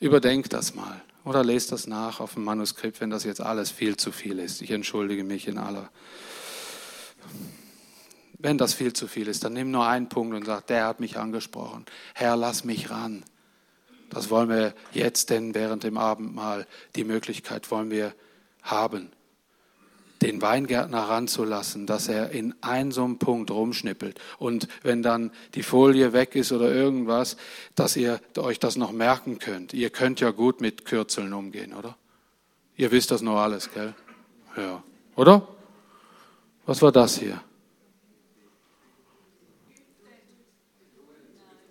Überdenkt 0.00 0.52
das 0.52 0.74
mal. 0.74 1.02
Oder 1.24 1.44
lest 1.44 1.72
das 1.72 1.86
nach 1.86 2.20
auf 2.20 2.34
dem 2.34 2.44
Manuskript, 2.44 3.00
wenn 3.00 3.10
das 3.10 3.24
jetzt 3.24 3.40
alles 3.40 3.70
viel 3.70 3.96
zu 3.96 4.12
viel 4.12 4.38
ist. 4.38 4.62
Ich 4.62 4.70
entschuldige 4.70 5.24
mich 5.24 5.46
in 5.46 5.58
aller. 5.58 5.90
Wenn 8.38 8.56
das 8.56 8.72
viel 8.72 8.92
zu 8.92 9.08
viel 9.08 9.28
ist, 9.28 9.44
dann 9.44 9.52
nimm 9.52 9.70
nur 9.70 9.86
einen 9.86 10.08
Punkt 10.08 10.34
und 10.34 10.46
sag, 10.46 10.66
der 10.68 10.86
hat 10.86 11.00
mich 11.00 11.18
angesprochen. 11.18 11.84
Herr, 12.14 12.36
lass 12.36 12.64
mich 12.64 12.88
ran. 12.88 13.24
Das 14.10 14.30
wollen 14.30 14.48
wir 14.48 14.74
jetzt 14.92 15.30
denn 15.30 15.54
während 15.54 15.84
dem 15.84 15.98
Abendmahl, 15.98 16.66
die 16.96 17.04
Möglichkeit 17.04 17.70
wollen 17.70 17.90
wir 17.90 18.14
haben 18.62 19.10
den 20.22 20.42
Weingärtner 20.42 21.02
ranzulassen, 21.02 21.86
dass 21.86 22.08
er 22.08 22.30
in 22.30 22.54
einem 22.60 22.92
so 22.92 23.04
einem 23.04 23.18
Punkt 23.18 23.50
rumschnippelt. 23.50 24.18
Und 24.38 24.68
wenn 24.82 25.02
dann 25.02 25.30
die 25.54 25.62
Folie 25.62 26.12
weg 26.12 26.34
ist 26.34 26.50
oder 26.52 26.72
irgendwas, 26.72 27.36
dass 27.74 27.96
ihr 27.96 28.20
euch 28.36 28.58
das 28.58 28.76
noch 28.76 28.92
merken 28.92 29.38
könnt. 29.38 29.72
Ihr 29.74 29.90
könnt 29.90 30.20
ja 30.20 30.30
gut 30.30 30.60
mit 30.60 30.84
Kürzeln 30.84 31.32
umgehen, 31.32 31.72
oder? 31.72 31.96
Ihr 32.76 32.90
wisst 32.90 33.10
das 33.10 33.22
noch 33.22 33.38
alles, 33.38 33.72
gell? 33.72 33.94
Ja. 34.56 34.82
Oder? 35.16 35.46
Was 36.66 36.82
war 36.82 36.92
das 36.92 37.18
hier? 37.18 37.40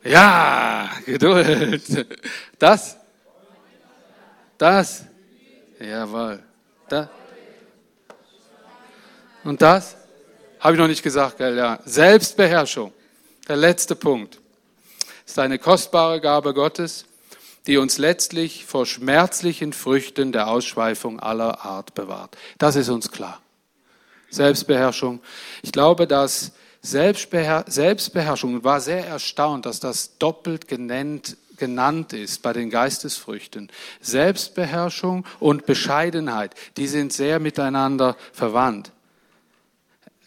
Ja, 0.07 0.89
Geduld. 1.05 2.05
Das? 2.59 2.97
Das? 4.57 5.05
Jawohl. 5.79 6.43
Das? 6.87 7.07
Und 9.43 9.61
das? 9.61 9.97
Habe 10.59 10.73
ich 10.73 10.79
noch 10.79 10.87
nicht 10.87 11.03
gesagt, 11.03 11.37
gell? 11.37 11.57
Ja. 11.57 11.79
Selbstbeherrschung. 11.85 12.93
Der 13.47 13.57
letzte 13.57 13.95
Punkt. 13.95 14.39
Ist 15.25 15.39
eine 15.39 15.59
kostbare 15.59 16.21
Gabe 16.21 16.53
Gottes, 16.53 17.05
die 17.67 17.77
uns 17.77 17.97
letztlich 17.97 18.65
vor 18.65 18.85
schmerzlichen 18.85 19.73
Früchten 19.73 20.31
der 20.31 20.47
Ausschweifung 20.47 21.19
aller 21.19 21.65
Art 21.65 21.93
bewahrt. 21.93 22.37
Das 22.57 22.75
ist 22.75 22.89
uns 22.89 23.11
klar. 23.11 23.41
Selbstbeherrschung. 24.29 25.21
Ich 25.61 25.71
glaube, 25.71 26.07
dass 26.07 26.53
Selbstbeher 26.81 27.65
Selbstbeherrschung 27.67 28.63
war 28.63 28.81
sehr 28.81 29.05
erstaunt, 29.05 29.65
dass 29.65 29.79
das 29.79 30.17
doppelt 30.17 30.67
genannt, 30.67 31.37
genannt 31.57 32.13
ist 32.13 32.41
bei 32.41 32.53
den 32.53 32.69
Geistesfrüchten. 32.69 33.69
Selbstbeherrschung 34.01 35.25
und 35.39 35.65
Bescheidenheit, 35.65 36.55
die 36.77 36.87
sind 36.87 37.13
sehr 37.13 37.39
miteinander 37.39 38.15
verwandt. 38.31 38.91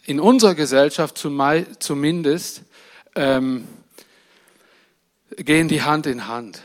In 0.05 0.19
unserer 0.19 0.55
Gesellschaft 0.55 1.19
zumindest 1.19 2.63
ähm, 3.15 3.69
gehen 5.37 5.69
die 5.69 5.83
Hand 5.83 6.07
in 6.07 6.27
Hand. 6.27 6.63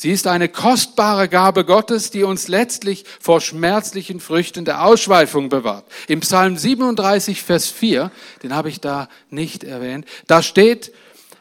Sie 0.00 0.12
ist 0.12 0.26
eine 0.26 0.48
kostbare 0.48 1.28
Gabe 1.28 1.66
Gottes, 1.66 2.10
die 2.10 2.22
uns 2.22 2.48
letztlich 2.48 3.04
vor 3.20 3.42
schmerzlichen 3.42 4.18
Früchten 4.18 4.64
der 4.64 4.82
Ausschweifung 4.82 5.50
bewahrt. 5.50 5.84
Im 6.08 6.20
Psalm 6.20 6.56
37, 6.56 7.42
Vers 7.42 7.66
4, 7.66 8.10
den 8.42 8.54
habe 8.54 8.70
ich 8.70 8.80
da 8.80 9.10
nicht 9.28 9.62
erwähnt, 9.62 10.06
da 10.26 10.42
steht, 10.42 10.94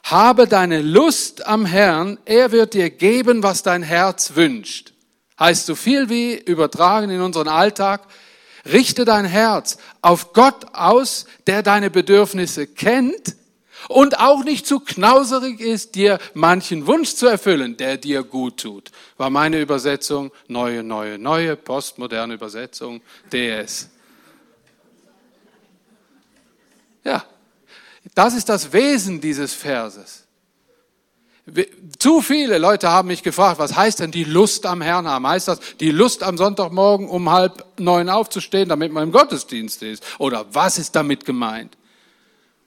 habe 0.03 0.45
deine 0.45 0.81
Lust 0.81 1.47
am 1.47 1.65
Herrn, 1.65 2.17
er 2.25 2.51
wird 2.51 2.73
dir 2.73 2.89
geben, 2.89 3.43
was 3.43 3.63
dein 3.63 3.81
Herz 3.81 4.35
wünscht. 4.35 4.91
Heißt 5.39 5.65
so 5.65 5.73
viel 5.73 6.09
wie 6.09 6.33
übertragen 6.33 7.11
in 7.11 7.21
unseren 7.21 7.47
Alltag, 7.47 8.07
richte 8.69 9.05
dein 9.05 9.23
Herz 9.23 9.77
auf 10.01 10.33
Gott 10.33 10.65
aus, 10.73 11.27
der 11.47 11.63
deine 11.63 11.89
Bedürfnisse 11.89 12.67
kennt 12.67 13.38
und 13.87 14.19
auch 14.19 14.43
nicht 14.43 14.67
zu 14.67 14.79
knauserig 14.79 15.59
ist, 15.59 15.95
dir 15.95 16.19
manchen 16.33 16.85
Wunsch 16.87 17.15
zu 17.15 17.27
erfüllen, 17.27 17.77
der 17.77 17.97
dir 17.97 18.23
gut 18.23 18.57
tut. 18.57 18.91
War 19.17 19.29
meine 19.29 19.61
Übersetzung, 19.61 20.31
neue, 20.47 20.83
neue, 20.83 21.17
neue, 21.17 21.55
postmoderne 21.55 22.33
Übersetzung, 22.33 23.01
DS. 23.31 23.89
Ja, 27.03 27.23
das 28.13 28.35
ist 28.35 28.49
das 28.49 28.73
Wesen 28.73 29.21
dieses 29.21 29.53
Verses. 29.53 30.25
Zu 31.97 32.21
viele 32.21 32.57
Leute 32.57 32.89
haben 32.89 33.07
mich 33.07 33.23
gefragt, 33.23 33.59
was 33.59 33.75
heißt 33.75 33.99
denn 33.99 34.11
die 34.11 34.23
Lust 34.23 34.65
am 34.65 34.81
Herrn 34.81 35.07
haben? 35.07 35.25
Heißt 35.25 35.47
das 35.47 35.59
die 35.79 35.91
Lust 35.91 36.21
am 36.21 36.37
Sonntagmorgen 36.37 37.09
um 37.09 37.31
halb 37.31 37.65
neun 37.79 38.09
aufzustehen, 38.09 38.69
damit 38.69 38.91
man 38.91 39.03
im 39.03 39.11
Gottesdienst 39.11 39.81
ist? 39.81 40.03
Oder 40.19 40.45
was 40.53 40.77
ist 40.77 40.95
damit 40.95 41.25
gemeint? 41.25 41.75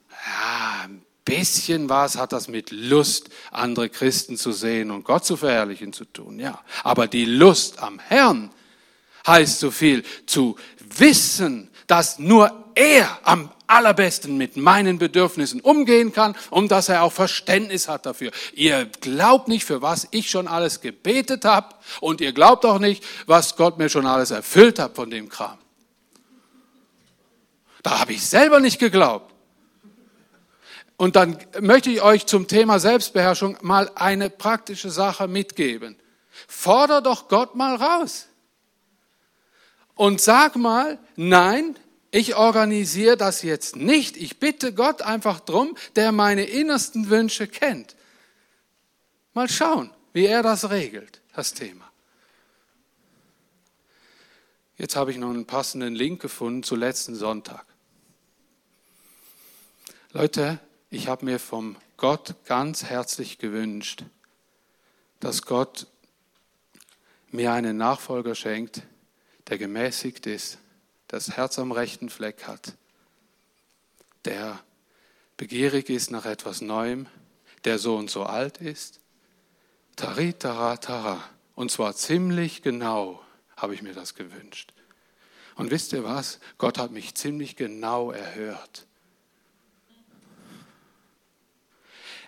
Ja, 0.09 0.89
bisschen 1.25 1.89
was 1.89 2.17
hat 2.17 2.33
das 2.33 2.47
mit 2.47 2.71
Lust, 2.71 3.29
andere 3.51 3.89
Christen 3.89 4.37
zu 4.37 4.51
sehen 4.51 4.91
und 4.91 5.03
Gott 5.03 5.25
zu 5.25 5.37
verherrlichen 5.37 5.93
zu 5.93 6.05
tun, 6.05 6.39
ja. 6.39 6.59
Aber 6.83 7.07
die 7.07 7.25
Lust 7.25 7.79
am 7.79 7.99
Herrn 7.99 8.51
heißt 9.25 9.59
so 9.59 9.71
viel 9.71 10.03
zu 10.25 10.57
wissen, 10.79 11.69
dass 11.87 12.19
nur 12.19 12.51
er 12.75 13.19
am 13.23 13.51
allerbesten 13.67 14.37
mit 14.37 14.57
meinen 14.57 14.99
Bedürfnissen 14.99 15.61
umgehen 15.61 16.13
kann 16.13 16.35
und 16.49 16.71
dass 16.71 16.89
er 16.89 17.03
auch 17.03 17.11
Verständnis 17.11 17.87
hat 17.87 18.05
dafür. 18.05 18.31
Ihr 18.53 18.85
glaubt 19.01 19.47
nicht, 19.47 19.65
für 19.65 19.81
was 19.81 20.07
ich 20.11 20.29
schon 20.29 20.47
alles 20.47 20.81
gebetet 20.81 21.45
habe 21.45 21.75
und 21.99 22.21
ihr 22.21 22.33
glaubt 22.33 22.65
auch 22.65 22.79
nicht, 22.79 23.03
was 23.25 23.55
Gott 23.55 23.77
mir 23.77 23.89
schon 23.89 24.05
alles 24.05 24.31
erfüllt 24.31 24.79
hat 24.79 24.95
von 24.95 25.09
dem 25.09 25.29
Kram. 25.29 25.57
Da 27.81 27.99
habe 27.99 28.13
ich 28.13 28.25
selber 28.25 28.59
nicht 28.59 28.79
geglaubt. 28.79 29.32
Und 31.03 31.17
dann 31.17 31.37
möchte 31.59 31.89
ich 31.89 32.01
euch 32.01 32.27
zum 32.27 32.47
Thema 32.47 32.79
Selbstbeherrschung 32.79 33.57
mal 33.59 33.91
eine 33.95 34.29
praktische 34.29 34.89
Sache 34.89 35.27
mitgeben. 35.27 35.97
Forder 36.47 37.01
doch 37.01 37.27
Gott 37.27 37.55
mal 37.55 37.75
raus. 37.75 38.27
Und 39.95 40.21
sag 40.21 40.55
mal, 40.55 40.97
nein, 41.17 41.75
ich 42.09 42.37
organisiere 42.37 43.17
das 43.17 43.41
jetzt 43.41 43.75
nicht. 43.75 44.15
Ich 44.15 44.39
bitte 44.39 44.73
Gott 44.73 45.01
einfach 45.01 45.41
drum, 45.41 45.75
der 45.97 46.13
meine 46.13 46.45
innersten 46.45 47.09
Wünsche 47.09 47.47
kennt. 47.47 47.97
Mal 49.33 49.49
schauen, 49.49 49.91
wie 50.13 50.25
er 50.25 50.41
das 50.41 50.69
regelt, 50.69 51.19
das 51.35 51.53
Thema. 51.53 51.91
Jetzt 54.77 54.95
habe 54.95 55.11
ich 55.11 55.17
noch 55.17 55.31
einen 55.31 55.47
passenden 55.47 55.95
Link 55.95 56.21
gefunden 56.21 56.63
zu 56.63 56.77
letzten 56.77 57.15
Sonntag. 57.15 57.65
Leute, 60.13 60.61
ich 60.93 61.07
habe 61.07 61.25
mir 61.25 61.39
vom 61.39 61.75
Gott 61.97 62.35
ganz 62.45 62.83
herzlich 62.83 63.39
gewünscht, 63.39 64.03
dass 65.19 65.41
Gott 65.41 65.87
mir 67.31 67.51
einen 67.51 67.77
Nachfolger 67.77 68.35
schenkt, 68.35 68.83
der 69.47 69.57
gemäßigt 69.57 70.27
ist, 70.27 70.59
das 71.07 71.35
Herz 71.35 71.57
am 71.57 71.71
rechten 71.71 72.11
Fleck 72.11 72.45
hat, 72.45 72.73
der 74.25 74.59
begierig 75.35 75.89
ist 75.89 76.11
nach 76.11 76.25
etwas 76.25 76.61
Neuem, 76.61 77.07
der 77.63 77.79
so 77.79 77.95
und 77.95 78.11
so 78.11 78.23
alt 78.23 78.59
ist. 78.59 78.99
Tari, 79.95 80.33
tara, 80.33 80.77
tara. 80.77 81.27
Und 81.55 81.71
zwar 81.71 81.95
ziemlich 81.95 82.61
genau 82.61 83.19
habe 83.57 83.73
ich 83.73 83.81
mir 83.81 83.93
das 83.93 84.13
gewünscht. 84.13 84.73
Und 85.55 85.71
wisst 85.71 85.91
ihr 85.93 86.03
was? 86.03 86.39
Gott 86.59 86.77
hat 86.77 86.91
mich 86.91 87.15
ziemlich 87.15 87.55
genau 87.55 88.11
erhört. 88.11 88.85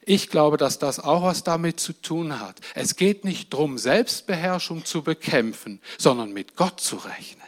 Ich 0.06 0.30
glaube, 0.30 0.58
dass 0.58 0.78
das 0.78 1.00
auch 1.00 1.24
was 1.24 1.44
damit 1.44 1.80
zu 1.80 1.94
tun 1.94 2.40
hat. 2.40 2.62
Es 2.76 2.96
geht 2.96 3.26
nicht 3.26 3.52
darum, 3.54 3.78
Selbstbeherrschung 3.80 4.86
zu 4.86 5.02
bekämpfen, 5.02 5.82
sondern 5.98 6.32
mit 6.32 6.56
Gott 6.56 6.80
zu 6.80 6.98
rechnen. 6.98 7.48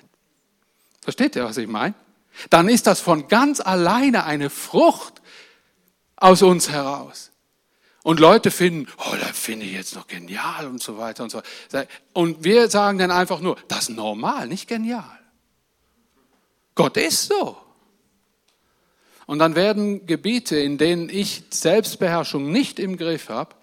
Versteht 1.01 1.35
ihr, 1.35 1.45
was 1.45 1.57
ich 1.57 1.67
meine? 1.67 1.93
Dann 2.49 2.67
ist 2.67 2.87
das 2.87 2.99
von 2.99 3.27
ganz 3.27 3.59
alleine 3.59 4.25
eine 4.25 4.49
Frucht 4.49 5.21
aus 6.15 6.41
uns 6.41 6.69
heraus. 6.69 7.31
Und 8.03 8.19
Leute 8.19 8.51
finden, 8.51 8.91
oh, 8.97 9.15
das 9.19 9.37
finde 9.37 9.65
ich 9.65 9.73
jetzt 9.73 9.95
noch 9.95 10.07
genial 10.07 10.65
und 10.65 10.81
so 10.81 10.97
weiter 10.97 11.23
und 11.23 11.29
so 11.29 11.39
weiter. 11.39 11.87
Und 12.13 12.43
wir 12.43 12.69
sagen 12.69 12.97
dann 12.97 13.11
einfach 13.11 13.39
nur, 13.39 13.57
das 13.67 13.89
ist 13.89 13.95
normal, 13.95 14.47
nicht 14.47 14.67
genial. 14.67 15.19
Gott 16.73 16.97
ist 16.97 17.27
so. 17.27 17.57
Und 19.27 19.39
dann 19.39 19.55
werden 19.55 20.07
Gebiete, 20.07 20.55
in 20.57 20.77
denen 20.77 21.09
ich 21.09 21.43
Selbstbeherrschung 21.49 22.49
nicht 22.49 22.79
im 22.79 22.97
Griff 22.97 23.27
habe, 23.27 23.55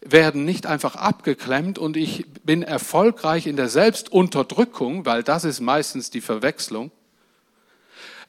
werden 0.00 0.46
nicht 0.46 0.66
einfach 0.66 0.96
abgeklemmt 0.96 1.78
und 1.78 1.98
ich 1.98 2.24
bin 2.42 2.62
erfolgreich 2.62 3.46
in 3.46 3.56
der 3.56 3.68
Selbstunterdrückung, 3.68 5.04
weil 5.04 5.22
das 5.22 5.44
ist 5.44 5.60
meistens 5.60 6.08
die 6.08 6.22
Verwechslung. 6.22 6.90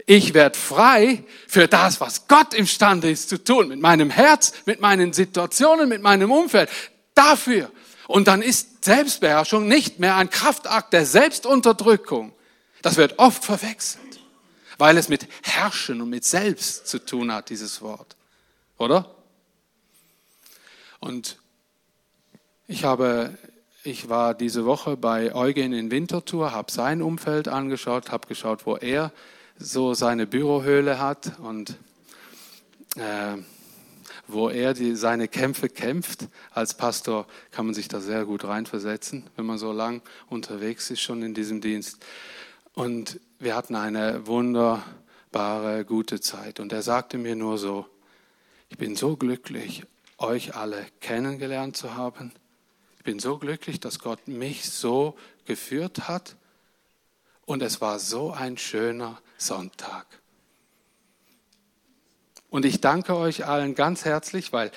Ich 0.05 0.33
werde 0.33 0.59
frei 0.59 1.23
für 1.47 1.69
das, 1.69 2.01
was 2.01 2.27
Gott 2.27 2.53
imstande 2.53 3.09
ist 3.09 3.29
zu 3.29 3.41
tun, 3.41 3.69
mit 3.69 3.79
meinem 3.79 4.09
Herz, 4.09 4.53
mit 4.65 4.81
meinen 4.81 5.13
Situationen, 5.13 5.87
mit 5.87 6.01
meinem 6.01 6.29
Umfeld. 6.29 6.69
Dafür. 7.15 7.71
Und 8.07 8.27
dann 8.27 8.41
ist 8.41 8.83
Selbstbeherrschung 8.83 9.65
nicht 9.65 9.99
mehr 9.99 10.17
ein 10.17 10.29
Kraftakt 10.29 10.91
der 10.91 11.05
Selbstunterdrückung. 11.05 12.33
Das 12.81 12.97
wird 12.97 13.17
oft 13.17 13.45
verwechselt 13.45 14.11
weil 14.82 14.97
es 14.97 15.09
mit 15.09 15.27
Herrschen 15.43 16.01
und 16.01 16.09
mit 16.09 16.25
Selbst 16.25 16.88
zu 16.88 16.97
tun 16.97 17.32
hat, 17.32 17.51
dieses 17.51 17.84
Wort. 17.84 18.15
Oder? 18.79 19.13
Und 20.99 21.38
ich 22.65 22.84
habe, 22.84 23.38
ich 23.84 24.09
war 24.09 24.34
diese 24.34 24.65
Woche 24.65 24.97
bei 24.97 25.36
Eugen 25.36 25.73
in 25.73 25.91
Winterthur, 25.91 26.51
habe 26.51 26.71
sein 26.71 27.03
Umfeld 27.03 27.47
angeschaut, 27.47 28.11
habe 28.11 28.27
geschaut, 28.27 28.65
wo 28.65 28.75
er 28.75 29.11
so 29.55 29.93
seine 29.93 30.25
Bürohöhle 30.25 30.97
hat 30.97 31.38
und 31.38 31.77
äh, 32.95 33.38
wo 34.25 34.49
er 34.49 34.73
die, 34.73 34.95
seine 34.95 35.27
Kämpfe 35.27 35.69
kämpft. 35.69 36.27
Als 36.49 36.73
Pastor 36.73 37.27
kann 37.51 37.67
man 37.67 37.75
sich 37.75 37.88
da 37.88 37.99
sehr 37.99 38.25
gut 38.25 38.45
reinversetzen, 38.45 39.29
wenn 39.36 39.45
man 39.45 39.59
so 39.59 39.73
lang 39.73 40.01
unterwegs 40.27 40.89
ist 40.89 41.01
schon 41.01 41.21
in 41.21 41.36
diesem 41.36 41.61
Dienst. 41.61 42.03
Und 42.74 43.19
wir 43.39 43.55
hatten 43.55 43.76
eine 43.76 44.28
wunderbare, 44.28 45.86
gute 45.86 46.22
Zeit. 46.22 46.59
Und 46.59 46.72
er 46.72 46.82
sagte 46.82 47.17
mir 47.17 47.36
nur 47.36 47.57
so, 47.57 47.86
ich 48.69 48.78
bin 48.78 48.95
so 48.95 49.17
glücklich, 49.17 49.84
euch 50.17 50.55
alle 50.55 50.86
kennengelernt 51.01 51.76
zu 51.76 51.95
haben. 51.95 52.32
Ich 52.97 53.03
bin 53.03 53.19
so 53.19 53.38
glücklich, 53.38 53.80
dass 53.80 53.99
Gott 53.99 54.28
mich 54.28 54.69
so 54.69 55.17
geführt 55.45 56.07
hat. 56.07 56.36
Und 57.45 57.61
es 57.61 57.82
war 57.82 57.99
so 57.99 58.32
ein 58.32 58.57
schöner 58.57 59.19
Sonntag. 59.38 60.05
Und 62.49 62.65
ich 62.65 62.80
danke 62.80 63.15
euch 63.15 63.45
allen 63.45 63.76
ganz 63.76 64.05
herzlich, 64.05 64.53
weil 64.53 64.72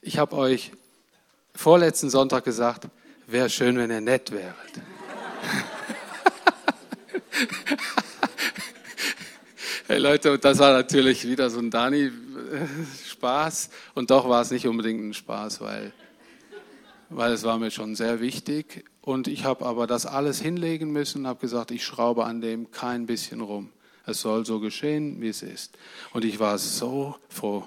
ich 0.00 0.18
habe 0.18 0.36
euch 0.36 0.72
vorletzten 1.54 2.10
Sonntag 2.10 2.44
gesagt, 2.44 2.88
wäre 3.26 3.50
schön, 3.50 3.76
wenn 3.76 3.90
ihr 3.90 4.00
nett 4.00 4.30
wäret. 4.30 4.54
Hey 9.86 9.98
Leute, 9.98 10.38
das 10.38 10.58
war 10.60 10.72
natürlich 10.72 11.28
wieder 11.28 11.50
so 11.50 11.58
ein 11.58 11.70
Dani-Spaß. 11.70 13.68
Und 13.94 14.10
doch 14.10 14.26
war 14.26 14.40
es 14.40 14.50
nicht 14.50 14.66
unbedingt 14.66 15.04
ein 15.04 15.12
Spaß, 15.12 15.60
weil 15.60 15.92
weil 17.10 17.32
es 17.32 17.44
war 17.44 17.58
mir 17.58 17.70
schon 17.70 17.94
sehr 17.94 18.20
wichtig. 18.20 18.84
Und 19.00 19.28
ich 19.28 19.44
habe 19.44 19.66
aber 19.66 19.86
das 19.86 20.06
alles 20.06 20.40
hinlegen 20.40 20.90
müssen 20.90 21.22
und 21.22 21.26
habe 21.26 21.40
gesagt, 21.40 21.70
ich 21.70 21.84
schraube 21.84 22.24
an 22.24 22.40
dem 22.40 22.70
kein 22.70 23.06
bisschen 23.06 23.40
rum. 23.40 23.70
Es 24.06 24.20
soll 24.20 24.44
so 24.44 24.60
geschehen, 24.60 25.20
wie 25.20 25.28
es 25.28 25.42
ist. 25.42 25.76
Und 26.12 26.24
ich 26.24 26.38
war 26.38 26.58
so 26.58 27.16
froh, 27.28 27.66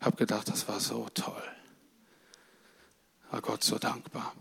habe 0.00 0.16
gedacht, 0.16 0.48
das 0.48 0.68
war 0.68 0.80
so 0.80 1.06
toll. 1.14 1.42
War 3.30 3.40
Gott 3.40 3.62
so 3.62 3.78
dankbar. 3.78 4.32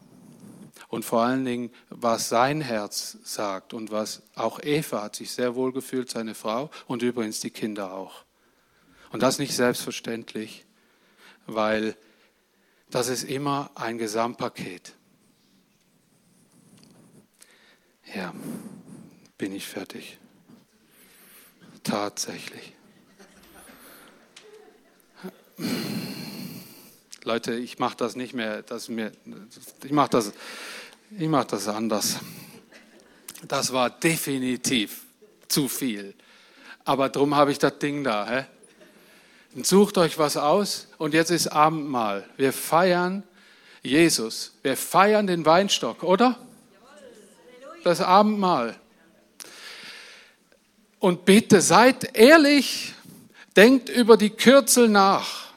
Und 0.90 1.06
vor 1.06 1.22
allen 1.22 1.46
Dingen, 1.46 1.72
was 1.90 2.30
sein 2.30 2.62
Herz 2.62 3.18
sagt 3.24 3.74
und 3.74 3.92
was 3.92 4.24
auch 4.36 4.60
Eva 4.62 5.04
hat 5.04 5.16
sich 5.16 5.32
sehr 5.32 5.56
wohl 5.56 5.72
gefühlt, 5.72 6.10
seine 6.10 6.34
Frau 6.34 6.72
und 6.88 7.04
übrigens 7.04 7.40
die 7.40 7.52
Kinder 7.52 7.94
auch. 7.94 8.26
Und 9.12 9.22
das 9.22 9.38
nicht 9.38 9.56
selbstverständlich, 9.56 10.66
weil 11.46 11.96
das 12.90 13.08
ist 13.08 13.24
immer 13.24 13.70
ein 13.76 14.00
Gesamtpaket. 14.00 14.96
Ja, 18.16 18.34
bin 19.38 19.54
ich 19.54 19.68
fertig. 19.68 20.18
Tatsächlich. 21.84 22.74
Leute, 27.30 27.54
ich 27.54 27.78
mache 27.78 27.96
das 27.96 28.16
nicht 28.16 28.34
mehr. 28.34 28.64
Das 28.64 28.90
mir, 28.90 29.12
ich 29.84 29.92
mache 29.92 30.10
das, 30.10 30.34
mach 31.12 31.46
das 31.46 31.68
anders. 31.68 32.16
Das 33.48 33.72
war 33.72 33.92
definitiv 33.92 35.04
zu 35.48 35.68
viel. 35.68 36.16
Aber 36.86 37.08
darum 37.08 37.36
habe 37.36 37.52
ich 37.52 37.60
das 37.60 37.78
Ding 37.78 38.04
da. 38.04 38.28
Hä? 38.28 38.46
sucht 39.62 40.00
euch 40.00 40.18
was 40.18 40.38
aus 40.38 40.88
und 40.98 41.14
jetzt 41.14 41.30
ist 41.30 41.50
Abendmahl. 41.50 42.28
Wir 42.36 42.52
feiern 42.52 43.22
Jesus. 43.84 44.54
Wir 44.64 44.76
feiern 44.76 45.28
den 45.28 45.46
Weinstock, 45.46 46.02
oder? 46.02 46.36
Das 47.84 48.02
Abendmahl. 48.02 48.76
Und 50.98 51.26
bitte 51.26 51.62
seid 51.62 52.18
ehrlich, 52.18 52.96
denkt 53.56 53.88
über 53.88 54.18
die 54.18 54.32
Kürzel 54.32 54.90
nach. 54.90 55.49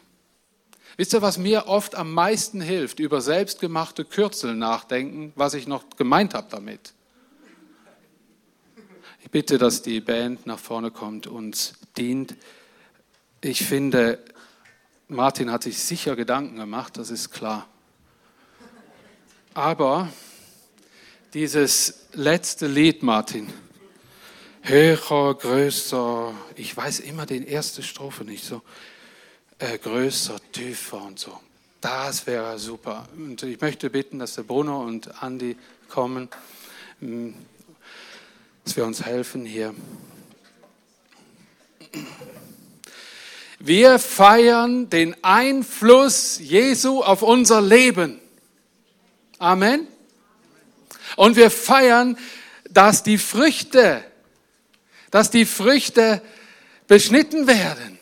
Wisst 0.96 1.14
ihr, 1.14 1.22
was 1.22 1.38
mir 1.38 1.66
oft 1.68 1.94
am 1.94 2.12
meisten 2.12 2.60
hilft? 2.60 3.00
Über 3.00 3.20
selbstgemachte 3.20 4.04
Kürzel 4.04 4.54
nachdenken, 4.54 5.32
was 5.36 5.54
ich 5.54 5.66
noch 5.66 5.84
gemeint 5.96 6.34
habe 6.34 6.48
damit. 6.50 6.92
Ich 9.22 9.30
bitte, 9.30 9.56
dass 9.56 9.82
die 9.82 10.00
Band 10.00 10.46
nach 10.46 10.58
vorne 10.58 10.90
kommt 10.90 11.26
und 11.26 11.74
dient. 11.96 12.36
Ich 13.40 13.64
finde, 13.64 14.18
Martin 15.08 15.50
hat 15.50 15.62
sich 15.62 15.78
sicher 15.78 16.16
Gedanken 16.16 16.56
gemacht, 16.56 16.96
das 16.96 17.10
ist 17.10 17.30
klar. 17.30 17.66
Aber 19.54 20.08
dieses 21.34 22.06
letzte 22.12 22.66
Lied, 22.66 23.02
Martin, 23.02 23.52
höher, 24.62 25.34
größer, 25.34 26.34
ich 26.56 26.76
weiß 26.76 27.00
immer 27.00 27.26
den 27.26 27.44
erste 27.44 27.82
Strophe 27.82 28.24
nicht 28.24 28.44
so, 28.44 28.62
äh, 29.58 29.78
größer, 29.78 30.36
tiefer 30.52 31.02
und 31.02 31.18
so. 31.18 31.38
Das 31.80 32.26
wäre 32.26 32.58
super. 32.58 33.08
Und 33.16 33.42
ich 33.42 33.60
möchte 33.60 33.90
bitten, 33.90 34.20
dass 34.20 34.34
der 34.34 34.44
Bruno 34.44 34.82
und 34.82 35.22
Andi 35.22 35.56
kommen, 35.88 36.28
mm, 37.00 37.30
dass 38.64 38.76
wir 38.76 38.84
uns 38.84 39.02
helfen 39.04 39.44
hier. 39.44 39.74
Wir 43.58 43.98
feiern 43.98 44.90
den 44.90 45.16
Einfluss 45.22 46.38
Jesu 46.38 47.02
auf 47.02 47.22
unser 47.22 47.60
Leben. 47.60 48.20
Amen. 49.38 49.86
Und 51.16 51.36
wir 51.36 51.50
feiern, 51.50 52.16
dass 52.70 53.02
die 53.02 53.18
Früchte, 53.18 54.04
dass 55.10 55.30
die 55.30 55.44
Früchte 55.44 56.22
beschnitten 56.86 57.46
werden. 57.46 57.98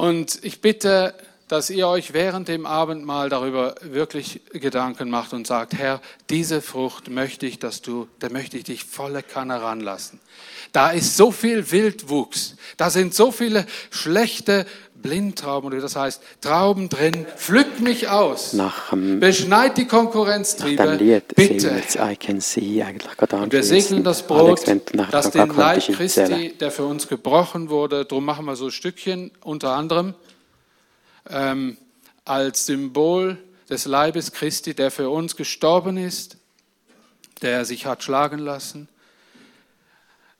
Und 0.00 0.38
ich 0.44 0.62
bitte, 0.62 1.12
dass 1.46 1.68
ihr 1.68 1.86
euch 1.86 2.14
während 2.14 2.48
dem 2.48 2.64
Abendmahl 2.64 3.28
darüber 3.28 3.74
wirklich 3.82 4.40
Gedanken 4.50 5.10
macht 5.10 5.34
und 5.34 5.46
sagt, 5.46 5.74
Herr, 5.74 6.00
diese 6.30 6.62
Frucht 6.62 7.10
möchte 7.10 7.44
ich, 7.44 7.58
dass 7.58 7.82
du, 7.82 8.08
da 8.18 8.30
möchte 8.30 8.56
ich 8.56 8.64
dich 8.64 8.84
volle 8.84 9.22
Kanne 9.22 9.60
ranlassen. 9.60 10.18
Da 10.72 10.88
ist 10.88 11.18
so 11.18 11.30
viel 11.30 11.70
Wildwuchs, 11.70 12.56
da 12.78 12.88
sind 12.88 13.12
so 13.14 13.30
viele 13.30 13.66
schlechte 13.90 14.64
Blindtrauben, 15.02 15.66
oder 15.66 15.80
das 15.80 15.96
heißt 15.96 16.22
Trauben 16.40 16.88
drin. 16.88 17.26
Pflückt 17.36 17.80
mich 17.80 18.08
aus. 18.08 18.52
Nach, 18.52 18.92
ähm, 18.92 19.20
Beschneid 19.20 19.76
die 19.76 19.86
Konkurrenztriebe. 19.86 20.84
Nach 20.84 20.96
dem 20.96 21.06
Lied 21.06 21.34
Bitte. 21.34 21.70
Jetzt 21.70 21.96
I 21.96 22.16
Can 22.16 22.40
See 22.40 22.82
eigentlich 22.82 23.10
Und 23.32 23.52
wir 23.52 23.62
segnen 23.62 24.04
das 24.04 24.26
Brot, 24.26 24.66
Alex, 24.68 25.10
das 25.10 25.30
den 25.30 25.48
Leib. 25.50 25.82
Christi, 25.82 26.54
der 26.58 26.70
für 26.70 26.84
uns 26.84 27.08
gebrochen 27.08 27.70
wurde, 27.70 28.04
darum 28.04 28.24
machen 28.24 28.46
wir 28.46 28.56
so 28.56 28.70
Stückchen 28.70 29.30
unter 29.42 29.72
anderem, 29.72 30.14
ähm, 31.28 31.76
als 32.24 32.66
Symbol 32.66 33.38
des 33.68 33.86
Leibes 33.86 34.32
Christi, 34.32 34.74
der 34.74 34.90
für 34.90 35.10
uns 35.10 35.36
gestorben 35.36 35.96
ist, 35.96 36.36
der 37.42 37.64
sich 37.64 37.86
hat 37.86 38.02
schlagen 38.02 38.38
lassen. 38.38 38.88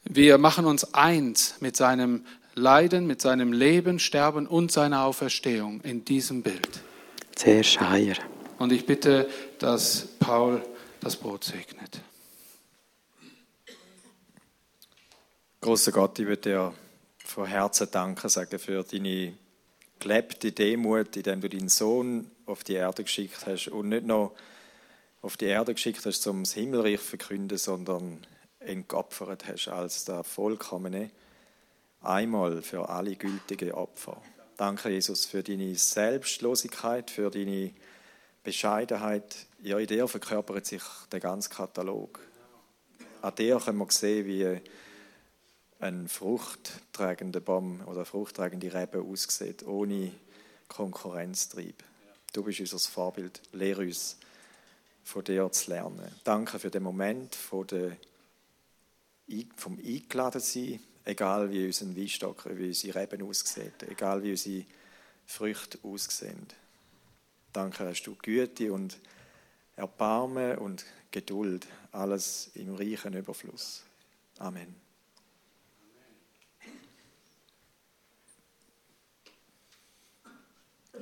Wir 0.05 0.39
machen 0.39 0.67
uns 0.67 0.95
eins 0.95 1.57
mit 1.61 1.77
seinem 1.77 2.25
Leiden, 2.55 3.07
mit 3.07 3.21
seinem 3.21 3.53
Leben, 3.53 3.99
Sterben 3.99 4.47
und 4.47 4.73
seiner 4.73 5.05
Auferstehung 5.05 5.81
in 5.83 6.05
diesem 6.05 6.43
Bild. 6.43 6.81
Zuerst 7.35 7.81
Heier. 7.81 8.17
Und 8.59 8.73
ich 8.73 8.85
bitte, 8.85 9.29
dass 9.59 10.09
Paul 10.19 10.63
das 11.01 11.17
Brot 11.17 11.45
segnet. 11.45 12.01
Großer 15.61 15.93
Gott, 15.93 16.19
ich 16.19 16.27
würde 16.27 16.43
dir 16.43 16.75
von 17.25 17.47
Herzen 17.47 17.89
danken 17.91 18.29
sagen 18.29 18.59
für 18.59 18.83
deine 18.83 19.35
gelebte 19.99 20.53
Demut, 20.53 21.17
indem 21.17 21.41
du 21.41 21.49
deinen 21.49 21.69
Sohn 21.69 22.31
auf 22.47 22.65
die 22.65 22.75
Erde 22.75 23.05
geschickt 23.05 23.47
hast 23.47 23.69
und 23.69 23.91
nicht 23.91 24.07
nur 24.07 24.35
auf 25.23 25.37
die 25.37 25.45
Erde 25.45 25.75
geschickt 25.75 26.05
hast, 26.07 26.27
um 26.27 26.43
das 26.43 26.55
Himmelreich 26.55 26.99
zu 26.99 27.07
verkünden, 27.07 27.59
sondern 27.59 28.27
ihn 28.67 28.89
geopfert 28.89 29.47
hast 29.47 29.69
als 29.69 30.05
der 30.05 30.25
vollkommene, 30.25 31.11
einmal 32.01 32.63
für 32.63 32.89
alle 32.89 33.17
gültige 33.17 33.75
Opfer. 33.75 34.21
Danke, 34.57 34.91
Jesus, 34.91 35.27
für 35.27 35.43
deine 35.43 35.75
Selbstlosigkeit, 35.75 37.11
für 37.11 37.31
deine 37.31 37.73
Bescheidenheit. 38.43 39.47
Ja, 39.63 39.79
in 39.79 39.87
dir 39.87 40.07
verkörpert 40.09 40.67
sich 40.67 40.83
der 41.11 41.21
ganze 41.21 41.51
Katalog. 41.51 42.21
An 43.23 43.35
dir 43.35 43.59
können 43.59 43.79
wir 43.79 43.91
sehen, 43.91 44.27
wie 44.27 44.61
ein 45.79 46.09
fruchttragender 46.09 47.41
Baum 47.41 47.81
oder 47.87 48.05
fruchttragende 48.05 48.73
Rebe 48.73 49.01
aussieht, 49.03 49.67
ohne 49.67 50.13
Konkurrenztrieb. 50.69 51.83
Du 52.33 52.45
bist 52.45 52.61
unser 52.61 52.79
Vorbild. 52.79 53.41
Lehre 53.53 53.83
uns, 53.83 54.17
von 55.05 55.25
dir 55.25 55.51
zu 55.51 55.71
lernen. 55.71 56.15
Danke 56.25 56.59
für 56.59 56.71
den 56.71 56.83
Moment 56.83 57.35
von 57.35 57.67
der, 57.67 57.97
vom 59.57 59.79
Eingeladensein, 59.79 60.81
egal 61.05 61.51
wie 61.51 61.67
unser 61.67 61.97
Weinstock, 61.97 62.45
wie 62.57 62.69
unsere 62.69 63.01
Reben 63.01 63.23
aussehen, 63.23 63.73
egal 63.89 64.23
wie 64.23 64.31
unsere 64.31 64.65
Früchte 65.27 65.79
aussehen. 65.83 66.47
Danke, 67.53 67.87
hast 67.87 68.03
du 68.05 68.15
Güte 68.15 68.73
und 68.73 68.99
Erbarmen 69.77 70.59
und 70.59 70.85
Geduld, 71.11 71.67
alles 71.93 72.51
im 72.55 72.75
reichen 72.75 73.15
Überfluss. 73.15 73.83
Amen. 74.39 74.75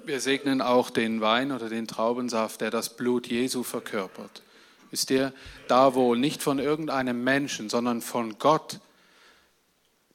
Wir 0.05 0.21
segnen 0.21 0.63
auch 0.63 0.91
den 0.91 1.21
Wein 1.21 1.53
oder 1.53 1.69
den 1.69 1.87
Traubensaft, 1.87 2.61
der 2.61 2.71
das 2.71 2.97
Blut 2.97 3.27
Jesu 3.27 3.63
verkörpert. 3.63 4.43
Ist 4.91 5.11
der 5.11 5.35
da, 5.67 5.95
wo 5.95 6.15
nicht 6.15 6.43
von 6.43 6.59
irgendeinem 6.59 7.23
Menschen, 7.23 7.69
sondern 7.69 8.01
von 8.01 8.39
Gott 8.39 8.81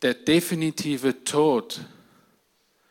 der 0.03 0.13
definitive 0.13 1.23
Tod 1.23 1.81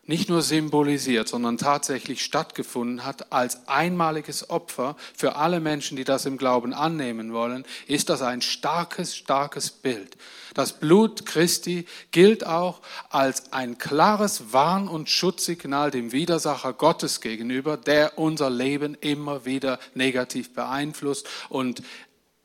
nicht 0.05 0.29
nur 0.29 0.43
symbolisiert, 0.43 1.29
sondern 1.29 1.59
tatsächlich 1.59 2.25
stattgefunden 2.25 3.05
hat 3.05 3.33
als 3.33 3.69
einmaliges 3.69 4.51
Opfer 4.51 4.97
für 5.15 5.37
alle 5.37 5.61
Menschen, 5.61 5.97
die 5.97 6.03
das 6.03 6.27
im 6.27 6.39
Glauben 6.39 6.75
annehmen 6.75 7.33
wollen, 7.33 7.65
ist 7.87 8.11
das 8.11 8.21
ein 8.21 8.43
starkes, 8.43 9.17
starkes 9.17 9.71
Bild. 9.71 10.17
Das 10.55 10.73
Blut 10.73 11.25
Christi 11.25 11.87
gilt 12.11 12.45
auch 12.45 12.81
als 13.11 13.53
ein 13.53 13.79
klares 13.79 14.53
Warn- 14.53 14.89
und 14.89 15.09
Schutzsignal 15.09 15.93
dem 15.93 16.11
Widersacher 16.11 16.73
Gottes 16.73 17.21
gegenüber, 17.21 17.77
der 17.77 18.19
unser 18.19 18.51
Leben 18.51 18.97
immer 19.01 19.45
wieder 19.45 19.79
negativ 19.95 20.53
beeinflusst 20.55 21.29
und 21.49 21.83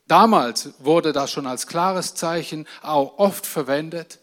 Damals 0.09 0.69
wurde 0.79 1.11
das 1.11 1.33
schon 1.33 1.45
als 1.45 1.67
klares 1.67 2.15
Zeichen 2.15 2.65
auch 2.81 3.17
oft 3.17 3.45
verwendet 3.45 4.19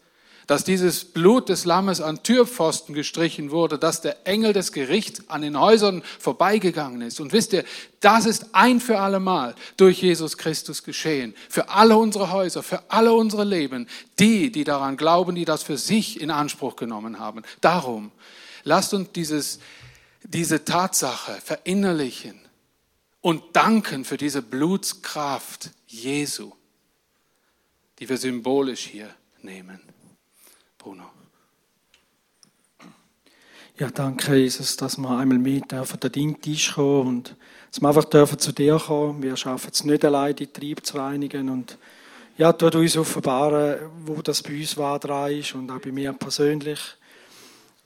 dass 0.47 0.63
dieses 0.63 1.05
Blut 1.05 1.49
des 1.49 1.65
Lammes 1.65 2.01
an 2.01 2.21
Türpfosten 2.21 2.93
gestrichen 2.93 3.51
wurde, 3.51 3.79
dass 3.79 4.01
der 4.01 4.27
Engel 4.27 4.53
des 4.53 4.71
Gerichts 4.71 5.27
an 5.29 5.41
den 5.41 5.59
Häusern 5.59 6.03
vorbeigegangen 6.19 7.01
ist. 7.01 7.19
Und 7.19 7.33
wisst 7.33 7.53
ihr, 7.53 7.63
das 7.99 8.25
ist 8.25 8.53
ein 8.53 8.79
für 8.79 8.99
alle 8.99 9.19
Mal 9.19 9.55
durch 9.77 10.01
Jesus 10.01 10.37
Christus 10.37 10.83
geschehen. 10.83 11.33
Für 11.49 11.69
alle 11.69 11.97
unsere 11.97 12.31
Häuser, 12.31 12.61
für 12.61 12.83
alle 12.89 13.13
unsere 13.13 13.43
Leben. 13.43 13.87
Die, 14.19 14.51
die 14.51 14.63
daran 14.63 14.97
glauben, 14.97 15.35
die 15.35 15.45
das 15.45 15.63
für 15.63 15.77
sich 15.77 16.21
in 16.21 16.29
Anspruch 16.29 16.75
genommen 16.75 17.19
haben. 17.19 17.41
Darum, 17.61 18.11
lasst 18.63 18.93
uns 18.93 19.11
dieses, 19.13 19.59
diese 20.23 20.63
Tatsache 20.63 21.39
verinnerlichen 21.43 22.39
und 23.21 23.41
danken 23.55 24.05
für 24.05 24.17
diese 24.17 24.43
Blutskraft 24.43 25.71
Jesu, 25.87 26.51
die 27.97 28.07
wir 28.07 28.17
symbolisch 28.17 28.85
hier 28.85 29.09
nehmen. 29.41 29.94
Bruno. 30.85 31.05
Ja, 33.79 33.89
danke, 33.89 34.35
Jesus, 34.35 34.77
dass 34.77 34.99
wir 34.99 35.09
einmal 35.09 35.39
mit 35.39 35.71
dürfen 35.71 35.99
an 35.99 36.11
deinen 36.11 36.39
Tisch 36.39 36.75
kommen 36.75 37.07
und 37.07 37.35
dass 37.71 37.81
wir 37.81 37.87
einfach 37.87 38.05
dürfen 38.05 38.37
zu 38.37 38.51
dir 38.51 38.77
kommen. 38.77 39.23
Wir 39.23 39.35
schaffen 39.35 39.71
es 39.73 39.83
nicht 39.83 40.05
allein, 40.05 40.35
die 40.35 40.45
Triebe 40.45 40.83
zu 40.83 40.97
reinigen 40.97 41.49
und 41.49 41.79
ja, 42.37 42.53
du 42.53 42.67
uns 42.67 42.97
offenbaren, 42.97 43.79
wo 44.05 44.21
das 44.21 44.43
bei 44.43 44.59
uns 44.59 44.77
wahr 44.77 44.99
dran 44.99 45.31
ist 45.31 45.55
und 45.55 45.71
auch 45.71 45.79
bei 45.79 45.91
mir 45.91 46.13
persönlich. 46.13 46.79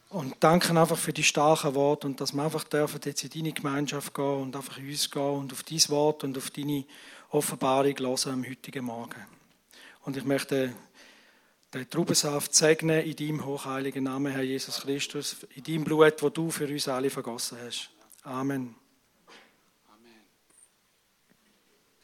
Und 0.10 0.36
danke 0.42 0.78
einfach 0.78 0.98
für 0.98 1.14
die 1.14 1.24
starken 1.24 1.76
Worte 1.76 2.06
und 2.06 2.20
dass 2.20 2.34
wir 2.34 2.44
einfach 2.44 2.66
dürfen 2.66 3.00
jetzt 3.06 3.24
in 3.24 3.30
deine 3.30 3.54
Gemeinschaft 3.54 4.14
gehen 4.14 4.42
und 4.42 4.58
einfach 4.58 4.78
uns 4.78 5.10
gehen 5.10 5.38
und 5.38 5.54
auf 5.54 5.64
dein 5.64 5.88
Wort 5.88 6.26
und 6.26 6.38
auf 6.38 6.50
deine 6.50 6.84
Offenbarung 7.30 7.98
hören 7.98 8.34
am 8.34 8.46
heutigen 8.46 8.84
Morgen. 8.84 9.26
Und 10.04 10.18
ich 10.18 10.26
möchte 10.26 10.74
den 11.74 11.90
Traubensaft 11.90 12.56
segnen 12.56 13.04
in 13.04 13.16
deinem 13.16 13.46
hochheiligen 13.46 14.04
Namen, 14.04 14.32
Herr 14.32 14.42
Jesus 14.42 14.82
Christus, 14.82 15.38
in 15.56 15.64
deinem 15.64 15.84
Blut, 15.84 16.22
das 16.22 16.34
du 16.34 16.50
für 16.50 16.68
uns 16.68 16.88
alle 16.88 17.10
vergossen 17.10 17.60
hast. 17.64 17.90
Amen. 18.24 18.76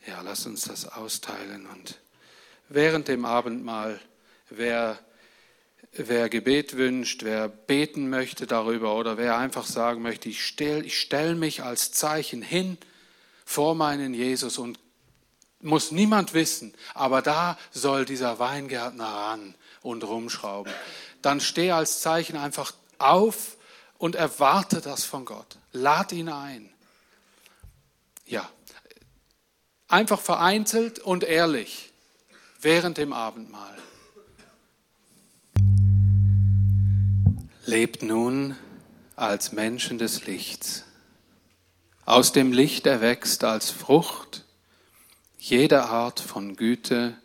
Ja, 0.08 0.22
lass 0.22 0.46
uns 0.46 0.66
das 0.66 0.88
austeilen. 0.88 1.66
Und 1.66 2.00
während 2.70 3.08
dem 3.08 3.26
Abendmahl, 3.26 4.00
wer, 4.50 5.00
wer 5.94 6.30
Gebet 6.30 6.78
wünscht, 6.78 7.24
wer 7.24 7.48
beten 7.48 8.10
möchte 8.10 8.46
darüber 8.46 8.96
oder 8.96 9.18
wer 9.18 9.38
einfach 9.38 9.66
sagen 9.66 10.04
möchte, 10.04 10.30
ich 10.30 10.46
stelle 10.46 10.84
ich 10.84 11.00
stell 11.00 11.34
mich 11.34 11.64
als 11.64 11.92
Zeichen 11.92 12.44
hin 12.44 12.78
vor 13.46 13.74
meinen 13.74 14.14
Jesus 14.14 14.60
und 14.60 14.78
muss 15.66 15.92
niemand 15.92 16.34
wissen, 16.34 16.74
aber 16.94 17.22
da 17.22 17.58
soll 17.72 18.06
dieser 18.06 18.40
Weingärtner 18.40 19.06
ran 19.08 19.56
und 19.82 20.04
rumschrauben. 20.04 20.72
Dann 21.22 21.42
steh 21.42 21.72
als 21.72 22.02
Zeichen 22.02 22.38
einfach 22.38 22.72
auf 23.00 23.58
und 23.98 24.16
erwarte 24.16 24.80
das 24.80 25.04
von 25.04 25.26
Gott. 25.26 25.58
Lad 25.72 26.12
ihn 26.12 26.30
ein. 26.30 26.70
Ja, 28.26 28.50
einfach 29.88 30.22
vereinzelt 30.22 31.00
und 31.00 31.24
ehrlich 31.24 31.92
während 32.62 32.98
dem 32.98 33.12
Abendmahl. 33.12 33.76
Lebt 37.66 38.04
nun 38.04 38.56
als 39.16 39.52
Menschen 39.52 39.98
des 39.98 40.26
Lichts. 40.28 40.84
Aus 42.06 42.32
dem 42.32 42.52
Licht 42.52 42.86
erwächst 42.86 43.44
als 43.44 43.72
Frucht 43.72 44.45
jede 45.50 45.84
Art 45.84 46.20
von 46.20 46.56
Güte, 46.56 47.16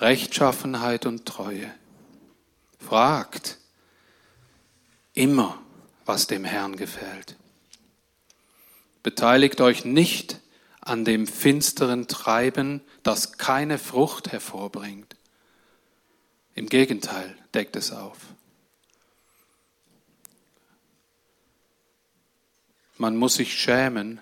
Rechtschaffenheit 0.00 1.06
und 1.06 1.24
Treue. 1.24 1.72
Fragt 2.80 3.58
immer, 5.14 5.62
was 6.04 6.26
dem 6.26 6.44
Herrn 6.44 6.74
gefällt. 6.74 7.36
Beteiligt 9.04 9.60
euch 9.60 9.84
nicht 9.84 10.40
an 10.80 11.04
dem 11.04 11.28
finsteren 11.28 12.08
Treiben, 12.08 12.80
das 13.04 13.38
keine 13.38 13.78
Frucht 13.78 14.32
hervorbringt. 14.32 15.14
Im 16.56 16.68
Gegenteil 16.68 17.38
deckt 17.54 17.76
es 17.76 17.92
auf. 17.92 18.18
Man 22.98 23.16
muss 23.16 23.34
sich 23.34 23.54
schämen, 23.54 24.20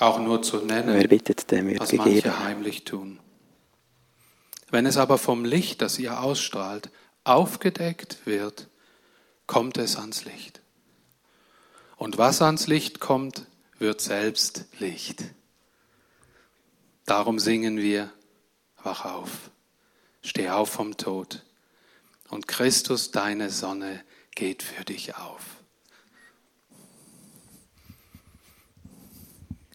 auch 0.00 0.18
nur 0.18 0.42
zu 0.42 0.58
nennen, 0.58 0.94
Wer 0.98 1.08
bittet, 1.08 1.50
dem 1.50 1.68
wird 1.68 1.80
was 1.80 1.90
gegeben. 1.90 2.10
manche 2.10 2.38
heimlich 2.44 2.84
tun. 2.84 3.20
Wenn 4.70 4.86
es 4.86 4.96
aber 4.96 5.18
vom 5.18 5.44
Licht, 5.44 5.82
das 5.82 5.98
ihr 5.98 6.20
ausstrahlt, 6.20 6.90
aufgedeckt 7.24 8.18
wird, 8.24 8.68
kommt 9.46 9.78
es 9.78 9.96
ans 9.96 10.24
Licht. 10.24 10.60
Und 11.96 12.18
was 12.18 12.40
ans 12.40 12.66
Licht 12.66 13.00
kommt, 13.00 13.46
wird 13.78 14.00
selbst 14.00 14.66
Licht. 14.78 15.24
Darum 17.04 17.38
singen 17.38 17.76
wir, 17.78 18.12
wach 18.82 19.04
auf, 19.04 19.50
steh 20.22 20.48
auf 20.50 20.70
vom 20.70 20.96
Tod 20.96 21.44
und 22.28 22.46
Christus, 22.46 23.10
deine 23.10 23.50
Sonne, 23.50 24.04
geht 24.34 24.62
für 24.62 24.84
dich 24.84 25.16
auf. 25.16 25.59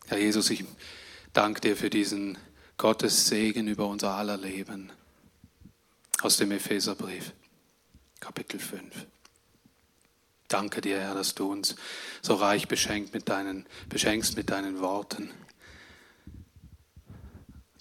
Herr 0.08 0.20
Jesus, 0.20 0.52
ich 0.52 0.64
danke 1.34 1.62
dir 1.62 1.76
für 1.76 1.90
diesen 1.90 2.38
Gottes 2.78 3.26
Segen 3.26 3.68
über 3.68 3.88
unser 3.88 4.12
aller 4.12 4.38
Leben. 4.38 4.92
Aus 6.22 6.38
dem 6.38 6.52
Epheserbrief, 6.52 7.34
Kapitel 8.20 8.60
5. 8.60 9.08
Danke 10.48 10.82
dir, 10.82 11.00
Herr, 11.00 11.16
dass 11.16 11.34
du 11.34 11.52
uns 11.52 11.76
so 12.22 12.36
reich 12.36 12.68
beschenkt 12.68 13.16
mit 13.16 13.30
deinen, 13.30 13.66
beschenkst 13.90 14.38
mit 14.38 14.52
deinen 14.52 14.80
Worten. 14.80 15.32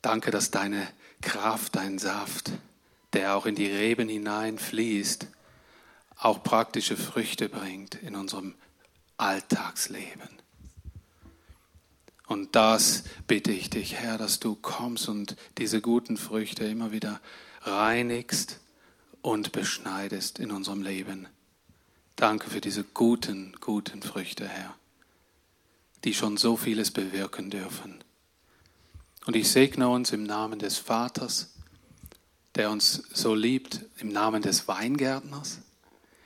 Danke, 0.01 0.31
dass 0.31 0.51
deine 0.51 0.89
Kraft, 1.21 1.77
dein 1.77 1.99
Saft, 1.99 2.53
der 3.13 3.37
auch 3.37 3.45
in 3.45 3.55
die 3.55 3.67
Reben 3.67 4.09
hineinfließt, 4.09 5.27
auch 6.17 6.43
praktische 6.43 6.97
Früchte 6.97 7.51
bringt 7.51 7.97
in 7.97 8.17
unserem 8.17 8.55
Alltagsleben. 9.19 10.44
Und 12.27 12.57
das 12.57 13.05
bitte 13.27 13.53
ich 13.53 13.71
dich, 13.71 13.95
Herr, 13.95 14.17
dass 14.17 14.41
du 14.41 14.55
kommst 14.55 15.09
und 15.09 15.37
diese 15.59 15.81
guten 15.81 16.17
Früchte 16.17 16.65
immer 16.65 16.91
wieder 16.91 17.21
reinigst 17.63 18.61
und 19.21 19.53
beschneidest 19.53 20.39
in 20.39 20.51
unserem 20.51 20.83
Leben. 20.83 21.29
Danke 22.17 22.49
für 22.49 22.61
diese 22.61 22.85
guten, 22.85 23.55
guten 23.61 24.01
Früchte, 24.03 24.49
Herr, 24.49 24.75
die 26.05 26.15
schon 26.15 26.37
so 26.37 26.57
vieles 26.57 26.91
bewirken 26.91 27.51
dürfen. 27.51 28.03
Und 29.27 29.37
ich 29.37 29.51
segne 29.51 29.89
uns 29.89 30.13
im 30.13 30.23
Namen 30.23 30.59
des 30.59 30.79
Vaters, 30.79 31.55
der 32.55 32.71
uns 32.71 33.03
so 33.13 33.35
liebt, 33.35 33.81
im 33.99 34.09
Namen 34.09 34.43
des 34.43 34.69
Weingärtners, 34.69 35.59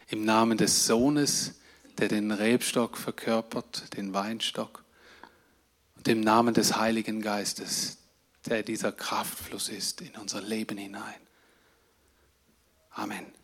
im 0.08 0.24
Namen 0.24 0.58
des 0.58 0.86
Sohnes, 0.86 1.54
der 1.96 2.08
den 2.08 2.30
Rebstock 2.30 2.96
verkörpert, 2.96 3.96
den 3.96 4.12
Weinstock 4.12 4.84
und 5.98 6.08
im 6.08 6.20
Namen 6.20 6.54
des 6.54 6.76
Heiligen 6.76 7.20
Geistes, 7.20 7.98
der 8.46 8.62
dieser 8.62 8.92
Kraftfluss 8.92 9.68
ist 9.68 10.00
in 10.00 10.14
unser 10.16 10.40
Leben 10.40 10.78
hinein. 10.78 11.20
Amen. 12.92 13.37